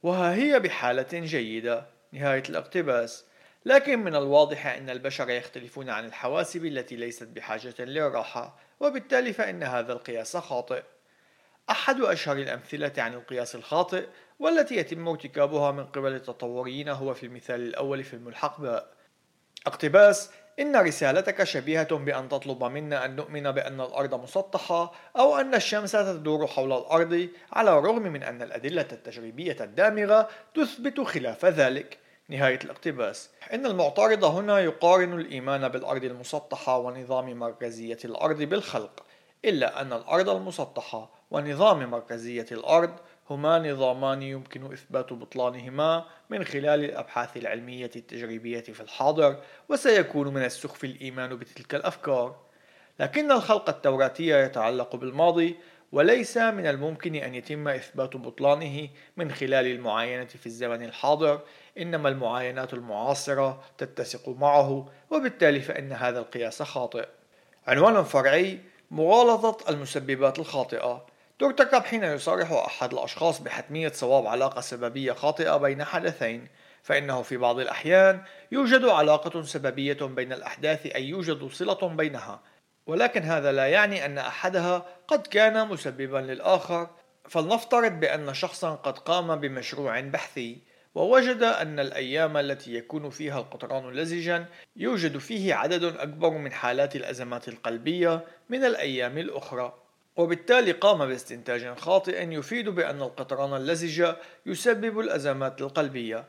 وها 0.03 0.33
هي 0.35 0.59
بحالة 0.59 1.07
جيدة. 1.11 1.85
نهاية 2.11 2.43
الاقتباس. 2.49 3.25
لكن 3.65 3.99
من 3.99 4.15
الواضح 4.15 4.67
أن 4.67 4.89
البشر 4.89 5.29
يختلفون 5.29 5.89
عن 5.89 6.05
الحواسب 6.05 6.65
التي 6.65 6.95
ليست 6.95 7.27
بحاجة 7.27 7.75
للراحة. 7.79 8.59
وبالتالي 8.79 9.33
فإن 9.33 9.63
هذا 9.63 9.93
القياس 9.93 10.37
خاطئ. 10.37 10.83
أحد 11.69 12.01
أشهر 12.01 12.37
الأمثلة 12.37 12.93
عن 12.97 13.13
القياس 13.13 13.55
الخاطئ 13.55 14.07
والتي 14.39 14.75
يتم 14.75 15.07
ارتكابها 15.07 15.71
من 15.71 15.85
قبل 15.85 16.15
التطوريين 16.15 16.89
هو 16.89 17.13
في 17.13 17.25
المثال 17.25 17.61
الأول 17.61 18.03
في 18.03 18.13
الملحق 18.13 18.61
باء. 18.61 18.87
اقتباس 19.67 20.31
إن 20.59 20.75
رسالتك 20.75 21.43
شبيهة 21.43 21.95
بأن 21.97 22.29
تطلب 22.29 22.63
منا 22.63 23.05
أن 23.05 23.15
نؤمن 23.15 23.51
بأن 23.51 23.81
الأرض 23.81 24.23
مسطحة 24.23 24.93
أو 25.17 25.37
أن 25.37 25.55
الشمس 25.55 25.91
تدور 25.91 26.47
حول 26.47 26.73
الأرض 26.73 27.29
على 27.53 27.77
الرغم 27.77 28.01
من 28.01 28.23
أن 28.23 28.41
الأدلة 28.41 28.87
التجريبية 28.91 29.57
الدامغة 29.61 30.29
تثبت 30.53 31.01
خلاف 31.01 31.45
ذلك. 31.45 32.02
نهاية 32.29 32.59
الاقتباس. 32.63 33.29
إن 33.53 33.65
المعترض 33.65 34.23
هنا 34.23 34.59
يقارن 34.59 35.19
الإيمان 35.19 35.67
بالأرض 35.67 36.03
المسطحة 36.03 36.77
ونظام 36.77 37.39
مركزية 37.39 37.97
الأرض 38.05 38.41
بالخلق 38.41 39.05
إلا 39.45 39.81
أن 39.81 39.93
الأرض 39.93 40.29
المسطحة 40.29 41.11
ونظام 41.31 41.91
مركزية 41.91 42.45
الأرض 42.51 42.93
هما 43.29 43.59
نظامان 43.59 44.21
يمكن 44.21 44.73
إثبات 44.73 45.13
بطلانهما 45.13 46.05
من 46.29 46.43
خلال 46.43 46.83
الأبحاث 46.83 47.37
العلمية 47.37 47.91
التجريبية 47.95 48.59
في 48.61 48.81
الحاضر 48.81 49.41
وسيكون 49.69 50.33
من 50.33 50.45
السخف 50.45 50.83
الإيمان 50.83 51.35
بتلك 51.35 51.75
الأفكار. 51.75 52.35
لكن 52.99 53.31
الخلق 53.31 53.69
التوراتي 53.69 54.27
يتعلق 54.27 54.95
بالماضي 54.95 55.57
وليس 55.91 56.37
من 56.37 56.67
الممكن 56.67 57.15
أن 57.15 57.35
يتم 57.35 57.67
إثبات 57.67 58.17
بطلانه 58.17 58.89
من 59.17 59.31
خلال 59.31 59.65
المعاينة 59.65 60.25
في 60.25 60.45
الزمن 60.45 60.83
الحاضر 60.83 61.41
إنما 61.77 62.09
المعاينات 62.09 62.73
المعاصرة 62.73 63.63
تتسق 63.77 64.29
معه 64.29 64.89
وبالتالي 65.09 65.61
فإن 65.61 65.91
هذا 65.91 66.19
القياس 66.19 66.61
خاطئ. 66.63 67.07
عنوان 67.67 68.03
فرعي 68.03 68.59
مغالطة 68.91 69.69
المسببات 69.69 70.39
الخاطئة. 70.39 71.05
ترتكب 71.39 71.83
حين 71.83 72.03
يصارح 72.03 72.51
أحد 72.51 72.93
الأشخاص 72.93 73.41
بحتمية 73.41 73.89
صواب 73.89 74.27
علاقة 74.27 74.61
سببية 74.61 75.11
خاطئة 75.11 75.57
بين 75.57 75.83
حدثين 75.83 76.47
فإنه 76.83 77.21
في 77.21 77.37
بعض 77.37 77.59
الأحيان 77.59 78.23
يوجد 78.51 78.85
علاقة 78.85 79.41
سببية 79.41 79.93
بين 79.93 80.33
الأحداث 80.33 80.85
أي 80.85 81.09
يوجد 81.09 81.47
صلة 81.51 81.87
بينها. 81.87 82.41
ولكن 82.87 83.23
هذا 83.23 83.51
لا 83.51 83.67
يعني 83.67 84.05
أن 84.05 84.17
أحدها 84.17 84.85
قد 85.07 85.27
كان 85.27 85.67
مسببا 85.67 86.17
للآخر. 86.17 86.89
فلنفترض 87.29 87.91
بأن 87.91 88.33
شخصا 88.33 88.75
قد 88.75 88.99
قام 88.99 89.35
بمشروع 89.35 89.99
بحثي. 89.99 90.72
ووجد 90.95 91.43
أن 91.43 91.79
الأيام 91.79 92.37
التي 92.37 92.75
يكون 92.75 93.09
فيها 93.09 93.39
القطران 93.39 93.93
لزجا 93.93 94.45
يوجد 94.75 95.17
فيه 95.17 95.53
عدد 95.53 95.83
أكبر 95.83 96.29
من 96.29 96.51
حالات 96.51 96.95
الأزمات 96.95 97.47
القلبية 97.47 98.25
من 98.49 98.63
الأيام 98.63 99.17
الأخرى. 99.17 99.73
وبالتالي 100.15 100.71
قام 100.71 101.05
باستنتاج 101.05 101.77
خاطئ 101.77 102.29
يفيد 102.29 102.69
بأن 102.69 103.01
القطران 103.01 103.53
اللزج 103.61 104.13
يسبب 104.45 104.99
الأزمات 104.99 105.61
القلبية. 105.61 106.25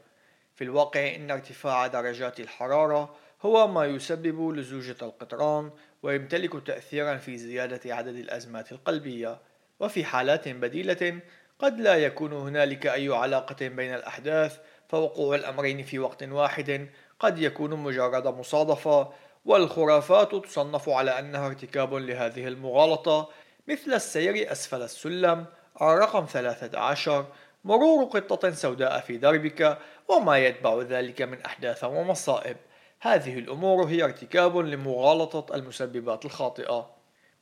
في 0.54 0.64
الواقع 0.64 1.14
إن 1.14 1.30
ارتفاع 1.30 1.86
درجات 1.86 2.40
الحرارة 2.40 3.16
هو 3.42 3.66
ما 3.66 3.84
يسبب 3.84 4.50
لزوجة 4.50 4.96
القطران 5.02 5.70
ويمتلك 6.02 6.66
تأثيرا 6.66 7.16
في 7.16 7.38
زيادة 7.38 7.94
عدد 7.94 8.16
الأزمات 8.16 8.72
القلبية. 8.72 9.38
وفي 9.80 10.04
حالات 10.04 10.48
بديلة 10.48 11.20
قد 11.58 11.80
لا 11.80 11.94
يكون 11.94 12.32
هنالك 12.32 12.86
أي 12.86 13.08
علاقة 13.08 13.68
بين 13.68 13.94
الأحداث 13.94 14.58
فوقوع 14.88 15.34
الأمرين 15.34 15.82
في 15.82 15.98
وقت 15.98 16.22
واحد 16.22 16.88
قد 17.20 17.38
يكون 17.38 17.70
مجرد 17.70 18.26
مصادفة 18.26 19.12
والخرافات 19.44 20.34
تصنف 20.34 20.88
على 20.88 21.18
أنها 21.18 21.46
ارتكاب 21.46 21.94
لهذه 21.94 22.48
المغالطة 22.48 23.30
مثل 23.68 23.92
السير 23.92 24.52
أسفل 24.52 24.82
السلم 24.82 25.46
الرقم 25.82 26.24
13 26.24 27.26
مرور 27.64 28.04
قطة 28.04 28.50
سوداء 28.50 29.00
في 29.00 29.16
دربك 29.16 29.78
وما 30.08 30.38
يتبع 30.38 30.82
ذلك 30.82 31.22
من 31.22 31.40
أحداث 31.40 31.84
ومصائب. 31.84 32.56
هذه 33.00 33.38
الأمور 33.38 33.84
هي 33.84 34.04
ارتكاب 34.04 34.56
لمغالطة 34.56 35.54
المسببات 35.54 36.24
الخاطئة. 36.24 36.90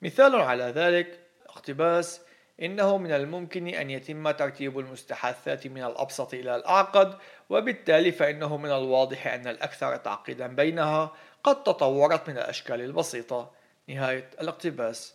مثال 0.02 0.36
على 0.36 0.64
ذلك 0.64 1.18
اقتباس 1.48 2.20
إنه 2.62 2.98
من 2.98 3.12
الممكن 3.12 3.68
أن 3.68 3.90
يتم 3.90 4.30
ترتيب 4.30 4.78
المستحاثات 4.78 5.66
من 5.66 5.84
الأبسط 5.84 6.34
إلى 6.34 6.56
الأعقد 6.56 7.18
وبالتالي 7.50 8.12
فإنه 8.12 8.56
من 8.56 8.70
الواضح 8.70 9.26
أن 9.26 9.46
الأكثر 9.46 9.96
تعقيدا 9.96 10.46
بينها 10.46 11.12
قد 11.44 11.62
تطورت 11.62 12.28
من 12.28 12.38
الأشكال 12.38 12.80
البسيطة. 12.80 13.50
نهاية 13.88 14.30
الاقتباس. 14.40 15.14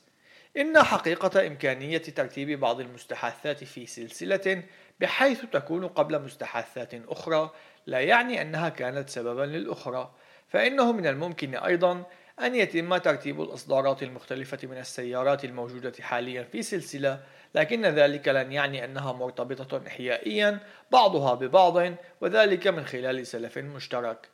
إن 0.57 0.83
حقيقة 0.83 1.47
إمكانية 1.47 1.97
ترتيب 1.97 2.59
بعض 2.59 2.79
المستحاثات 2.79 3.63
في 3.63 3.85
سلسلة 3.85 4.63
بحيث 4.99 5.45
تكون 5.45 5.87
قبل 5.87 6.21
مستحاثات 6.21 6.93
أخرى 6.93 7.51
لا 7.85 7.99
يعني 7.99 8.41
أنها 8.41 8.69
كانت 8.69 9.09
سببا 9.09 9.41
للأخرى 9.41 10.11
فإنه 10.47 10.91
من 10.91 11.07
الممكن 11.07 11.55
أيضا 11.55 12.03
أن 12.41 12.55
يتم 12.55 12.97
ترتيب 12.97 13.41
الإصدارات 13.41 14.03
المختلفة 14.03 14.57
من 14.63 14.77
السيارات 14.77 15.45
الموجودة 15.45 15.93
حاليا 16.01 16.43
في 16.43 16.61
سلسلة 16.61 17.23
لكن 17.55 17.85
ذلك 17.85 18.27
لن 18.27 18.51
يعني 18.51 18.85
أنها 18.85 19.13
مرتبطة 19.13 19.81
إحيائيا 19.87 20.59
بعضها 20.91 21.33
ببعض 21.33 21.93
وذلك 22.21 22.67
من 22.67 22.85
خلال 22.85 23.27
سلف 23.27 23.57
مشترك. 23.57 24.29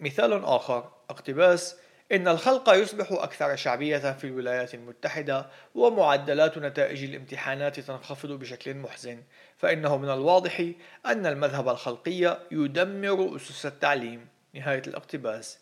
مثال 0.00 0.44
آخر 0.44 0.90
اقتباس 1.10 1.76
إن 2.12 2.28
الخلق 2.28 2.70
يصبح 2.74 3.12
أكثر 3.12 3.56
شعبية 3.56 4.12
في 4.12 4.24
الولايات 4.24 4.74
المتحدة 4.74 5.46
ومعدلات 5.74 6.58
نتائج 6.58 7.04
الامتحانات 7.04 7.80
تنخفض 7.80 8.32
بشكل 8.32 8.74
محزن. 8.74 9.22
فإنه 9.56 9.96
من 9.96 10.10
الواضح 10.10 10.60
أن 11.06 11.26
المذهب 11.26 11.68
الخلقي 11.68 12.38
يدمر 12.50 13.36
أسس 13.36 13.66
التعليم. 13.66 14.28
نهاية 14.54 14.82
الاقتباس. 14.86 15.58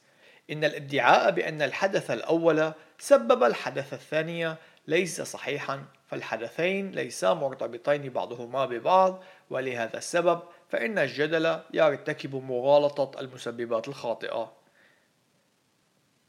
إن 0.51 0.65
الادعاء 0.65 1.31
بأن 1.31 1.63
الحدث 1.63 2.11
الأول 2.11 2.73
سبب 2.99 3.45
الحدث 3.45 3.95
الثاني 3.95 4.55
ليس 4.87 5.23
صحيحا. 5.23 5.85
فالحدثين 6.07 6.91
ليسا 6.91 7.35
مرتبطين 7.35 8.11
بعضهما 8.11 8.65
ببعض 8.65 9.23
ولهذا 9.51 9.99
السبب 9.99 10.41
فإن 10.69 10.99
الجدل 10.99 11.61
يرتكب 11.75 12.35
مغالطة 12.35 13.21
المسببات 13.21 13.89
الخاطئة. 13.89 14.53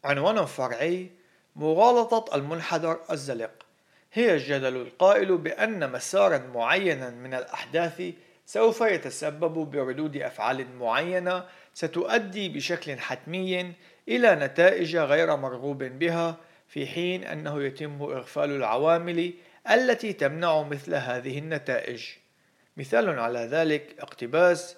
عنوان 0.03 0.45
فرعي 0.45 1.11
مغالطة 1.55 2.35
المنحدر 2.35 2.99
الزلق. 3.11 3.51
هي 4.13 4.33
الجدل 4.33 4.75
القائل 4.75 5.37
بأن 5.37 5.91
مسارا 5.91 6.37
معينا 6.37 7.09
من 7.09 7.33
الأحداث 7.33 8.01
سوف 8.45 8.81
يتسبب 8.81 9.53
بردود 9.71 10.17
أفعال 10.17 10.75
معينة 10.75 11.45
ستؤدي 11.73 12.49
بشكل 12.49 12.99
حتمي 12.99 13.73
إلى 14.07 14.35
نتائج 14.35 14.97
غير 14.97 15.35
مرغوب 15.35 15.83
بها 15.83 16.37
في 16.67 16.87
حين 16.87 17.23
أنه 17.23 17.63
يتم 17.63 18.01
إغفال 18.01 18.51
العوامل 18.51 19.33
التي 19.69 20.13
تمنع 20.13 20.61
مثل 20.63 20.95
هذه 20.95 21.39
النتائج. 21.39 22.05
مثال 22.77 23.19
على 23.19 23.39
ذلك 23.39 23.95
اقتباس 23.99 24.77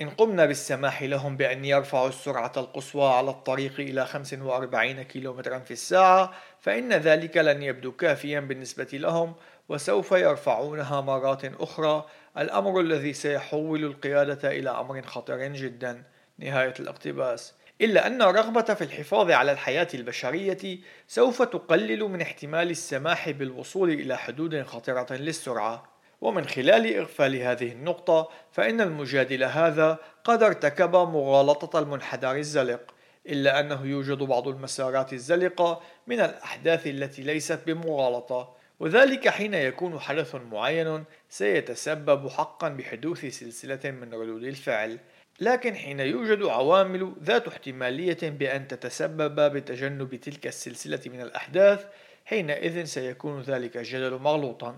إن 0.00 0.10
قمنا 0.10 0.46
بالسماح 0.46 1.02
لهم 1.02 1.36
بأن 1.36 1.64
يرفعوا 1.64 2.08
السرعة 2.08 2.52
القصوى 2.56 3.08
على 3.08 3.30
الطريق 3.30 3.80
إلى 3.80 4.06
45 4.06 5.02
كم 5.02 5.60
في 5.64 5.70
الساعة 5.70 6.32
فإن 6.60 6.92
ذلك 6.92 7.36
لن 7.36 7.62
يبدو 7.62 7.92
كافيا 7.92 8.40
بالنسبة 8.40 8.88
لهم 8.92 9.34
وسوف 9.68 10.12
يرفعونها 10.12 11.00
مرات 11.00 11.44
أخرى. 11.44 12.06
الأمر 12.38 12.80
الذي 12.80 13.12
سيحول 13.12 13.84
القيادة 13.84 14.50
إلى 14.50 14.70
أمر 14.70 15.02
خطر 15.02 15.46
جدا. 15.46 16.02
نهاية 16.38 16.74
الاقتباس. 16.80 17.54
إلا 17.80 18.06
أن 18.06 18.22
الرغبة 18.22 18.74
في 18.74 18.84
الحفاظ 18.84 19.30
على 19.30 19.52
الحياة 19.52 19.88
البشرية 19.94 20.78
سوف 21.08 21.42
تقلل 21.42 22.04
من 22.04 22.20
احتمال 22.20 22.70
السماح 22.70 23.30
بالوصول 23.30 23.90
إلى 23.90 24.18
حدود 24.18 24.62
خطرة 24.62 25.16
للسرعة. 25.16 25.94
ومن 26.20 26.44
خلال 26.44 26.96
إغفال 26.96 27.36
هذه 27.36 27.72
النقطة 27.72 28.28
فإن 28.52 28.80
المجادل 28.80 29.44
هذا 29.44 29.98
قد 30.24 30.42
ارتكب 30.42 30.96
مغالطة 30.96 31.78
المنحدر 31.78 32.36
الزلق 32.36 32.94
إلا 33.28 33.60
أنه 33.60 33.86
يوجد 33.86 34.18
بعض 34.18 34.48
المسارات 34.48 35.12
الزلقة 35.12 35.80
من 36.06 36.20
الأحداث 36.20 36.86
التي 36.86 37.22
ليست 37.22 37.60
بمغالطة. 37.66 38.56
وذلك 38.80 39.28
حين 39.28 39.54
يكون 39.54 39.98
حدث 40.00 40.34
معين 40.34 41.04
سيتسبب 41.28 42.28
حقا 42.28 42.68
بحدوث 42.68 43.24
سلسلة 43.24 43.90
من 43.90 44.14
ردود 44.14 44.44
الفعل. 44.44 44.98
لكن 45.40 45.74
حين 45.74 46.00
يوجد 46.00 46.42
عوامل 46.42 47.12
ذات 47.22 47.48
احتمالية 47.48 48.18
بأن 48.22 48.68
تتسبب 48.68 49.52
بتجنب 49.52 50.14
تلك 50.14 50.46
السلسلة 50.46 51.00
من 51.06 51.20
الأحداث 51.20 51.86
حينئذ 52.24 52.84
سيكون 52.84 53.40
ذلك 53.40 53.76
الجدل 53.76 54.18
مغلوطا. 54.18 54.76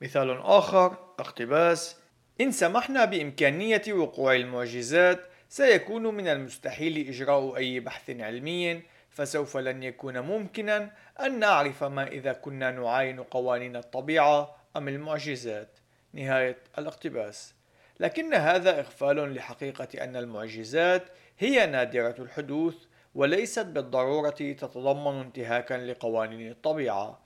مثال 0.00 0.30
آخر 0.30 0.86
اقتباس 1.18 1.96
إن 2.40 2.52
سمحنا 2.52 3.04
بإمكانية 3.04 3.82
وقوع 3.88 4.34
المعجزات 4.34 5.20
سيكون 5.48 6.02
من 6.02 6.28
المستحيل 6.28 7.08
إجراء 7.08 7.56
أي 7.56 7.80
بحث 7.80 8.10
علمي 8.10 8.82
فسوف 9.10 9.56
لن 9.56 9.82
يكون 9.82 10.20
ممكنا 10.20 10.90
أن 11.20 11.38
نعرف 11.38 11.84
ما 11.84 12.06
إذا 12.06 12.32
كنا 12.32 12.70
نعاين 12.70 13.22
قوانين 13.22 13.76
الطبيعة 13.76 14.56
أم 14.76 14.88
المعجزات. 14.88 15.78
نهاية 16.12 16.56
الاقتباس. 16.78 17.59
لكن 18.00 18.34
هذا 18.34 18.78
إغفال 18.78 19.34
لحقيقة 19.34 20.04
أن 20.04 20.16
المعجزات 20.16 21.02
هي 21.38 21.66
نادرة 21.66 22.14
الحدوث 22.18 22.74
وليست 23.14 23.66
بالضرورة 23.66 24.30
تتضمن 24.30 25.20
انتهاكا 25.20 25.74
لقوانين 25.74 26.50
الطبيعة 26.50 27.20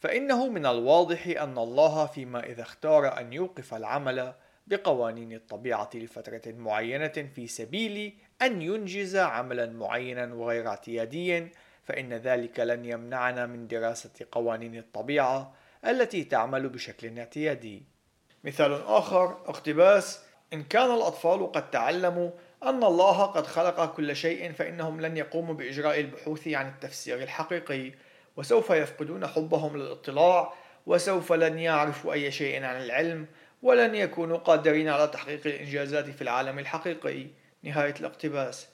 فإنه 0.00 0.48
من 0.48 0.66
الواضح 0.66 1.26
أن 1.26 1.58
الله 1.58 2.06
فيما 2.06 2.46
إذا 2.46 2.62
اختار 2.62 3.20
أن 3.20 3.32
يوقف 3.32 3.74
العمل 3.74 4.34
بقوانين 4.66 5.32
الطبيعة 5.32 5.90
لفترة 5.94 6.42
معينة 6.46 7.28
في 7.34 7.46
سبيل 7.46 8.18
أن 8.42 8.62
ينجز 8.62 9.16
عملا 9.16 9.66
معينا 9.66 10.34
وغير 10.34 10.68
اعتيادي 10.68 11.48
فإن 11.84 12.12
ذلك 12.12 12.60
لن 12.60 12.84
يمنعنا 12.84 13.46
من 13.46 13.66
دراسة 13.66 14.10
قوانين 14.32 14.76
الطبيعة 14.76 15.54
التي 15.86 16.24
تعمل 16.24 16.68
بشكل 16.68 17.18
اعتيادي. 17.18 17.97
مثال 18.44 18.82
آخر 18.86 19.24
اقتباس 19.46 20.24
إن 20.52 20.62
كان 20.62 20.94
الأطفال 20.94 21.52
قد 21.52 21.70
تعلموا 21.70 22.30
أن 22.62 22.84
الله 22.84 23.22
قد 23.22 23.46
خلق 23.46 23.94
كل 23.94 24.16
شيء 24.16 24.52
فإنهم 24.52 25.00
لن 25.00 25.16
يقوموا 25.16 25.54
بإجراء 25.54 26.00
البحوث 26.00 26.48
عن 26.48 26.68
التفسير 26.68 27.22
الحقيقي 27.22 27.92
وسوف 28.36 28.70
يفقدون 28.70 29.26
حبهم 29.26 29.76
للاطلاع 29.76 30.52
وسوف 30.86 31.32
لن 31.32 31.58
يعرفوا 31.58 32.12
أي 32.12 32.30
شيء 32.30 32.64
عن 32.64 32.82
العلم 32.82 33.26
ولن 33.62 33.94
يكونوا 33.94 34.38
قادرين 34.38 34.88
على 34.88 35.06
تحقيق 35.06 35.46
الإنجازات 35.46 36.10
في 36.10 36.22
العالم 36.22 36.58
الحقيقي 36.58 37.26
نهاية 37.62 37.94
الاقتباس 38.00 38.68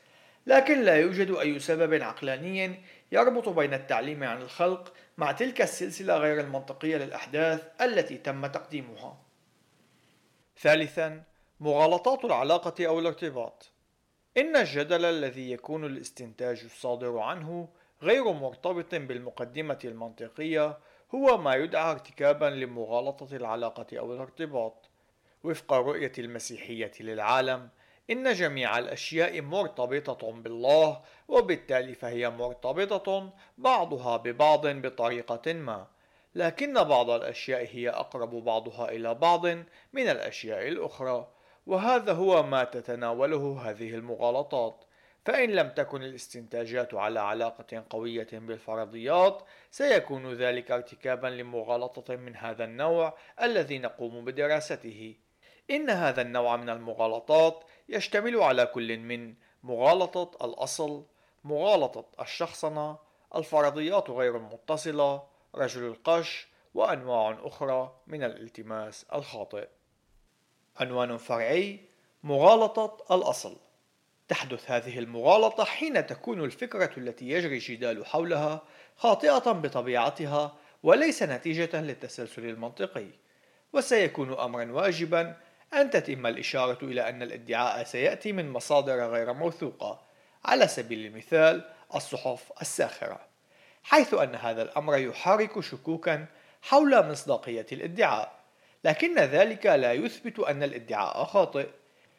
لكن 0.47 0.83
لا 0.83 0.97
يوجد 0.97 1.31
أي 1.31 1.59
سبب 1.59 2.03
عقلاني 2.03 2.81
يربط 3.13 3.49
بين 3.49 3.75
التعليم 3.75 4.25
عن 4.25 4.43
الخلق 4.43 4.93
مع 5.19 5.33
تلك 5.33 5.63
السلسلة 5.63 6.17
غير 6.17 6.41
المنطقية 6.41 6.97
للأحداث 6.97 7.63
التي 7.81 8.17
تم 8.17 8.47
تقديمها. 8.47 9.24
ثالثا 10.59 11.23
مغالطات 11.61 12.25
العلاقة 12.25 12.87
أو 12.87 12.99
الارتباط. 12.99 13.71
إن 14.37 14.57
الجدل 14.57 15.05
الذي 15.05 15.53
يكون 15.53 15.85
الاستنتاج 15.85 16.63
الصادر 16.65 17.19
عنه 17.19 17.69
غير 18.03 18.33
مرتبط 18.33 18.95
بالمقدمة 18.95 19.79
المنطقية 19.85 20.79
هو 21.15 21.39
ما 21.39 21.55
يدعى 21.55 21.91
ارتكابا 21.91 22.45
لمغالطة 22.45 23.37
العلاقة 23.37 23.99
أو 23.99 24.15
الارتباط. 24.15 24.91
وفق 25.45 25.73
رؤية 25.73 26.13
المسيحية 26.19 26.93
للعالم 27.01 27.69
إن 28.11 28.33
جميع 28.33 28.79
الأشياء 28.79 29.41
مرتبطة 29.41 30.33
بالله 30.33 31.03
وبالتالي 31.29 31.95
فهي 31.95 32.31
مرتبطة 32.31 33.33
بعضها 33.59 34.17
ببعض 34.17 34.67
بطريقة 34.67 35.53
ما. 35.53 35.87
لكن 36.35 36.75
بعض 36.75 37.11
الأشياء 37.11 37.69
هي 37.73 37.91
أقرب 37.91 38.31
بعضها 38.31 38.89
إلى 38.91 39.15
بعض 39.15 39.47
من 39.93 40.09
الأشياء 40.09 40.69
الأخرى 40.69 41.29
وهذا 41.67 42.13
هو 42.13 42.43
ما 42.43 42.65
تتناوله 42.65 43.71
هذه 43.71 43.95
المغالطات. 43.95 44.85
فإن 45.25 45.51
لم 45.51 45.69
تكن 45.69 46.03
الاستنتاجات 46.03 46.95
على 46.95 47.21
علاقة 47.21 47.85
قوية 47.91 48.29
بالفرضيات 48.33 49.43
سيكون 49.71 50.33
ذلك 50.33 50.71
ارتكابا 50.71 51.27
لمغالطة 51.27 52.17
من 52.17 52.37
هذا 52.37 52.65
النوع 52.65 53.15
الذي 53.43 53.79
نقوم 53.79 54.25
بدراسته. 54.25 55.15
إن 55.71 55.91
هذا 55.91 56.23
النوع 56.23 56.57
من 56.57 56.71
المغالطات 56.71 57.65
يشتمل 57.89 58.37
على 58.43 58.67
كل 58.67 58.99
من 58.99 59.35
مغالطة 59.63 60.47
الأصل 60.47 61.07
مغالطة 61.45 62.05
الشخصنة 62.21 62.99
الفرضيات 63.37 64.11
غير 64.11 64.37
المتصلة 64.37 65.34
رجل 65.55 65.85
القش 65.85 66.47
وأنواع 66.75 67.39
أخرى 67.43 67.97
من 68.07 68.25
الالتماس 68.25 69.07
الخاطئ. 69.15 69.69
عنوان 70.77 71.17
فرعي 71.17 71.81
مغالطة 72.23 73.15
الأصل. 73.17 73.57
تحدث 74.29 74.71
هذه 74.71 74.99
المغالطة 74.99 75.65
حين 75.65 76.07
تكون 76.07 76.45
الفكرة 76.45 76.91
التي 76.97 77.31
يجري 77.31 77.55
الجدال 77.55 78.07
حولها 78.07 78.63
خاطئة 78.97 79.53
بطبيعتها 79.53 80.57
وليس 80.83 81.23
نتيجة 81.23 81.81
للتسلسل 81.81 82.45
المنطقي. 82.45 83.07
وسيكون 83.73 84.33
أمرا 84.33 84.73
واجبا 84.73 85.37
أن 85.75 85.91
تتم 85.91 86.27
الإشارة 86.27 86.85
إلى 86.85 87.09
أن 87.09 87.23
الادعاء 87.23 87.85
سيأتي 87.85 88.33
من 88.33 88.51
مصادر 88.51 89.11
غير 89.11 89.33
موثوقة 89.33 90.03
على 90.45 90.69
سبيل 90.69 91.07
المثال 91.07 91.71
الصحف 91.95 92.53
الساخرة. 92.61 93.34
حيث 93.85 94.15
أن 94.15 94.35
هذا 94.35 94.63
الأمر 94.63 94.99
يحرك 94.99 95.61
شكوكا 95.61 96.27
حول 96.63 97.11
مصداقية 97.11 97.67
الادعاء. 97.73 98.33
لكن 98.85 99.19
ذلك 99.19 99.67
لا 99.67 99.93
يثبت 99.93 100.39
أن 100.39 100.63
الادعاء 100.63 101.25
خاطئ. 101.25 101.69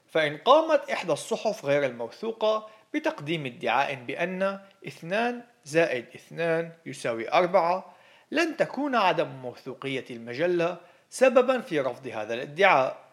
فإن 0.07 0.37
قامت 0.37 0.89
إحدى 0.89 1.13
الصحف 1.13 1.65
غير 1.65 1.85
الموثوقة 1.85 2.67
بتقديم 2.93 3.45
ادعاء 3.45 3.95
بأن 3.95 4.59
اثنان 4.87 5.43
زائد 5.65 6.05
اثنان 6.15 6.71
يساوي 6.85 7.31
أربعة 7.31 7.95
لن 8.31 8.57
تكون 8.57 8.95
عدم 8.95 9.27
موثوقية 9.27 10.05
المجلة 10.09 10.77
سببا 11.09 11.61
في 11.61 11.79
رفض 11.79 12.07
هذا 12.07 12.33
الادعاء. 12.33 13.05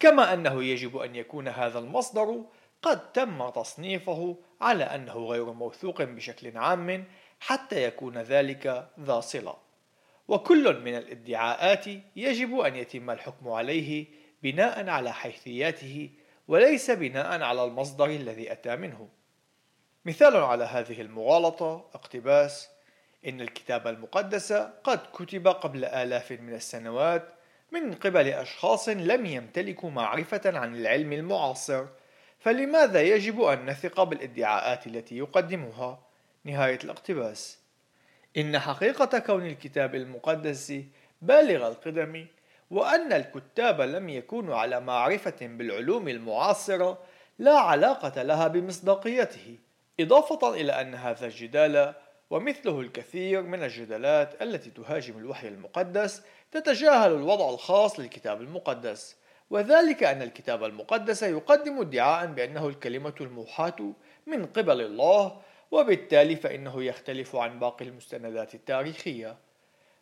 كما 0.00 0.34
أنه 0.34 0.64
يجب 0.64 0.96
أن 0.96 1.16
يكون 1.16 1.48
هذا 1.48 1.78
المصدر 1.78 2.44
قد 2.82 3.12
تم 3.12 3.48
تصنيفه 3.48 4.36
على 4.60 4.84
أنه 4.84 5.14
غير 5.14 5.52
موثوق 5.52 6.02
بشكل 6.02 6.58
عام 6.58 7.04
حتى 7.40 7.84
يكون 7.84 8.18
ذلك 8.18 8.90
ذا 9.00 9.20
صلة. 9.20 9.56
وكل 10.28 10.80
من 10.80 10.94
الادعاءات 10.94 11.86
يجب 12.16 12.58
أن 12.58 12.76
يتم 12.76 13.10
الحكم 13.10 13.48
عليه 13.48 14.06
بناء 14.42 14.88
على 14.88 15.12
حيثياته 15.12 16.10
وليس 16.48 16.90
بناء 16.90 17.42
على 17.42 17.64
المصدر 17.64 18.06
الذي 18.06 18.52
أتى 18.52 18.76
منه. 18.76 19.08
مثال 20.04 20.36
على 20.36 20.64
هذه 20.64 21.00
المغالطة 21.00 21.90
اقتباس 21.94 22.68
إن 23.26 23.40
الكتاب 23.40 23.86
المقدس 23.86 24.52
قد 24.84 25.00
كتب 25.12 25.48
قبل 25.48 25.84
آلاف 25.84 26.32
من 26.32 26.54
السنوات 26.54 27.28
من 27.72 27.94
قبل 27.94 28.28
أشخاص 28.28 28.88
لم 28.88 29.26
يمتلكوا 29.26 29.90
معرفة 29.90 30.40
عن 30.58 30.76
العلم 30.76 31.12
المعاصر. 31.12 31.86
فلماذا 32.38 33.02
يجب 33.02 33.40
أن 33.40 33.66
نثق 33.66 34.02
بالادعاءات 34.02 34.86
التي 34.86 35.18
يقدمها؟ 35.18 36.07
نهاية 36.48 36.78
الاقتباس. 36.84 37.58
إن 38.36 38.58
حقيقة 38.58 39.18
كون 39.18 39.46
الكتاب 39.46 39.94
المقدس 39.94 40.72
بالغ 41.22 41.68
القدم 41.68 42.26
وأن 42.70 43.12
الكتاب 43.12 43.80
لم 43.80 44.08
يكونوا 44.08 44.56
على 44.56 44.80
معرفة 44.80 45.36
بالعلوم 45.40 46.08
المعاصرة 46.08 46.98
لا 47.38 47.58
علاقة 47.58 48.22
لها 48.22 48.48
بمصداقيته 48.48 49.58
إضافة 50.00 50.54
إلى 50.54 50.72
أن 50.80 50.94
هذا 50.94 51.26
الجدال 51.26 51.94
ومثله 52.30 52.80
الكثير 52.80 53.42
من 53.42 53.62
الجدالات 53.62 54.42
التي 54.42 54.70
تهاجم 54.70 55.18
الوحي 55.18 55.48
المقدس 55.48 56.22
تتجاهل 56.52 57.12
الوضع 57.12 57.50
الخاص 57.50 58.00
للكتاب 58.00 58.40
المقدس. 58.40 59.16
وذلك 59.50 60.02
أن 60.02 60.22
الكتاب 60.22 60.64
المقدس 60.64 61.22
يقدم 61.22 61.80
ادعاء 61.80 62.26
بأنه 62.26 62.68
الكلمة 62.68 63.14
الموحاة 63.20 63.92
من 64.26 64.46
قبل 64.46 64.80
الله 64.80 65.40
وبالتالي 65.70 66.36
فإنه 66.36 66.84
يختلف 66.84 67.36
عن 67.36 67.58
باقي 67.58 67.84
المستندات 67.84 68.54
التاريخية. 68.54 69.36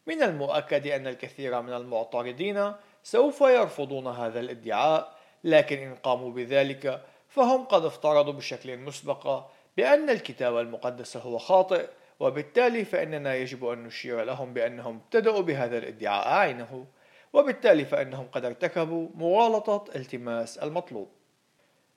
من 0.07 0.23
المؤكد 0.23 0.87
أن 0.87 1.07
الكثير 1.07 1.63
من 1.63 1.73
المعترضين 1.73 2.73
سوف 3.03 3.41
يرفضون 3.41 4.07
هذا 4.07 4.41
الادعاء 4.41 5.17
لكن 5.45 5.79
إن 5.79 5.95
قاموا 5.95 6.31
بذلك 6.31 7.03
فهم 7.29 7.65
قد 7.65 7.85
افترضوا 7.85 8.33
بشكل 8.33 8.77
مسبق 8.77 9.47
بأن 9.77 10.11
الكتاب 10.11 10.57
المقدس 10.57 11.17
هو 11.17 11.39
خاطئ 11.39 11.89
وبالتالي 12.21 12.85
فإننا 12.85 13.35
يجب 13.35 13.65
أن 13.65 13.85
نشير 13.85 14.23
لهم 14.23 14.53
بأنهم 14.55 14.97
ابتدأوا 14.97 15.41
بهذا 15.41 15.79
الادعاء 15.79 16.29
عينه 16.29 16.87
وبالتالي 17.33 17.85
فإنهم 17.85 18.27
قد 18.33 18.45
ارتكبوا 18.45 19.09
مغالطة 19.15 19.85
التماس 19.97 20.59
المطلوب. 20.59 21.09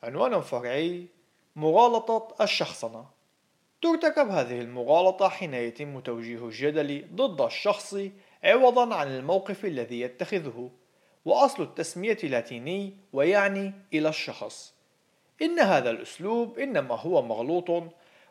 عنوان 0.04 0.42
فرعي 0.42 1.08
مغالطة 1.56 2.36
الشخصنة. 2.42 3.06
ترتكب 3.82 4.30
هذه 4.30 4.62
المغالطة 4.62 5.30
حين 5.30 5.54
يتم 5.54 6.00
توجيه 6.00 6.46
الجدل 6.46 7.08
ضد 7.16 7.42
الشخص 7.42 7.96
عوضا 8.44 8.96
عن 8.96 9.08
الموقف 9.08 9.66
الذي 9.66 10.02
يتخذه 10.02 10.70
وأصل 11.26 11.64
التسمية 11.64 12.18
لاتيني 12.24 12.98
ويعني 13.14 13.74
إلى 13.94 14.10
الشخص. 14.10 14.74
إن 15.42 15.60
هذا 15.60 15.90
الأسلوب 15.90 16.60
إنما 16.60 16.96
هو 16.96 17.22
مغلوط 17.22 17.84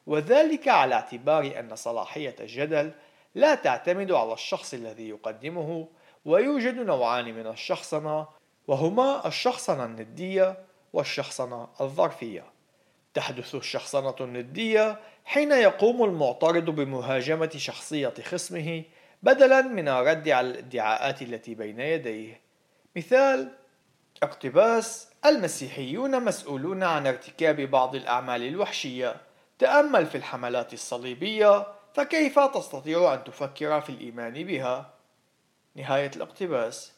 وذلك 0.07 0.69
على 0.69 0.95
اعتبار 0.95 1.59
أن 1.59 1.77
صلاحية 1.77 2.37
الجدل 2.41 2.93
لا 3.35 3.55
تعتمد 3.55 4.13
على 4.13 4.33
الشخص 4.33 4.75
الذي 4.75 5.09
يقدمه 5.09 5.89
ويوجد 6.25 6.75
نوعان 6.75 7.25
من 7.25 7.47
الشخصنة 7.47 8.27
وهما 8.69 9.27
الشخصنة 9.27 9.85
الندية 9.85 10.59
والشخصنة 10.93 11.69
الظرفية. 11.81 12.58
تحدث 13.19 13.55
الشخصنة 13.55 14.15
الندية 14.21 15.01
حين 15.25 15.53
يقوم 15.53 16.05
المعترض 16.05 16.65
بمهاجمة 16.65 17.51
شخصية 17.57 18.15
خصمه 18.25 18.83
بدلا 19.23 19.63
من 19.63 19.89
الرد 19.89 20.29
على 20.29 20.51
الادعاءات 20.51 21.23
التي 21.23 21.55
بين 21.55 21.81
يديه. 21.81 22.41
مثال 22.97 23.53
اقتباس 24.23 25.09
المسيحيون 25.27 26.25
مسؤولون 26.25 26.83
عن 26.83 27.07
ارتكاب 27.07 27.61
بعض 27.61 27.95
الأعمال 27.95 28.43
الوحشية. 28.43 29.17
تأمل 29.59 30.07
في 30.07 30.15
الحملات 30.15 30.73
الصليبية 30.73 31.67
فكيف 31.95 32.39
تستطيع 32.39 33.15
أن 33.15 33.25
تفكر 33.25 33.81
في 33.81 33.91
الإيمان 33.91 34.45
بها؟ 34.45 34.95
نهاية 35.77 36.11
الاقتباس. 36.17 36.93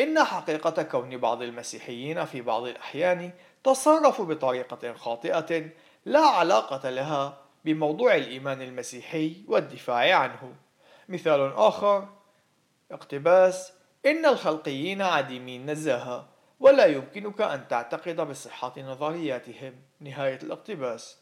إن 0.00 0.24
حقيقة 0.24 0.82
كون 0.82 1.16
بعض 1.16 1.42
المسيحيين 1.42 2.24
في 2.24 2.40
بعض 2.40 2.62
الأحيان 2.62 3.30
تصرفوا 3.68 4.24
بطريقة 4.24 4.94
خاطئة 4.94 5.70
لا 6.04 6.20
علاقة 6.20 6.90
لها 6.90 7.38
بموضوع 7.64 8.14
الإيمان 8.14 8.62
المسيحي 8.62 9.36
والدفاع 9.48 10.14
عنه. 10.14 10.54
مثال 11.08 11.52
آخر 11.56 12.08
اقتباس 12.90 13.72
إن 14.06 14.26
الخلقيين 14.26 15.02
عديمي 15.02 15.56
النزاهة 15.56 16.28
ولا 16.60 16.86
يمكنك 16.86 17.40
أن 17.40 17.68
تعتقد 17.68 18.20
بصحة 18.20 18.72
نظرياتهم. 18.78 19.74
نهاية 20.00 20.38
الاقتباس. 20.42 21.18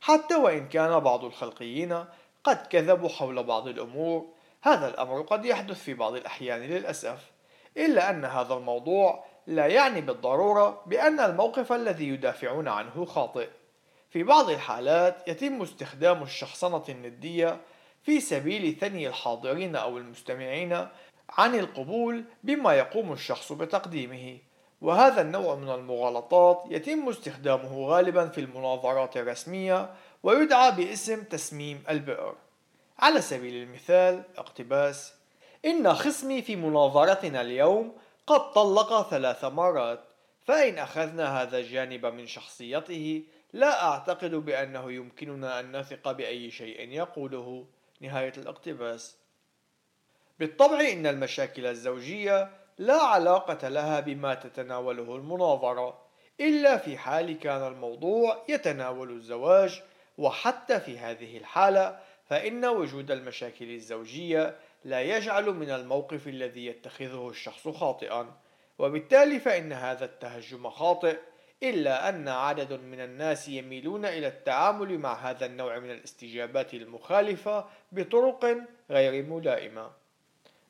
حتى 0.00 0.34
وإن 0.34 0.68
كان 0.68 1.00
بعض 1.00 1.24
الخلقيين 1.24 2.04
قد 2.44 2.66
كذبوا 2.66 3.08
حول 3.08 3.42
بعض 3.42 3.68
الأمور 3.68 4.26
هذا 4.62 4.88
الأمر 4.88 5.22
قد 5.22 5.44
يحدث 5.44 5.82
في 5.82 5.94
بعض 5.94 6.14
الأحيان 6.14 6.60
للأسف 6.60 7.30
إلا 7.76 8.10
أن 8.10 8.24
هذا 8.24 8.54
الموضوع 8.54 9.31
لا 9.46 9.66
يعني 9.66 10.00
بالضرورة 10.00 10.82
بأن 10.86 11.20
الموقف 11.20 11.72
الذي 11.72 12.08
يدافعون 12.08 12.68
عنه 12.68 13.04
خاطئ. 13.04 13.48
في 14.10 14.22
بعض 14.22 14.50
الحالات 14.50 15.28
يتم 15.28 15.62
استخدام 15.62 16.22
الشخصنة 16.22 16.82
الندية 16.88 17.60
في 18.02 18.20
سبيل 18.20 18.76
ثني 18.80 19.08
الحاضرين 19.08 19.76
أو 19.76 19.98
المستمعين 19.98 20.88
عن 21.30 21.54
القبول 21.54 22.24
بما 22.42 22.72
يقوم 22.74 23.12
الشخص 23.12 23.52
بتقديمه 23.52 24.38
وهذا 24.80 25.20
النوع 25.20 25.54
من 25.54 25.68
المغالطات 25.68 26.64
يتم 26.70 27.08
استخدامه 27.08 27.86
غالبا 27.86 28.28
في 28.28 28.40
المناظرات 28.40 29.16
الرسمية 29.16 29.90
ويدعى 30.22 30.72
باسم 30.72 31.22
تسميم 31.22 31.84
البئر. 31.90 32.34
على 32.98 33.20
سبيل 33.20 33.62
المثال 33.62 34.22
اقتباس 34.36 35.14
إن 35.64 35.94
خصمي 35.94 36.42
في 36.42 36.56
مناظرتنا 36.56 37.40
اليوم 37.40 37.92
قد 38.26 38.52
طلق 38.52 39.10
ثلاث 39.10 39.44
مرات 39.44 40.04
فإن 40.44 40.78
أخذنا 40.78 41.42
هذا 41.42 41.58
الجانب 41.58 42.06
من 42.06 42.26
شخصيته 42.26 43.22
لا 43.52 43.84
أعتقد 43.84 44.34
بأنه 44.34 44.92
يمكننا 44.92 45.60
أن 45.60 45.76
نثق 45.76 46.12
بأي 46.12 46.50
شيء 46.50 46.88
يقوله 46.88 47.66
نهاية 48.00 48.32
الاقتباس. 48.38 49.16
بالطبع 50.38 50.80
إن 50.80 51.06
المشاكل 51.06 51.66
الزوجية 51.66 52.50
لا 52.78 53.02
علاقة 53.02 53.68
لها 53.68 54.00
بما 54.00 54.34
تتناوله 54.34 55.16
المناظرة 55.16 55.98
إلا 56.40 56.76
في 56.76 56.98
حال 56.98 57.38
كان 57.38 57.66
الموضوع 57.66 58.44
يتناول 58.48 59.10
الزواج 59.10 59.82
وحتى 60.18 60.80
في 60.80 60.98
هذه 60.98 61.36
الحالة 61.38 62.00
فإن 62.32 62.64
وجود 62.64 63.10
المشاكل 63.10 63.70
الزوجية 63.70 64.56
لا 64.84 65.00
يجعل 65.00 65.44
من 65.44 65.70
الموقف 65.70 66.28
الذي 66.28 66.66
يتخذه 66.66 67.28
الشخص 67.28 67.68
خاطئا. 67.68 68.36
وبالتالي 68.78 69.40
فإن 69.40 69.72
هذا 69.72 70.04
التهجم 70.04 70.70
خاطئ 70.70 71.18
إلا 71.62 72.08
أن 72.08 72.28
عدد 72.28 72.72
من 72.72 73.00
الناس 73.00 73.48
يميلون 73.48 74.04
إلى 74.04 74.26
التعامل 74.26 74.98
مع 74.98 75.30
هذا 75.30 75.46
النوع 75.46 75.78
من 75.78 75.90
الاستجابات 75.90 76.74
المخالفة 76.74 77.64
بطرق 77.92 78.56
غير 78.90 79.24
ملائمة. 79.24 79.90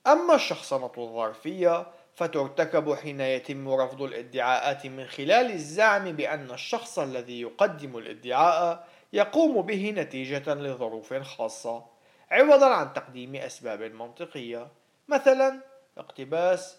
أما 0.07 0.35
الشخصنة 0.35 0.93
الظرفية 0.99 1.87
فترتكب 2.15 2.95
حين 2.95 3.21
يتم 3.21 3.69
رفض 3.69 4.03
الادعاءات 4.03 4.87
من 4.87 5.07
خلال 5.07 5.53
الزعم 5.53 6.13
بأن 6.13 6.51
الشخص 6.51 6.99
الذي 6.99 7.41
يقدم 7.41 7.99
الادعاء 7.99 8.89
يقوم 9.13 9.63
به 9.63 9.91
نتيجة 9.97 10.55
لظروف 10.55 11.15
خاصة 11.15 11.85
عوضا 12.31 12.75
عن 12.75 12.93
تقديم 12.93 13.37
أسباب 13.37 13.83
منطقية. 13.83 14.69
مثلا 15.09 15.61
اقتباس 15.99 16.77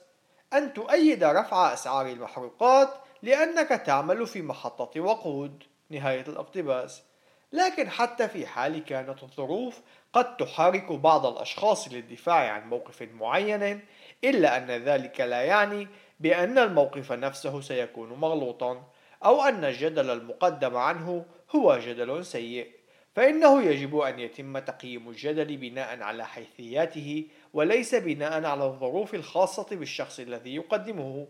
أن 0.53 0.73
تؤيد 0.73 1.23
رفع 1.23 1.73
أسعار 1.73 2.07
المحروقات 2.07 2.89
لأنك 3.21 3.69
تعمل 3.69 4.27
في 4.27 4.41
محطة 4.41 5.01
وقود. 5.01 5.63
نهاية 5.89 6.21
الاقتباس. 6.27 7.03
لكن 7.51 7.89
حتى 7.89 8.27
في 8.27 8.47
حال 8.47 8.85
كانت 8.85 9.23
الظروف 9.23 9.81
قد 10.13 10.37
تحرك 10.37 10.91
بعض 10.91 11.25
الأشخاص 11.25 11.87
للدفاع 11.87 12.51
عن 12.51 12.69
موقف 12.69 13.01
معين 13.01 13.81
إلا 14.23 14.57
أن 14.57 14.71
ذلك 14.71 15.21
لا 15.21 15.41
يعني 15.41 15.87
بأن 16.19 16.57
الموقف 16.57 17.11
نفسه 17.11 17.61
سيكون 17.61 18.09
مغلوطا 18.09 18.83
أو 19.25 19.41
أن 19.41 19.65
الجدل 19.65 20.09
المقدم 20.09 20.77
عنه 20.77 21.25
هو 21.55 21.77
جدل 21.77 22.25
سيء 22.25 22.71
فإنه 23.15 23.63
يجب 23.63 23.97
أن 23.97 24.19
يتم 24.19 24.59
تقييم 24.59 25.09
الجدل 25.09 25.57
بناء 25.57 26.01
على 26.01 26.25
حيثياته 26.25 27.27
وليس 27.53 27.95
بناء 27.95 28.45
على 28.45 28.65
الظروف 28.65 29.15
الخاصة 29.15 29.67
بالشخص 29.71 30.19
الذي 30.19 30.55
يقدمه. 30.55 31.27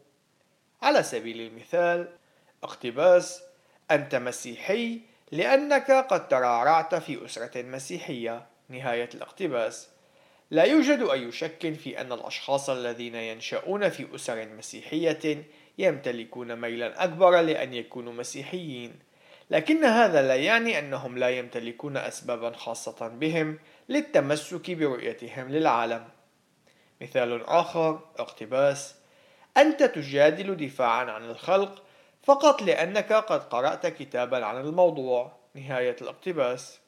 على 0.82 1.04
سبيل 1.04 1.42
المثال 1.42 2.08
اقتباس 2.64 3.44
أنت 3.92 4.16
مسيحي 4.16 5.02
لأنك 5.32 5.92
قد 5.92 6.28
ترعرعت 6.28 6.96
في 6.96 7.26
أسرة 7.26 7.62
مسيحية. 7.62 8.46
نهاية 8.70 9.10
الاقتباس. 9.16 9.90
لا 10.52 10.64
يوجد 10.64 11.02
أي 11.02 11.32
شك 11.32 11.74
في 11.74 12.02
أن 12.02 12.12
الأشخاص 12.12 12.70
الذين 12.70 13.16
ينشأون 13.16 13.90
في 13.90 14.16
أسر 14.16 14.48
مسيحية 14.48 15.46
يمتلكون 15.78 16.56
ميلا 16.56 17.04
أكبر 17.04 17.42
لأن 17.42 17.74
يكونوا 17.74 18.14
مسيحيين. 18.14 19.00
لكن 19.54 19.86
هذا 19.86 20.22
لا 20.22 20.36
يعني 20.36 20.80
أنهم 20.80 21.18
لا 21.18 21.30
يمتلكون 21.30 21.98
أسبابا 21.98 22.52
خاصة 22.52 23.08
بهم 23.08 23.60
للتمسك 23.90 24.72
برؤيتهم 24.72 25.50
للعالم. 25.50 26.06
مثال 27.02 27.46
آخر 27.46 28.00
اقتباس 28.18 28.96
أنت 29.58 29.84
تجادل 29.84 30.58
دفاعا 30.58 31.12
عن 31.12 31.24
الخلق 31.24 31.84
فقط 32.24 32.62
لأنك 32.62 33.14
قد 33.14 33.44
قرأت 33.44 33.88
كتابا 33.88 34.46
عن 34.46 34.62
الموضوع. 34.62 35.32
نهاية 35.56 35.96
الاقتباس. 36.02 36.80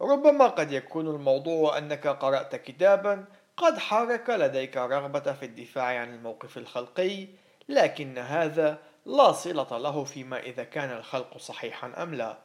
ربما 0.00 0.46
قد 0.46 0.72
يكون 0.72 1.06
الموضوع 1.06 1.78
أنك 1.78 2.06
قرأت 2.06 2.56
كتابا 2.56 3.24
قد 3.56 3.78
حرك 3.78 4.30
لديك 4.30 4.76
رغبة 4.76 5.32
في 5.32 5.44
الدفاع 5.44 5.84
عن 5.84 6.14
الموقف 6.14 6.58
الخلقي 6.58 7.26
لكن 7.68 8.18
هذا 8.18 8.78
لا 9.08 9.32
صلة 9.32 9.78
له 9.78 10.04
فيما 10.04 10.40
إذا 10.40 10.64
كان 10.64 10.90
الخلق 10.90 11.38
صحيحا 11.38 12.02
أم 12.02 12.14
لا. 12.14 12.38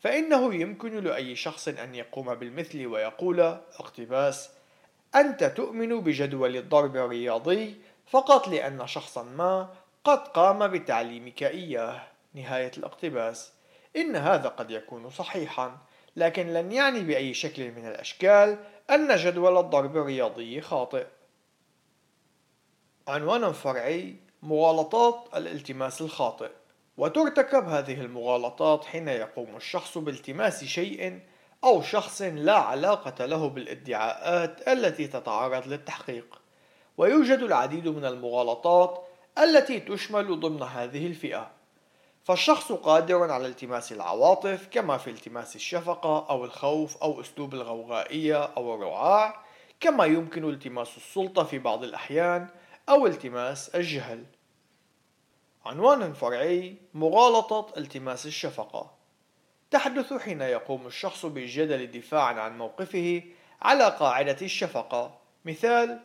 فإنه 0.00 0.54
يمكن 0.54 1.04
لأي 1.04 1.36
شخص 1.36 1.68
أن 1.68 1.94
يقوم 1.94 2.34
بالمثل 2.34 2.86
ويقول 2.86 3.40
اقتباس 3.40 4.50
أنت 5.14 5.44
تؤمن 5.44 6.00
بجدول 6.00 6.56
الضرب 6.56 6.96
الرياضي 6.96 7.76
فقط 8.06 8.48
لأن 8.48 8.86
شخصا 8.86 9.22
ما 9.22 9.68
قد 10.04 10.18
قام 10.28 10.68
بتعليمك 10.68 11.42
إياه 11.42 12.02
نهاية 12.34 12.72
الاقتباس. 12.78 13.52
إن 13.96 14.16
هذا 14.16 14.48
قد 14.48 14.70
يكون 14.70 15.10
صحيحا 15.10 15.78
لكن 16.16 16.52
لن 16.52 16.72
يعني 16.72 17.00
بأي 17.00 17.34
شكل 17.34 17.72
من 17.72 17.88
الأشكال 17.88 18.58
أن 18.90 19.16
جدول 19.16 19.58
الضرب 19.58 19.96
الرياضي 19.96 20.60
خاطئ. 20.60 21.06
عنوان 23.08 23.52
فرعي 23.52 24.29
مغالطات 24.42 25.24
الالتماس 25.36 26.00
الخاطئ. 26.00 26.50
وترتكب 26.96 27.68
هذه 27.68 28.00
المغالطات 28.00 28.84
حين 28.84 29.08
يقوم 29.08 29.56
الشخص 29.56 29.98
بالتماس 29.98 30.64
شيء 30.64 31.20
أو 31.64 31.82
شخص 31.82 32.22
لا 32.22 32.56
علاقة 32.56 33.26
له 33.26 33.48
بالادعاءات 33.48 34.68
التي 34.68 35.06
تتعرض 35.06 35.66
للتحقيق. 35.66 36.40
ويوجد 36.98 37.38
العديد 37.38 37.88
من 37.88 38.04
المغالطات 38.04 39.06
التي 39.38 39.80
تشمل 39.80 40.40
ضمن 40.40 40.62
هذه 40.62 41.06
الفئة. 41.06 41.50
فالشخص 42.24 42.72
قادر 42.72 43.30
على 43.30 43.46
التماس 43.46 43.92
العواطف 43.92 44.68
كما 44.70 44.96
في 44.96 45.10
التماس 45.10 45.56
الشفقة 45.56 46.26
أو 46.30 46.44
الخوف 46.44 46.96
أو 46.96 47.20
أسلوب 47.20 47.54
الغوغائية 47.54 48.42
أو 48.44 48.74
الرعاع 48.74 49.44
كما 49.80 50.04
يمكن 50.04 50.50
التماس 50.50 50.96
السلطة 50.96 51.44
في 51.44 51.58
بعض 51.58 51.84
الأحيان 51.84 52.48
أو 52.90 53.06
التماس 53.06 53.68
الجهل. 53.68 54.24
عنوان 55.66 56.12
فرعي 56.12 56.76
مغالطة 56.94 57.72
التماس 57.76 58.26
الشفقة. 58.26 58.94
تحدث 59.70 60.12
حين 60.12 60.40
يقوم 60.40 60.86
الشخص 60.86 61.26
بالجدل 61.26 61.90
دفاعا 61.90 62.32
عن 62.32 62.58
موقفه 62.58 63.22
على 63.62 63.88
قاعدة 63.88 64.36
الشفقة. 64.42 65.18
مثال 65.44 66.00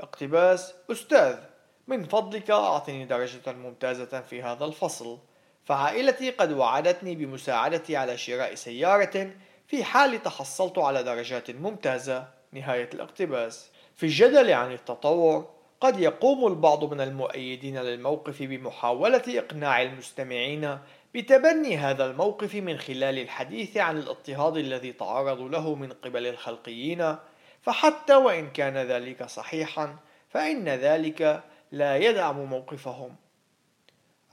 اقتباس 0.00 0.74
أستاذ 0.92 1.38
من 1.86 2.04
فضلك 2.04 2.50
أعطني 2.50 3.04
درجة 3.04 3.52
ممتازة 3.52 4.20
في 4.20 4.42
هذا 4.42 4.64
الفصل. 4.64 5.18
فعائلتي 5.64 6.30
قد 6.30 6.52
وعدتني 6.52 7.14
بمساعدتي 7.14 7.96
على 7.96 8.18
شراء 8.18 8.54
سيارة 8.54 9.30
في 9.66 9.84
حال 9.84 10.22
تحصلت 10.22 10.78
على 10.78 11.02
درجات 11.02 11.50
ممتازة. 11.50 12.28
نهاية 12.52 12.90
الاقتباس. 12.94 13.70
في 13.96 14.06
الجدل 14.06 14.52
عن 14.52 14.72
التطور 14.72 15.54
قد 15.84 16.00
يقوم 16.00 16.46
البعض 16.46 16.84
من 16.94 17.00
المؤيدين 17.00 17.78
للموقف 17.78 18.42
بمحاولة 18.42 19.22
إقناع 19.28 19.82
المستمعين 19.82 20.78
بتبني 21.14 21.76
هذا 21.76 22.06
الموقف 22.06 22.54
من 22.54 22.78
خلال 22.78 23.18
الحديث 23.18 23.76
عن 23.76 23.98
الاضطهاد 23.98 24.56
الذي 24.56 24.92
تعرضوا 24.92 25.48
له 25.48 25.74
من 25.74 25.92
قبل 25.92 26.26
الخلقيين. 26.26 27.16
فحتى 27.62 28.14
وإن 28.14 28.50
كان 28.50 28.76
ذلك 28.76 29.24
صحيحا 29.24 29.96
فإن 30.28 30.68
ذلك 30.68 31.42
لا 31.72 31.96
يدعم 31.96 32.44
موقفهم. 32.44 33.16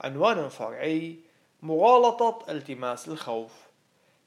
عنوان 0.00 0.48
فرعي 0.48 1.16
مغالطة 1.62 2.38
التماس 2.48 3.08
الخوف. 3.08 3.52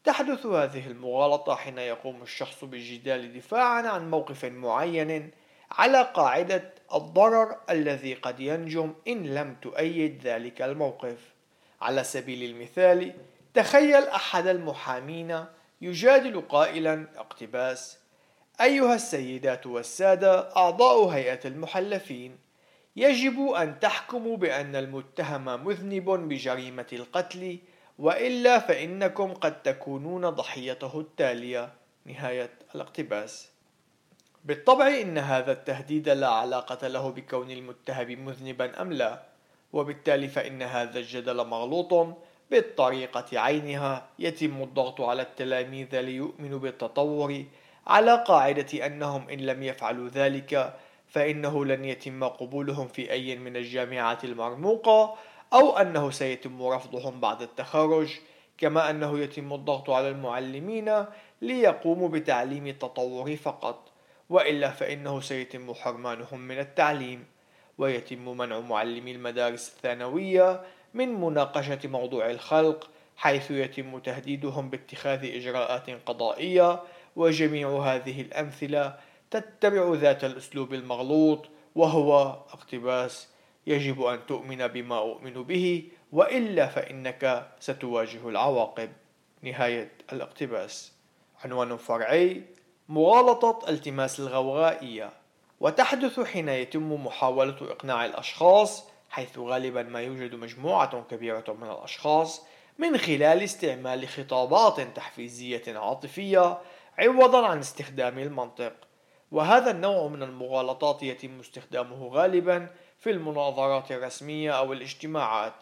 تحدث 0.04 0.46
هذه 0.46 0.88
المغالطة 0.88 1.56
حين 1.56 1.78
يقوم 1.78 2.22
الشخص 2.22 2.64
بالجدال 2.64 3.34
دفاعا 3.34 3.82
عن 3.82 4.10
موقف 4.10 4.46
معين 4.46 5.32
على 5.72 6.02
قاعدة 6.14 6.75
الضرر 6.94 7.58
الذي 7.70 8.14
قد 8.14 8.40
ينجم 8.40 8.94
إن 9.08 9.24
لم 9.24 9.56
تؤيد 9.62 10.22
ذلك 10.24 10.62
الموقف. 10.62 11.18
على 11.82 12.04
سبيل 12.04 12.52
المثال 12.52 13.14
تخيل 13.54 14.04
أحد 14.04 14.48
المحامين 14.48 15.46
يجادل 15.82 16.42
قائلا 16.42 17.08
اقتباس 17.16 18.00
أيها 18.62 18.96
السيدات 18.96 19.68
والسادة 19.68 20.56
أعضاء 20.58 21.08
هيئة 21.08 21.40
المحلفين 21.48 22.38
يجب 22.96 23.50
أن 23.50 23.80
تحكموا 23.80 24.38
بأن 24.38 24.76
المتهم 24.76 25.66
مذنب 25.66 26.10
بجريمة 26.10 26.88
القتل 26.94 27.60
وإلا 28.00 28.60
فإنكم 28.60 29.34
قد 29.34 29.64
تكونون 29.64 30.30
ضحيته 30.30 31.00
التالية. 31.00 31.74
نهاية 32.06 32.50
الاقتباس. 32.76 33.55
بالطبع 34.46 34.88
إن 34.88 35.18
هذا 35.18 35.52
التهديد 35.52 36.10
لا 36.10 36.28
علاقة 36.28 36.88
له 36.88 37.10
بكون 37.10 37.52
المتهم 37.52 38.26
مذنبا 38.26 38.82
أم 38.82 38.94
لا 38.94 39.22
وبالتالي 39.74 40.28
فإن 40.28 40.62
هذا 40.62 41.00
الجدل 41.00 41.48
مغلوط 41.48 42.08
بالطريقة 42.52 43.40
عينها. 43.40 44.08
يتم 44.20 44.64
الضغط 44.64 45.02
على 45.02 45.22
التلاميذ 45.22 46.02
ليؤمنوا 46.02 46.60
بالتطور 46.60 47.44
على 47.88 48.24
قاعدة 48.28 48.86
أنهم 48.86 49.30
إن 49.30 49.40
لم 49.40 49.64
يفعلوا 49.64 50.10
ذلك 50.10 50.74
فإنه 51.08 51.66
لن 51.66 51.86
يتم 51.86 52.24
قبولهم 52.24 52.88
في 52.88 53.12
أي 53.12 53.36
من 53.36 53.58
الجامعات 53.58 54.24
المرموقة 54.24 55.16
أو 55.54 55.78
أنه 55.78 56.12
سيتم 56.12 56.64
رفضهم 56.64 57.20
بعد 57.20 57.42
التخرج. 57.42 58.20
كما 58.58 58.90
أنه 58.90 59.20
يتم 59.20 59.54
الضغط 59.54 59.90
على 59.90 60.10
المعلمين 60.10 61.06
ليقوموا 61.42 62.10
بتعليم 62.10 62.68
التطور 62.68 63.36
فقط. 63.36 63.95
وإلا 64.30 64.70
فإنه 64.70 65.20
سيتم 65.20 65.74
حرمانهم 65.74 66.40
من 66.40 66.60
التعليم 66.60 67.26
ويتم 67.78 68.38
منع 68.38 68.60
معلمي 68.60 69.12
المدارس 69.12 69.70
الثانوية 69.70 70.62
من 70.94 71.22
مناقشة 71.22 71.80
موضوع 71.86 72.32
الخلق 72.32 72.90
حيث 73.18 73.52
يتم 73.52 74.00
تهديدهم 74.00 74.70
باتخاذ 74.70 75.26
إجراءات 75.36 75.90
قضائية 75.90 76.84
وجميع 77.16 77.70
هذه 77.70 78.22
الأمثلة 78.22 78.98
تتبع 79.32 79.94
ذات 79.94 80.24
الأسلوب 80.24 80.74
المغلوط 80.74 81.50
وهو 81.76 82.30
اقتباس 82.30 83.28
يجب 83.68 84.02
أن 84.02 84.20
تؤمن 84.28 84.68
بما 84.68 84.98
أؤمن 84.98 85.34
به 85.44 85.90
وإلا 86.12 86.68
فإنك 86.68 87.52
ستواجه 87.60 88.30
العواقب. 88.30 88.90
نهاية 89.42 89.92
الاقتباس. 90.14 90.94
عنوان 91.44 91.78
فرعي 91.78 92.44
مغالطة 92.90 93.70
التماس 93.70 94.20
الغوغائية 94.20 95.10
وتحدث 95.60 96.20
حين 96.20 96.50
يتم 96.50 97.06
محاولة 97.06 97.56
إقناع 97.62 98.06
الأشخاص 98.06 98.84
حيث 99.10 99.38
غالبا 99.38 99.84
ما 99.84 100.02
يوجد 100.02 100.36
مجموعة 100.36 101.04
كبيرة 101.10 101.58
من 101.62 101.70
الأشخاص 101.70 102.42
من 102.78 102.98
خلال 102.98 103.44
استعمال 103.44 104.08
خطابات 104.08 104.82
تحفيزية 104.82 105.64
عاطفية 105.68 106.58
عوضا 107.00 107.48
عن 107.48 107.60
استخدام 107.60 108.20
المنطق. 108.20 108.74
وهذا 109.32 109.72
النوع 109.72 110.08
من 110.08 110.24
المغالطات 110.24 111.04
يتم 111.04 111.40
استخدامه 111.40 112.08
غالبا 112.08 112.68
في 113.00 113.12
المناظرات 113.12 113.92
الرسمية 113.92 114.52
أو 114.52 114.74
الاجتماعات. 114.74 115.54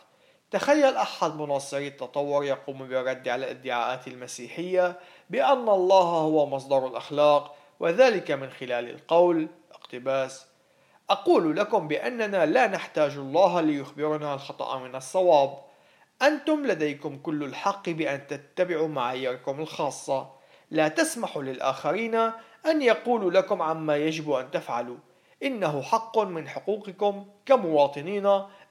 تخيل 0.52 0.96
أحد 0.96 1.36
مناصري 1.36 1.88
التطور 1.88 2.44
يقوم 2.44 2.88
بالرد 2.88 3.30
على 3.30 3.46
الادعاءات 3.46 4.08
المسيحية 4.08 5.00
بأن 5.30 5.70
الله 5.70 6.04
هو 6.04 6.46
مصدر 6.46 6.88
الأخلاق 6.88 7.56
وذلك 7.80 8.32
من 8.32 8.50
خلال 8.50 8.90
القول 8.90 9.48
اقتباس. 9.72 10.46
أقول 11.10 11.58
لكم 11.58 11.88
بأننا 11.88 12.46
لا 12.46 12.68
نحتاج 12.68 13.12
الله 13.18 13.62
ليخبرنا 13.62 14.34
الخطأ 14.34 14.80
من 14.80 14.96
الصواب. 14.96 15.58
أنتم 16.22 16.66
لديكم 16.66 17.18
كل 17.18 17.44
الحق 17.44 17.90
بأن 17.90 18.28
تتبعوا 18.28 18.88
معاييركم 18.88 19.60
الخاصة. 19.60 20.30
لا 20.72 20.88
تسمحوا 20.88 21.44
للآخرين 21.44 22.16
أن 22.66 22.82
يقولوا 22.82 23.32
لكم 23.32 23.62
عما 23.62 23.98
يجب 23.98 24.32
أن 24.32 24.52
تفعلوا. 24.52 24.98
إنه 25.44 25.82
حق 25.82 26.20
من 26.20 26.48
حقوقكم 26.48 27.26
كمواطنين 27.46 28.26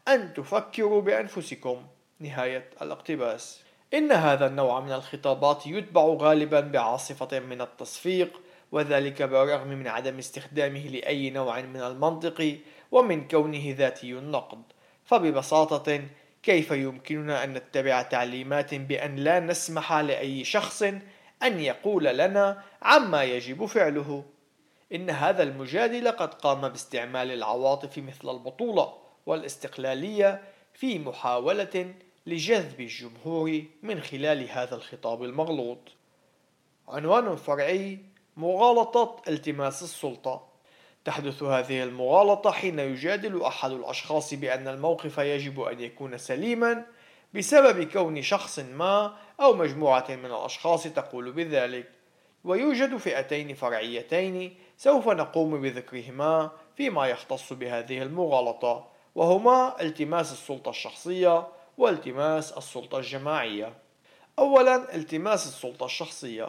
أن 0.09 0.35
تفكروا 0.35 1.01
بأنفسكم. 1.01 1.87
نهاية 2.21 2.71
الاقتباس. 2.83 3.63
إن 3.95 4.13
هذا 4.13 4.47
النوع 4.47 4.81
من 4.81 4.93
الخطابات 4.93 5.67
يتبع 5.67 6.03
غالبا 6.03 6.61
بعاصفة 6.61 7.41
من 7.41 7.61
التصفيق 7.61 8.41
وذلك 8.73 9.23
بالرغم 9.23 9.69
من 9.69 9.89
عدم 9.89 10.19
استخدامه 10.19 10.81
لأي 10.81 11.31
نوع 11.31 11.61
من 11.61 11.83
المنطق 11.83 12.59
ومن 12.93 13.29
كونه 13.29 13.75
ذاتي 13.79 14.13
النقد. 14.13 14.63
فببساطة 15.05 16.01
كيف 16.43 16.71
يمكننا 16.71 17.45
أن 17.45 17.55
نتبع 17.55 18.03
تعليمات 18.03 18.75
بأن 18.75 19.17
لا 19.17 19.41
نسمح 19.41 19.93
لأي 19.93 20.45
شخص 20.45 20.83
أن 21.43 21.61
يقول 21.61 22.05
لنا 22.05 22.63
عما 22.83 23.25
يجب 23.25 23.67
فعله؟ 23.67 24.25
إن 24.95 25.11
هذا 25.11 25.43
المجادل 25.43 26.09
قد 26.09 26.35
قام 26.35 26.69
باستعمال 26.69 27.31
العواطف 27.31 27.99
مثل 27.99 28.31
البطولة 28.31 28.95
والاستقلالية 29.27 30.43
في 30.75 30.99
محاولة 30.99 31.95
لجذب 32.27 32.81
الجمهور 32.81 33.63
من 33.83 34.01
خلال 34.01 34.51
هذا 34.51 34.75
الخطاب 34.75 35.23
المغلوط. 35.23 35.79
عنوان 36.89 37.37
فرعي 37.37 37.99
مغالطة 38.37 39.23
التماس 39.29 39.83
السلطة 39.83 40.49
تحدث 41.05 41.43
هذه 41.43 41.83
المغالطة 41.83 42.51
حين 42.51 42.79
يجادل 42.79 43.43
أحد 43.43 43.71
الأشخاص 43.71 44.35
بأن 44.35 44.69
الموقف 44.69 45.19
يجب 45.19 45.61
أن 45.61 45.81
يكون 45.81 46.19
سليما 46.19 46.87
بسبب 47.35 47.85
كون 47.85 48.23
شخص 48.23 48.59
ما 48.59 49.17
أو 49.41 49.55
مجموعة 49.55 50.07
من 50.09 50.25
الأشخاص 50.25 50.83
تقول 50.83 51.33
بذلك 51.33 51.91
ويوجد 52.45 52.97
فئتين 52.97 53.55
فرعيتين 53.55 54.57
سوف 54.77 55.09
نقوم 55.09 55.61
بذكرهما 55.61 56.51
فيما 56.77 57.07
يختص 57.07 57.53
بهذه 57.53 58.03
المغالطة 58.03 58.89
وهما 59.15 59.81
التماس 59.81 60.33
السلطة 60.33 60.71
الشخصية 60.71 61.49
والتماس 61.83 62.53
السلطة 62.53 62.99
الجماعية. 62.99 63.73
أولا 64.39 64.95
التماس 64.95 65.47
السلطة 65.47 65.87
الشخصية. 65.87 66.49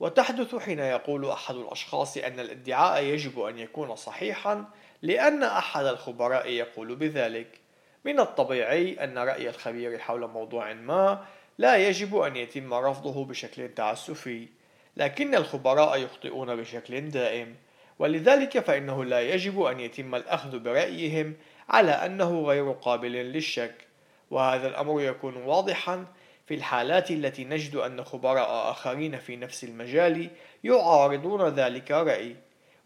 وتحدث 0.00 0.54
حين 0.54 0.78
يقول 0.78 1.30
أحد 1.30 1.54
الأشخاص 1.54 2.16
أن 2.16 2.40
الادعاء 2.40 3.02
يجب 3.02 3.40
أن 3.40 3.58
يكون 3.58 3.96
صحيحا 3.96 4.64
لأن 5.02 5.42
أحد 5.42 5.84
الخبراء 5.84 6.48
يقول 6.48 6.96
بذلك. 6.96 7.60
من 8.04 8.20
الطبيعي 8.20 9.04
أن 9.04 9.18
رأي 9.18 9.48
الخبير 9.48 9.98
حول 9.98 10.28
موضوع 10.28 10.72
ما 10.72 11.24
لا 11.58 11.76
يجب 11.76 12.16
أن 12.16 12.36
يتم 12.36 12.74
رفضه 12.74 13.24
بشكل 13.24 13.74
تعسفي. 13.74 14.48
لكن 14.96 15.34
الخبراء 15.34 15.98
يخطئون 15.98 16.56
بشكل 16.56 17.10
دائم. 17.10 17.56
ولذلك 17.98 18.58
فإنه 18.58 19.04
لا 19.04 19.20
يجب 19.20 19.62
أن 19.62 19.80
يتم 19.80 20.14
الأخذ 20.14 20.58
برأيهم 20.58 21.36
على 21.68 21.90
أنه 21.90 22.42
غير 22.42 22.72
قابل 22.72 23.12
للشك. 23.12 23.93
وهذا 24.34 24.68
الأمر 24.68 25.02
يكون 25.02 25.36
واضحا 25.36 26.06
في 26.46 26.54
الحالات 26.54 27.10
التي 27.10 27.44
نجد 27.44 27.76
أن 27.76 28.04
خبراء 28.04 28.70
آخرين 28.70 29.18
في 29.18 29.36
نفس 29.36 29.64
المجال 29.64 30.30
يعارضون 30.64 31.48
ذلك 31.48 31.92
الرأي 31.92 32.36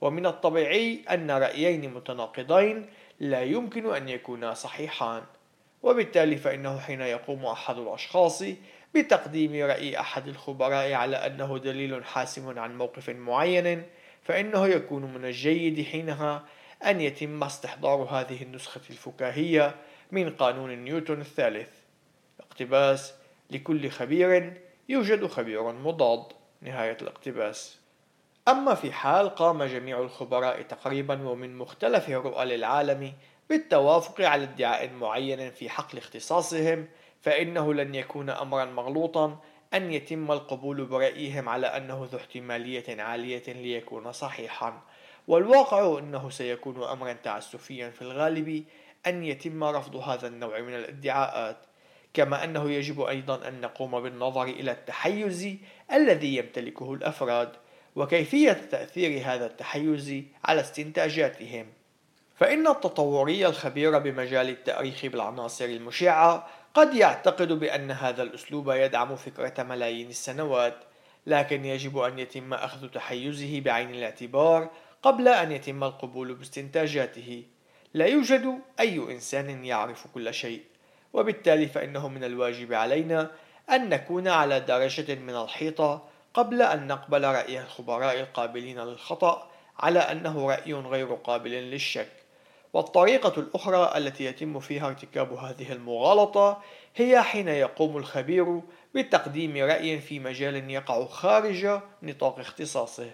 ومن 0.01 0.27
الطبيعي 0.27 1.01
أن 1.11 1.31
رأيين 1.31 1.95
متناقضين 1.95 2.87
لا 3.21 3.43
يمكن 3.43 3.95
أن 3.95 4.09
يكونا 4.09 4.55
صحيحان. 4.55 5.23
وبالتالي 5.83 6.37
فإنه 6.37 6.79
حين 6.79 7.01
يقوم 7.01 7.47
أحد 7.47 7.79
الأشخاص 7.79 8.43
بتقديم 8.95 9.53
رأي 9.65 10.01
أحد 10.01 10.29
الخبراء 10.29 10.93
على 10.93 11.17
أنه 11.17 11.59
دليل 11.59 12.05
حاسم 12.05 12.59
عن 12.59 12.79
موقف 12.79 13.11
معين 13.11 13.83
فإنه 14.23 14.67
يكون 14.67 15.15
من 15.15 15.25
الجيد 15.25 15.87
حينها 15.87 16.45
أن 16.87 17.01
يتم 17.01 17.45
استحضار 17.45 18.03
هذه 18.03 18.43
النسخة 18.43 18.81
الفكاهية 18.91 19.75
من 20.13 20.31
قانون 20.31 20.71
نيوتن 20.71 21.21
الثالث. 21.21 21.69
اقتباس 22.41 23.15
لكل 23.51 23.91
خبير 23.91 24.61
يوجد 24.89 25.27
خبير 25.27 25.73
مضاد. 25.73 26.25
نهاية 26.63 26.97
الاقتباس. 27.03 27.79
أما 28.49 28.75
في 28.75 28.93
حال 28.93 29.29
قام 29.29 29.63
جميع 29.63 30.01
الخبراء 30.01 30.63
تقريبا 30.63 31.29
ومن 31.29 31.57
مختلف 31.57 32.09
الرؤى 32.09 32.45
للعالم 32.45 33.13
بالتوافق 33.51 34.21
على 34.21 34.43
ادعاء 34.43 34.93
معين 34.93 35.51
في 35.51 35.69
حقل 35.69 35.99
اختصاصهم 35.99 36.89
فإنه 37.23 37.75
لن 37.75 37.95
يكون 37.95 38.31
أمرا 38.31 38.65
مغلوطا 38.65 39.39
أن 39.75 39.93
يتم 39.93 40.33
القبول 40.33 40.85
برأيهم 40.85 41.49
على 41.49 41.67
أنه 41.67 42.09
ذو 42.13 42.19
احتمالية 42.19 43.03
عالية 43.03 43.43
ليكون 43.47 44.13
صحيحا. 44.13 44.83
والواقع 45.29 45.99
أنه 45.99 46.31
سيكون 46.31 46.83
أمرا 46.83 47.13
تعسفيا 47.13 47.91
في 47.91 48.03
الغالب 48.03 48.65
أن 49.09 49.25
يتم 49.25 49.65
رفض 49.65 49.97
هذا 49.97 50.27
النوع 50.27 50.61
من 50.61 50.75
الادعاءات 50.75 51.57
كما 52.15 52.45
أنه 52.45 52.71
يجب 52.71 53.01
أيضا 53.01 53.49
أن 53.49 53.61
نقوم 53.61 54.01
بالنظر 54.01 54.43
إلى 54.43 54.71
التحيز 54.71 55.57
الذي 55.93 56.37
يمتلكه 56.37 56.95
الأفراد 56.95 57.53
وكيفية 57.97 58.53
تأثير 58.53 59.23
هذا 59.25 59.47
التحيز 59.47 60.23
على 60.45 60.61
استنتاجاتهم. 60.61 61.67
فإن 62.37 62.67
التطوري 62.67 63.47
الخبير 63.47 63.99
بمجال 63.99 64.49
التأريخ 64.49 65.07
بالعناصر 65.07 65.65
المشعة 65.65 66.49
قد 66.75 66.95
يعتقد 66.95 67.53
بأن 67.53 67.91
هذا 67.91 68.23
الأسلوب 68.23 68.71
يدعم 68.71 69.17
فكرة 69.17 69.63
ملايين 69.63 70.09
السنوات 70.09 70.75
لكن 71.27 71.65
يجب 71.65 71.99
أن 71.99 72.19
يتم 72.19 72.55
أخذ 72.55 72.89
تحيزه 72.89 73.61
بعين 73.61 73.95
الاعتبار 73.95 74.71
قبل 75.03 75.29
أن 75.29 75.53
يتم 75.53 75.85
القبول 75.85 76.35
باستنتاجاته. 76.35 77.45
لا 77.99 78.07
يوجد 78.07 78.59
أي 78.81 78.99
إنسان 78.99 79.65
يعرف 79.65 80.07
كل 80.15 80.35
شيء 80.35 80.63
وبالتالي 81.13 81.67
فإنه 81.67 82.09
من 82.09 82.25
الواجب 82.25 82.73
علينا 82.73 83.31
أن 83.71 83.89
نكون 83.89 84.29
على 84.29 84.61
درجة 84.61 85.15
من 85.15 85.37
الحيطة 85.37 86.05
قبل 86.35 86.63
أن 86.63 86.87
نقبل 86.87 87.25
رأي 87.25 87.61
الخبراء 87.61 88.21
القابلين 88.21 88.81
للخطأ 88.81 89.51
على 89.79 89.99
أنه 89.99 90.49
رأي 90.49 90.73
غير 90.73 91.15
قابل 91.15 91.51
للشك. 91.51 92.09
والطريقة 92.73 93.41
الأخرى 93.41 93.93
التي 93.97 94.25
يتم 94.25 94.61
فيها 94.61 94.87
ارتكاب 94.89 95.33
هذه 95.33 95.73
المغالطة 95.73 96.63
هي 96.97 97.23
حين 97.23 97.49
يقوم 97.49 97.97
الخبير 97.97 98.61
بتقديم 98.95 99.57
رأي 99.57 100.01
في 100.01 100.19
مجال 100.19 100.71
يقع 100.71 101.05
خارج 101.05 101.81
نطاق 102.03 102.39
اختصاصه 102.39 103.11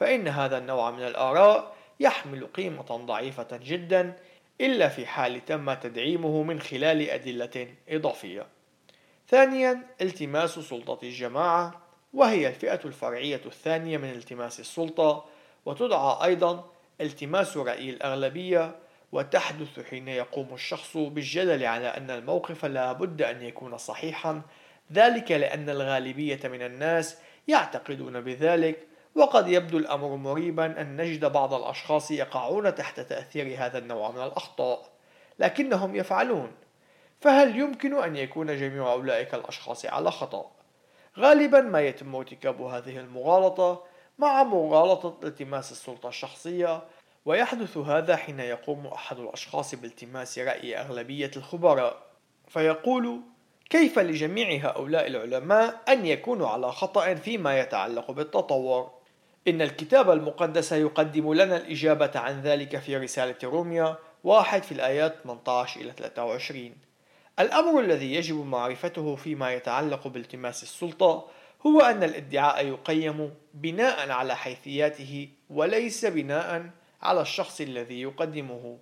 فإن 0.00 0.28
هذا 0.28 0.58
النوع 0.58 0.90
من 0.90 1.06
الآراء 1.06 1.74
يحمل 2.02 2.46
قيمة 2.46 2.82
ضعيفة 3.06 3.60
جدا 3.64 4.16
إلا 4.60 4.88
في 4.88 5.06
حال 5.06 5.44
تم 5.44 5.74
تدعيمه 5.74 6.42
من 6.42 6.60
خلال 6.60 7.10
أدلة 7.10 7.66
إضافية. 7.88 8.46
ثانيا 9.28 9.86
التماس 10.00 10.50
سلطة 10.50 10.98
الجماعة 11.02 11.82
وهي 12.14 12.48
الفئة 12.48 12.80
الفرعية 12.84 13.40
الثانية 13.46 13.98
من 13.98 14.10
التماس 14.10 14.60
السلطة 14.60 15.24
وتدعى 15.66 16.24
أيضا 16.24 16.70
التماس 17.00 17.56
رأي 17.56 17.90
الأغلبية 17.90 18.76
وتحدث 19.12 19.80
حين 19.90 20.08
يقوم 20.08 20.54
الشخص 20.54 20.96
بالجدل 20.96 21.64
على 21.64 21.86
أن 21.86 22.10
الموقف 22.10 22.64
لا 22.64 22.92
بد 22.92 23.22
أن 23.22 23.42
يكون 23.42 23.78
صحيحا 23.78 24.42
ذلك 24.92 25.32
لأن 25.32 25.70
الغالبية 25.70 26.40
من 26.44 26.62
الناس 26.62 27.18
يعتقدون 27.48 28.20
بذلك 28.20 28.86
وقد 29.14 29.48
يبدو 29.48 29.78
الأمر 29.78 30.16
مريبا 30.16 30.80
أن 30.80 30.96
نجد 30.96 31.24
بعض 31.24 31.54
الأشخاص 31.54 32.10
يقعون 32.10 32.74
تحت 32.74 33.00
تأثير 33.00 33.56
هذا 33.58 33.78
النوع 33.78 34.10
من 34.10 34.22
الأخطاء 34.22 34.88
لكنهم 35.38 35.96
يفعلون. 35.96 36.52
فهل 37.20 37.58
يمكن 37.58 38.02
أن 38.02 38.16
يكون 38.16 38.46
جميع 38.56 38.92
أولئك 38.92 39.34
الأشخاص 39.34 39.86
على 39.86 40.10
خطأ؟ 40.10 40.50
غالبا 41.18 41.60
ما 41.60 41.80
يتم 41.80 42.14
ارتكاب 42.14 42.62
هذه 42.62 42.98
المغالطة 42.98 43.82
مع 44.18 44.42
مغالطة 44.42 45.16
التماس 45.24 45.72
السلطة 45.72 46.08
الشخصية 46.08 46.82
ويحدث 47.24 47.76
هذا 47.76 48.16
حين 48.16 48.40
يقوم 48.40 48.86
أحد 48.86 49.18
الأشخاص 49.18 49.74
بالتماس 49.74 50.38
رأي 50.38 50.76
أغلبية 50.76 51.30
الخبراء. 51.36 52.02
فيقول 52.48 53.20
كيف 53.70 53.98
لجميع 53.98 54.68
هؤلاء 54.68 55.06
العلماء 55.06 55.80
أن 55.88 56.06
يكونوا 56.06 56.48
على 56.48 56.72
خطأ 56.72 57.14
فيما 57.14 57.60
يتعلق 57.60 58.10
بالتطور؟ 58.10 59.01
إن 59.48 59.62
الكتاب 59.62 60.10
المقدس 60.10 60.72
يقدم 60.72 61.32
لنا 61.34 61.56
الإجابة 61.56 62.10
عن 62.14 62.40
ذلك 62.40 62.76
في 62.78 62.96
رسالة 62.96 63.36
روميا 63.44 63.96
واحد 64.24 64.62
في 64.62 64.72
الآيات 64.72 65.14
18 65.22 65.80
إلى 65.80 65.92
23 65.92 66.72
الأمر 67.38 67.80
الذي 67.80 68.14
يجب 68.14 68.46
معرفته 68.46 69.16
فيما 69.16 69.52
يتعلق 69.52 70.08
بالتماس 70.08 70.62
السلطة 70.62 71.28
هو 71.66 71.80
أن 71.80 72.02
الادعاء 72.02 72.66
يقيم 72.66 73.34
بناء 73.54 74.10
على 74.10 74.36
حيثياته 74.36 75.28
وليس 75.50 76.04
بناء 76.04 76.70
على 77.02 77.20
الشخص 77.20 77.60
الذي 77.60 78.02
يقدمه. 78.02 78.78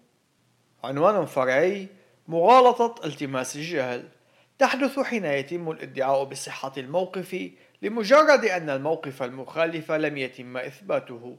عنوان 0.84 1.26
فرعي 1.26 1.88
مغالطة 2.28 3.06
التماس 3.06 3.56
الجهل. 3.56 4.08
تحدث 4.58 4.98
حين 4.98 5.24
يتم 5.24 5.70
الادعاء 5.70 6.24
بصحة 6.24 6.72
الموقف 6.76 7.50
لمجرد 7.82 8.44
أن 8.44 8.70
الموقف 8.70 9.22
المخالف 9.22 9.92
لم 9.92 10.16
يتم 10.16 10.56
إثباته. 10.56 11.36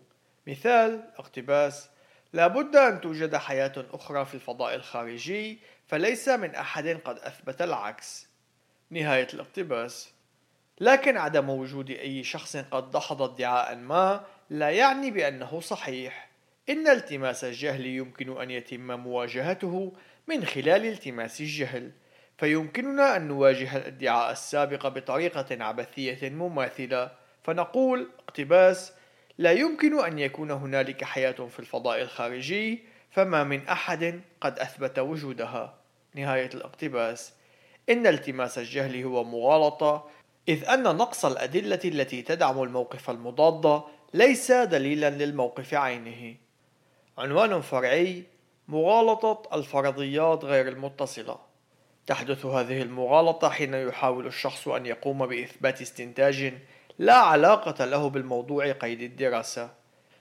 مثال 0.47 1.03
اقتباس 1.17 1.89
لا 2.33 2.47
بد 2.47 2.75
أن 2.75 3.01
توجد 3.01 3.35
حياة 3.35 3.85
أخرى 3.93 4.25
في 4.25 4.33
الفضاء 4.33 4.75
الخارجي 4.75 5.59
فليس 5.87 6.29
من 6.29 6.55
أحد 6.55 6.87
قد 6.87 7.17
أثبت 7.17 7.61
العكس. 7.61 8.27
نهاية 8.89 9.27
الاقتباس. 9.33 10.13
لكن 10.79 11.17
عدم 11.17 11.49
وجود 11.49 11.89
أي 11.89 12.23
شخص 12.23 12.57
قد 12.57 12.91
دحض 12.91 13.21
ادعاء 13.21 13.75
ما 13.75 14.25
لا 14.49 14.69
يعني 14.69 15.11
بأنه 15.11 15.59
صحيح. 15.59 16.29
إن 16.69 16.87
التماس 16.87 17.43
الجهل 17.43 17.85
يمكن 17.85 18.41
أن 18.41 18.51
يتم 18.51 18.99
مواجهته 18.99 19.93
من 20.27 20.45
خلال 20.45 20.85
التماس 20.85 21.41
الجهل. 21.41 21.91
فيمكننا 22.41 23.15
أن 23.15 23.27
نواجه 23.27 23.77
الادعاء 23.77 24.31
السابق 24.31 24.87
بطريقة 24.87 25.63
عبثية 25.63 26.29
مماثلة. 26.29 27.11
فنقول 27.43 28.09
اقتباس 28.19 28.93
لا 29.37 29.51
يمكن 29.51 29.99
أن 29.99 30.19
يكون 30.19 30.51
هنالك 30.51 31.03
حياة 31.03 31.31
في 31.31 31.59
الفضاء 31.59 32.01
الخارجي 32.01 32.83
فما 33.11 33.43
من 33.43 33.67
أحد 33.67 34.21
قد 34.41 34.59
أثبت 34.59 34.99
وجودها. 34.99 35.77
نهاية 36.15 36.49
الاقتباس. 36.53 37.33
إن 37.89 38.07
التماس 38.07 38.57
الجهل 38.57 39.03
هو 39.03 39.23
مغالطة 39.23 40.09
إذ 40.47 40.69
أن 40.69 40.83
نقص 40.83 41.25
الأدلة 41.25 41.79
التي 41.85 42.21
تدعم 42.21 42.63
الموقف 42.63 43.09
المضاد 43.09 43.81
ليس 44.13 44.51
دليلا 44.51 45.09
للموقف 45.09 45.73
عينه. 45.73 46.35
عنوان 47.17 47.61
فرعي 47.61 48.23
مغالطة 48.67 49.55
الفرضيات 49.55 50.45
غير 50.45 50.67
المتصلة. 50.67 51.50
تحدث 52.11 52.45
هذه 52.45 52.81
المغالطة 52.81 53.49
حين 53.49 53.73
يحاول 53.73 54.27
الشخص 54.27 54.67
أن 54.67 54.85
يقوم 54.85 55.27
بإثبات 55.27 55.81
استنتاج 55.81 56.53
لا 56.99 57.13
علاقة 57.13 57.85
له 57.85 58.09
بالموضوع 58.09 58.71
قيد 58.71 59.01
الدراسة. 59.01 59.69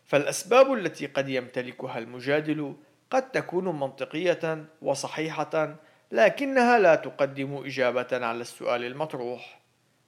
فالأسباب 0.04 0.72
التي 0.72 1.06
قد 1.06 1.28
يمتلكها 1.28 1.98
المجادل 1.98 2.74
قد 3.10 3.30
تكون 3.30 3.64
منطقية 3.64 4.64
وصحيحة 4.82 5.76
لكنها 6.12 6.78
لا 6.78 6.94
تقدم 6.94 7.56
إجابة 7.66 8.08
على 8.12 8.40
السؤال 8.40 8.84
المطروح. 8.84 9.60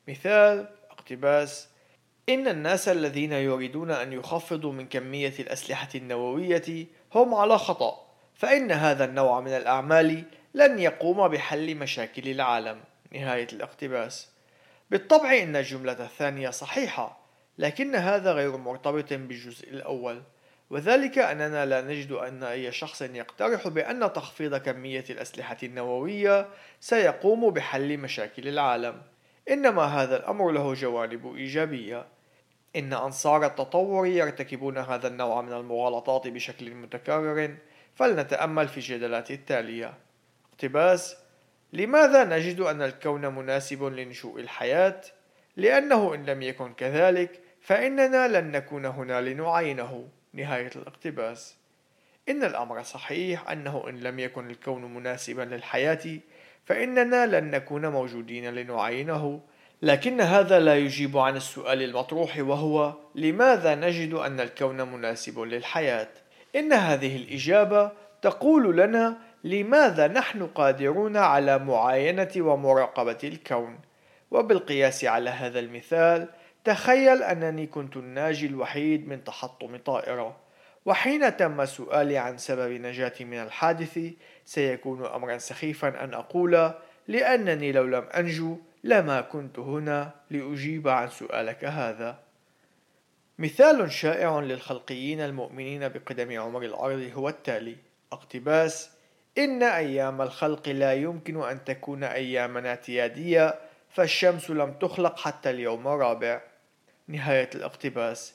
مثال 0.08 0.68
اقتباس 0.90 1.68
إن 2.28 2.48
الناس 2.48 2.88
الذين 2.88 3.32
يريدون 3.32 3.90
أن 3.90 4.12
يخفضوا 4.12 4.72
من 4.72 4.86
كمية 4.86 5.34
الأسلحة 5.38 5.88
النووية 5.94 6.86
هم 7.14 7.34
على 7.34 7.58
خطأ 7.58 8.06
فإن 8.34 8.72
هذا 8.72 9.04
النوع 9.04 9.40
من 9.40 9.52
الأعمال 9.52 10.24
لن 10.54 10.78
يقوم 10.78 11.28
بحل 11.28 11.74
مشاكل 11.74 12.28
العالم. 12.28 12.80
نهاية 13.12 13.46
الاقتباس. 13.52 14.28
بالطبع 14.90 15.38
إن 15.38 15.56
الجملة 15.56 15.92
الثانية 15.92 16.50
صحيحة 16.50 17.18
لكن 17.58 17.94
هذا 17.94 18.32
غير 18.32 18.56
مرتبط 18.56 19.12
بالجزء 19.12 19.70
الأول. 19.70 20.22
وذلك 20.70 21.18
أننا 21.18 21.66
لا 21.66 21.80
نجد 21.80 22.12
أن 22.12 22.42
أي 22.42 22.72
شخص 22.72 23.02
يقترح 23.02 23.68
بأن 23.68 24.12
تخفيض 24.12 24.56
كمية 24.56 25.04
الأسلحة 25.10 25.56
النووية 25.62 26.48
سيقوم 26.80 27.50
بحل 27.50 27.98
مشاكل 27.98 28.48
العالم. 28.48 29.02
إنما 29.50 29.82
هذا 29.82 30.16
الأمر 30.16 30.50
له 30.50 30.74
جوانب 30.74 31.34
إيجابية. 31.34 32.06
إن 32.76 32.92
أنصار 32.92 33.46
التطور 33.46 34.06
يرتكبون 34.06 34.78
هذا 34.78 35.08
النوع 35.08 35.40
من 35.40 35.52
المغالطات 35.52 36.28
بشكل 36.28 36.74
متكرر 36.74 37.56
فلنتأمل 37.94 38.68
في 38.68 38.76
الجدلات 38.76 39.30
التالية. 39.30 39.94
اقتباس 40.62 41.16
لماذا 41.72 42.24
نجد 42.24 42.60
أن 42.60 42.82
الكون 42.82 43.26
مناسب 43.26 43.84
لنشوء 43.84 44.40
الحياة؟ 44.40 45.00
لأنه 45.56 46.14
إن 46.14 46.24
لم 46.24 46.42
يكن 46.42 46.72
كذلك 46.72 47.40
فإننا 47.60 48.28
لن 48.28 48.50
نكون 48.50 48.86
هنا 48.86 49.20
لنعاينه 49.20 50.08
نهاية 50.32 50.70
الاقتباس 50.76 51.56
إن 52.28 52.44
الأمر 52.44 52.82
صحيح 52.82 53.50
أنه 53.50 53.84
إن 53.88 54.00
لم 54.00 54.18
يكن 54.18 54.50
الكون 54.50 54.94
مناسبا 54.94 55.42
للحياة 55.42 56.18
فإننا 56.64 57.26
لن 57.26 57.50
نكون 57.50 57.86
موجودين 57.86 58.54
لنعاينه 58.54 59.40
لكن 59.82 60.20
هذا 60.20 60.60
لا 60.60 60.76
يجيب 60.76 61.18
عن 61.18 61.36
السؤال 61.36 61.82
المطروح 61.82 62.38
وهو 62.38 62.94
لماذا 63.14 63.74
نجد 63.74 64.14
أن 64.14 64.40
الكون 64.40 64.92
مناسب 64.92 65.38
للحياة؟ 65.38 66.08
إن 66.56 66.72
هذه 66.72 67.16
الإجابة 67.16 67.90
تقول 68.22 68.76
لنا 68.76 69.31
لماذا 69.44 70.08
نحن 70.08 70.46
قادرون 70.46 71.16
على 71.16 71.58
معاينة 71.58 72.30
ومراقبة 72.36 73.18
الكون؟ 73.24 73.78
وبالقياس 74.30 75.04
على 75.04 75.30
هذا 75.30 75.58
المثال 75.58 76.28
تخيل 76.64 77.22
أنني 77.22 77.66
كنت 77.66 77.96
الناجي 77.96 78.46
الوحيد 78.46 79.08
من 79.08 79.24
تحطم 79.24 79.76
طائرة 79.76 80.36
وحين 80.86 81.36
تم 81.36 81.64
سؤالي 81.64 82.18
عن 82.18 82.38
سبب 82.38 82.72
نجاتي 82.72 83.24
من 83.24 83.42
الحادث 83.42 83.98
سيكون 84.44 85.06
أمرا 85.06 85.38
سخيفا 85.38 86.04
أن 86.04 86.14
أقول 86.14 86.72
لأنني 87.08 87.72
لو 87.72 87.84
لم 87.84 88.04
أنجو 88.16 88.56
لما 88.84 89.20
كنت 89.20 89.58
هنا 89.58 90.10
لأجيب 90.30 90.88
عن 90.88 91.08
سؤالك 91.08 91.64
هذا 91.64 92.18
مثال 93.38 93.92
شائع 93.92 94.40
للخلقيين 94.40 95.20
المؤمنين 95.20 95.88
بقدم 95.88 96.40
عمر 96.40 96.62
الأرض 96.62 97.10
هو 97.14 97.28
التالي 97.28 97.76
اقتباس 98.12 98.90
إن 99.38 99.62
أيام 99.62 100.22
الخلق 100.22 100.68
لا 100.68 100.94
يمكن 100.94 101.42
أن 101.42 101.64
تكون 101.64 102.04
أياما 102.04 102.68
اعتيادية 102.68 103.54
فالشمس 103.90 104.50
لم 104.50 104.72
تخلق 104.72 105.18
حتى 105.18 105.50
اليوم 105.50 105.88
الرابع. 105.88 106.42
نهاية 107.08 107.50
الاقتباس. 107.54 108.34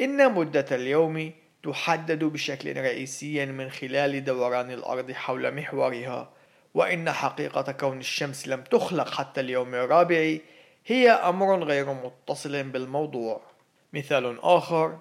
إن 0.00 0.32
مدة 0.32 0.66
اليوم 0.72 1.32
تحدد 1.62 2.24
بشكل 2.24 2.76
رئيسي 2.76 3.46
من 3.46 3.70
خلال 3.70 4.24
دوران 4.24 4.70
الأرض 4.70 5.12
حول 5.12 5.54
محورها 5.54 6.32
وإن 6.74 7.12
حقيقة 7.12 7.72
كون 7.72 7.98
الشمس 7.98 8.48
لم 8.48 8.62
تخلق 8.62 9.08
حتى 9.10 9.40
اليوم 9.40 9.74
الرابع 9.74 10.36
هي 10.86 11.10
أمر 11.10 11.64
غير 11.64 11.92
متصل 11.92 12.62
بالموضوع. 12.62 13.40
مثال 13.92 14.40
آخر 14.40 14.98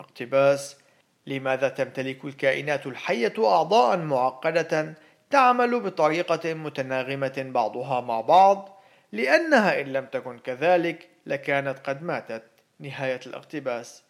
اقتباس. 0.00 0.85
لماذا 1.26 1.68
تمتلك 1.68 2.24
الكائنات 2.24 2.86
الحية 2.86 3.34
أعضاء 3.38 3.96
معقدة 3.98 4.94
تعمل 5.30 5.80
بطريقة 5.80 6.54
متناغمة 6.54 7.46
بعضها 7.54 8.00
مع 8.00 8.20
بعض؟ 8.20 8.82
لأنها 9.12 9.80
إن 9.80 9.92
لم 9.92 10.06
تكن 10.06 10.38
كذلك 10.38 11.08
لكانت 11.26 11.78
قد 11.78 12.02
ماتت. 12.02 12.42
نهاية 12.80 13.20
الاقتباس. 13.26 14.02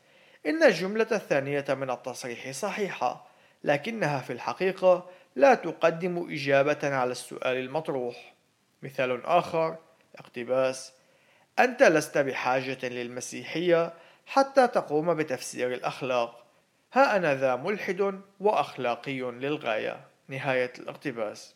إن 0.46 0.62
الجملة 0.62 1.06
الثانية 1.12 1.64
من 1.68 1.90
التصريح 1.90 2.50
صحيحة 2.50 3.26
لكنها 3.64 4.20
في 4.20 4.32
الحقيقة 4.32 5.10
لا 5.36 5.54
تقدم 5.54 6.26
إجابة 6.30 6.78
على 6.96 7.12
السؤال 7.12 7.56
المطروح. 7.56 8.34
مثال 8.82 9.24
آخر 9.24 9.76
اقتباس. 10.18 10.92
أنت 11.58 11.82
لست 11.82 12.18
بحاجة 12.18 12.88
للمسيحية 12.88 13.92
حتى 14.26 14.68
تقوم 14.68 15.14
بتفسير 15.14 15.74
الأخلاق. 15.74 16.45
ها 16.92 17.16
أنا 17.16 17.34
ذا 17.34 17.56
ملحد 17.56 18.20
وأخلاقي 18.40 19.20
للغاية. 19.20 20.00
نهاية 20.28 20.72
الاقتباس. 20.78 21.54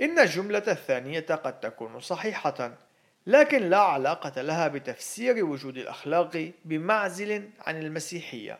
إن 0.00 0.18
الجملة 0.18 0.62
الثانية 0.68 1.20
قد 1.20 1.60
تكون 1.60 2.00
صحيحة 2.00 2.78
لكن 3.26 3.62
لا 3.62 3.78
علاقة 3.78 4.42
لها 4.42 4.68
بتفسير 4.68 5.44
وجود 5.44 5.76
الأخلاق 5.76 6.52
بمعزل 6.64 7.50
عن 7.66 7.82
المسيحية. 7.82 8.58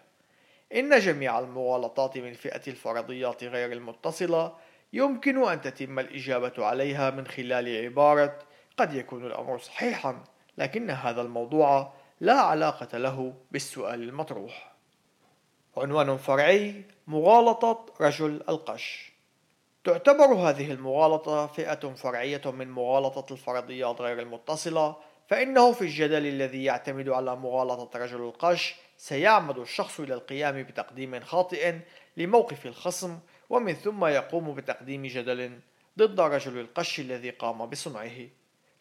إن 0.74 0.98
جميع 0.98 1.38
المغالطات 1.38 2.18
من 2.18 2.32
فئة 2.32 2.62
الفرضيات 2.68 3.44
غير 3.44 3.72
المتصلة 3.72 4.56
يمكن 4.92 5.48
أن 5.48 5.60
تتم 5.60 5.98
الإجابة 5.98 6.66
عليها 6.66 7.10
من 7.10 7.26
خلال 7.26 7.84
عبارة 7.84 8.38
قد 8.76 8.94
يكون 8.94 9.26
الأمر 9.26 9.58
صحيحا 9.58 10.24
لكن 10.58 10.90
هذا 10.90 11.20
الموضوع 11.22 11.92
لا 12.20 12.40
علاقة 12.40 12.98
له 12.98 13.34
بالسؤال 13.50 14.02
المطروح. 14.02 14.67
عنوان 15.82 16.16
فرعي 16.16 16.84
مغالطة 17.06 17.86
رجل 18.00 18.42
القش. 18.48 19.12
تعتبر 19.84 20.34
هذه 20.34 20.72
المغالطة 20.72 21.46
فئة 21.46 21.94
فرعية 21.94 22.40
من 22.46 22.70
مغالطة 22.70 23.32
الفرضيات 23.32 24.00
غير 24.00 24.18
المتصلة 24.18 24.96
فإنه 25.28 25.72
في 25.72 25.82
الجدل 25.82 26.26
الذي 26.26 26.64
يعتمد 26.64 27.08
على 27.08 27.36
مغالطة 27.36 27.98
رجل 27.98 28.20
القش 28.20 28.76
سيعمد 28.96 29.58
الشخص 29.58 30.00
إلى 30.00 30.14
القيام 30.14 30.62
بتقديم 30.62 31.20
خاطئ 31.20 31.74
لموقف 32.16 32.66
الخصم 32.66 33.18
ومن 33.50 33.72
ثم 33.72 34.04
يقوم 34.04 34.54
بتقديم 34.54 35.06
جدل 35.06 35.58
ضد 35.98 36.20
رجل 36.20 36.60
القش 36.60 37.00
الذي 37.00 37.30
قام 37.30 37.66
بصنعه. 37.66 38.28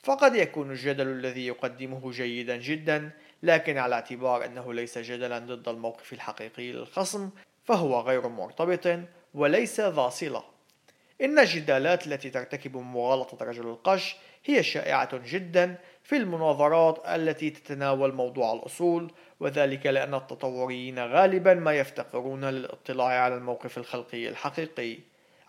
فقد 0.04 0.36
يكون 0.36 0.72
الجدل 0.72 1.08
الذي 1.08 1.48
يقدمه 1.48 2.12
جيدا 2.12 2.58
جدا 2.58 3.12
لكن 3.44 3.78
على 3.78 3.96
اعتبار 3.96 4.46
أنه 4.46 4.74
ليس 4.74 4.98
جدلا 4.98 5.40
ضد 5.40 5.68
الموقف 5.68 6.14
الحقيقي 6.14 6.72
للخصم 6.72 7.30
فهو 7.64 8.00
غير 8.00 8.28
مرتبط 8.28 9.00
وليس 9.34 9.80
ذا 9.80 10.10
صلة. 10.10 10.44
إن 11.22 11.40
الجدالات 11.40 12.08
التي 12.08 12.30
ترتكب 12.30 12.78
مغالطة 12.78 13.46
رجل 13.46 13.68
القش 13.68 14.16
هي 14.46 14.64
شائعة 14.64 15.10
جدا 15.14 15.76
في 16.04 16.18
المناظرات 16.18 17.04
التي 17.06 17.50
تتناول 17.50 18.14
موضوع 18.14 18.54
الأصول 18.54 19.12
وذلك 19.40 19.86
لأن 19.86 20.14
التطوريين 20.14 21.00
غالبا 21.00 21.54
ما 21.54 21.74
يفتقرون 21.74 22.46
للاطلاع 22.46 23.08
على 23.08 23.36
الموقف 23.36 23.78
الخلقي 23.78 24.30
الحقيقي. 24.30 24.98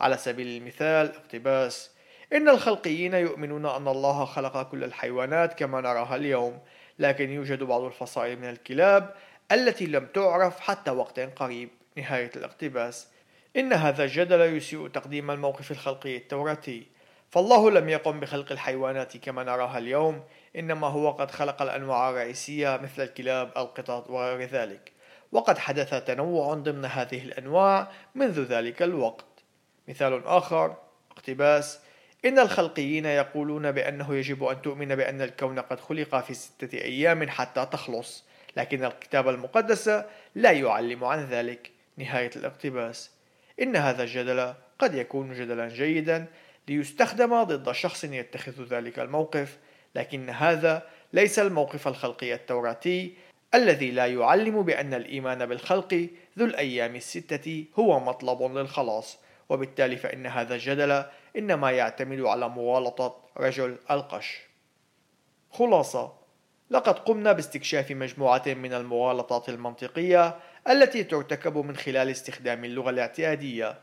على 0.01 0.17
سبيل 0.17 0.47
المثال 0.47 1.07
اقتباس 1.17 1.91
إن 2.33 2.49
الخلقيين 2.49 3.15
يؤمنون 3.15 3.67
أن 3.67 3.89
الله 3.89 4.25
خلق 4.25 4.63
كل 4.71 4.85
الحيوانات 4.85 5.59
كما 5.59 5.81
نراها 5.81 6.17
اليوم 6.17 6.59
لكن 6.99 7.31
يوجد 7.31 7.63
بعض 7.63 7.83
الفصائل 7.83 8.39
من 8.39 8.49
الكلاب 8.49 9.15
التي 9.53 9.87
لم 9.87 10.07
تعرف 10.07 10.61
حتى 10.61 10.91
وقت 10.91 11.21
قريب 11.21 11.69
نهاية 11.97 12.31
الاقتباس. 12.37 13.09
إن 13.57 13.73
هذا 13.73 14.05
الجدل 14.05 14.41
يسيء 14.41 14.89
تقديم 14.89 15.31
الموقف 15.31 15.71
الخلقي 15.71 16.17
التوراتي. 16.17 16.87
فالله 17.31 17.71
لم 17.71 17.89
يقم 17.89 18.21
بخلق 18.21 18.53
الحيوانات 18.53 19.17
كما 19.17 19.45
نراها 19.45 19.79
اليوم 19.79 20.25
إنما 20.57 20.87
هو 20.87 21.11
قد 21.11 21.31
خلق 21.31 21.63
الأنواع 21.63 22.11
الرئيسية 22.11 22.77
مثل 22.83 23.03
الكلاب 23.03 23.53
القطط 23.57 24.11
وغير 24.11 24.49
ذلك. 24.49 24.93
وقد 25.33 25.59
حدث 25.59 26.05
تنوع 26.05 26.55
ضمن 26.55 26.85
هذه 26.85 27.23
الأنواع 27.25 27.91
منذ 28.15 28.41
ذلك 28.41 28.83
الوقت. 28.83 29.25
مثال 29.89 30.27
آخر 30.27 30.77
اقتباس 31.11 31.81
إن 32.25 32.39
الخلقيين 32.39 33.07
يقولون 33.07 33.73
بأنه 33.73 34.15
يجب 34.15 34.45
أن 34.45 34.63
تؤمن 34.63 34.97
بأن 34.97 35.23
الكون 35.23 35.59
قد 35.59 35.81
خلق 35.81 36.21
في 36.21 36.35
ستة 36.35 36.79
أيام 36.79 37.29
حتى 37.29 37.67
تخلص 37.73 38.25
لكن 38.57 38.85
الكتاب 38.85 39.29
المقدس 39.29 39.89
لا 40.35 40.51
يعلم 40.51 41.05
عن 41.05 41.25
ذلك. 41.25 41.71
نهاية 41.97 42.31
الاقتباس. 42.37 43.11
إن 43.63 43.77
هذا 43.77 44.03
الجدل 44.03 44.55
قد 44.79 44.95
يكون 44.95 45.35
جدلا 45.35 45.69
جيدا 45.69 46.27
ليستخدم 46.69 47.43
ضد 47.43 47.73
شخص 47.73 48.05
يتخذ 48.05 48.65
ذلك 48.65 48.99
الموقف 48.99 49.59
لكن 49.95 50.31
هذا 50.31 50.83
ليس 51.13 51.39
الموقف 51.39 51.89
الخلقي 51.89 52.35
التوراتي 52.35 53.15
الذي 53.55 53.91
لا 53.91 54.07
يعلم 54.07 54.63
بأن 54.63 54.95
الإيمان 54.95 55.47
بالخلق 55.47 56.09
ذو 56.39 56.47
الأيام 56.47 56.97
الستة 56.97 57.65
هو 57.79 58.01
مطلب 58.01 58.43
للخلاص. 58.43 59.19
وبالتالي 59.49 59.97
فإن 59.97 60.27
هذا 60.27 60.55
الجدل 60.55 61.05
إنما 61.39 61.71
يعتمد 61.71 62.21
على 62.21 62.49
مغالطة 62.49 63.17
رجل 63.37 63.77
القش. 63.91 64.41
خلاصة 65.51 66.13
لقد 66.71 66.99
قمنا 66.99 67.33
باستكشاف 67.33 67.91
مجموعة 67.91 68.43
من 68.47 68.73
المغالطات 68.73 69.49
المنطقية 69.49 70.37
التي 70.69 71.05
ترتكب 71.05 71.57
من 71.59 71.77
خلال 71.77 72.11
استخدام 72.11 72.65
اللغة 72.65 72.91
الاعتيادية 72.91 73.79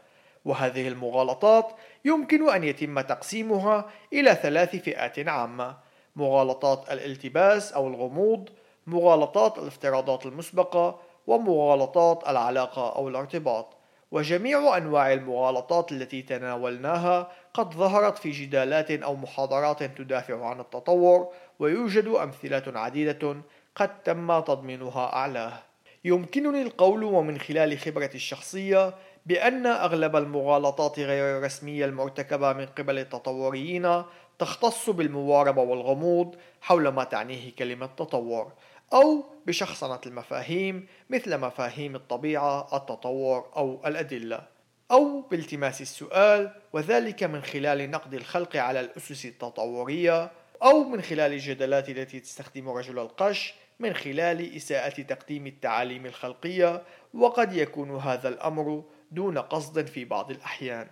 وهذه 0.46 0.88
المغالطات 0.88 1.72
يمكن 2.06 2.50
أن 2.50 2.64
يتم 2.64 3.02
تقسيمها 3.02 3.86
إلى 4.14 4.36
ثلاث 4.36 4.76
فئات 4.76 5.28
عامة 5.28 5.78
مغالطات 6.16 6.92
الالتباس 6.92 7.74
أو 7.74 7.88
الغموض 7.88 8.50
مغالطات 8.88 9.58
الافتراضات 9.58 10.26
المسبقة 10.26 11.00
ومغالطات 11.28 12.28
العلاقة 12.28 12.96
أو 12.96 13.10
الارتباط. 13.10 13.78
وجميع 14.12 14.78
أنواع 14.78 15.14
المغالطات 15.14 15.92
التي 15.92 16.22
تناولناها 16.22 17.32
قد 17.54 17.74
ظهرت 17.74 18.18
في 18.18 18.32
جدالات 18.32 18.92
أو 18.92 19.16
محاضرات 19.16 19.84
تدافع 19.84 20.46
عن 20.46 20.60
التطور 20.60 21.34
ويوجد 21.60 22.08
أمثلة 22.08 22.80
عديدة 22.80 23.36
قد 23.76 24.04
تم 24.04 24.40
تضمينها 24.40 25.14
أعلاه. 25.14 25.64
يمكنني 26.06 26.62
القول 26.62 27.04
ومن 27.04 27.40
خلال 27.40 27.80
خبرتي 27.80 28.16
الشخصية 28.16 28.94
بأن 29.26 29.66
أغلب 29.66 30.16
المغالطات 30.16 31.00
غير 31.00 31.38
الرسمية 31.38 31.86
المرتكبة 31.86 32.54
من 32.54 32.66
قبل 32.66 33.00
التطوريين 33.00 34.04
تختص 34.40 34.90
بالمواربة 34.90 35.62
والغموض 35.62 36.36
حول 36.62 36.88
ما 36.88 37.04
تعنيه 37.04 37.56
كلمة 37.60 37.86
تطور. 37.86 38.52
أو 38.94 39.26
بشخصنة 39.48 40.02
المفاهيم 40.06 40.88
مثل 41.10 41.38
مفاهيم 41.38 41.96
الطبيعة، 41.96 42.78
التطور 42.78 43.52
أو 43.56 43.82
الأدلة، 43.86 44.48
أو 44.92 45.22
بالتماس 45.22 45.82
السؤال 45.82 46.52
وذلك 46.74 47.24
من 47.24 47.42
خلال 47.42 47.92
نقد 47.92 48.14
الخلق 48.14 48.56
على 48.56 48.80
الأسس 48.80 49.26
التطورية، 49.26 50.32
أو 50.64 50.84
من 50.84 51.02
خلال 51.02 51.34
الجدلات 51.34 51.90
التي 51.90 52.20
تستخدم 52.20 52.70
رجل 52.70 53.00
القش 53.00 53.54
من 53.80 53.94
خلال 53.94 54.56
إساءة 54.56 55.02
تقديم 55.02 55.48
التعاليم 55.48 56.06
الخلقية، 56.06 56.84
وقد 57.14 57.54
يكون 57.54 57.98
هذا 57.98 58.30
الأمر 58.30 58.84
دون 59.12 59.38
قصد 59.38 59.86
في 59.86 60.06
بعض 60.06 60.32
الأحيان. 60.32 60.88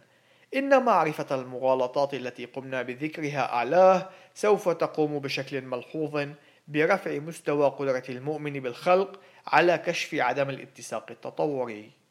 إن 0.55 0.83
معرفة 0.83 1.35
المغالطات 1.35 2.13
التي 2.13 2.45
قمنا 2.45 2.81
بذكرها 2.81 3.53
أعلاه 3.53 4.09
سوف 4.33 4.69
تقوم 4.69 5.19
بشكل 5.19 5.61
ملحوظ 5.61 6.27
برفع 6.67 7.19
مستوى 7.19 7.69
قدرة 7.69 8.03
المؤمن 8.09 8.59
بالخلق 8.59 9.19
على 9.47 9.77
كشف 9.77 10.13
عدم 10.13 10.49
الاتساق 10.49 11.11
التطوري. 11.11 12.02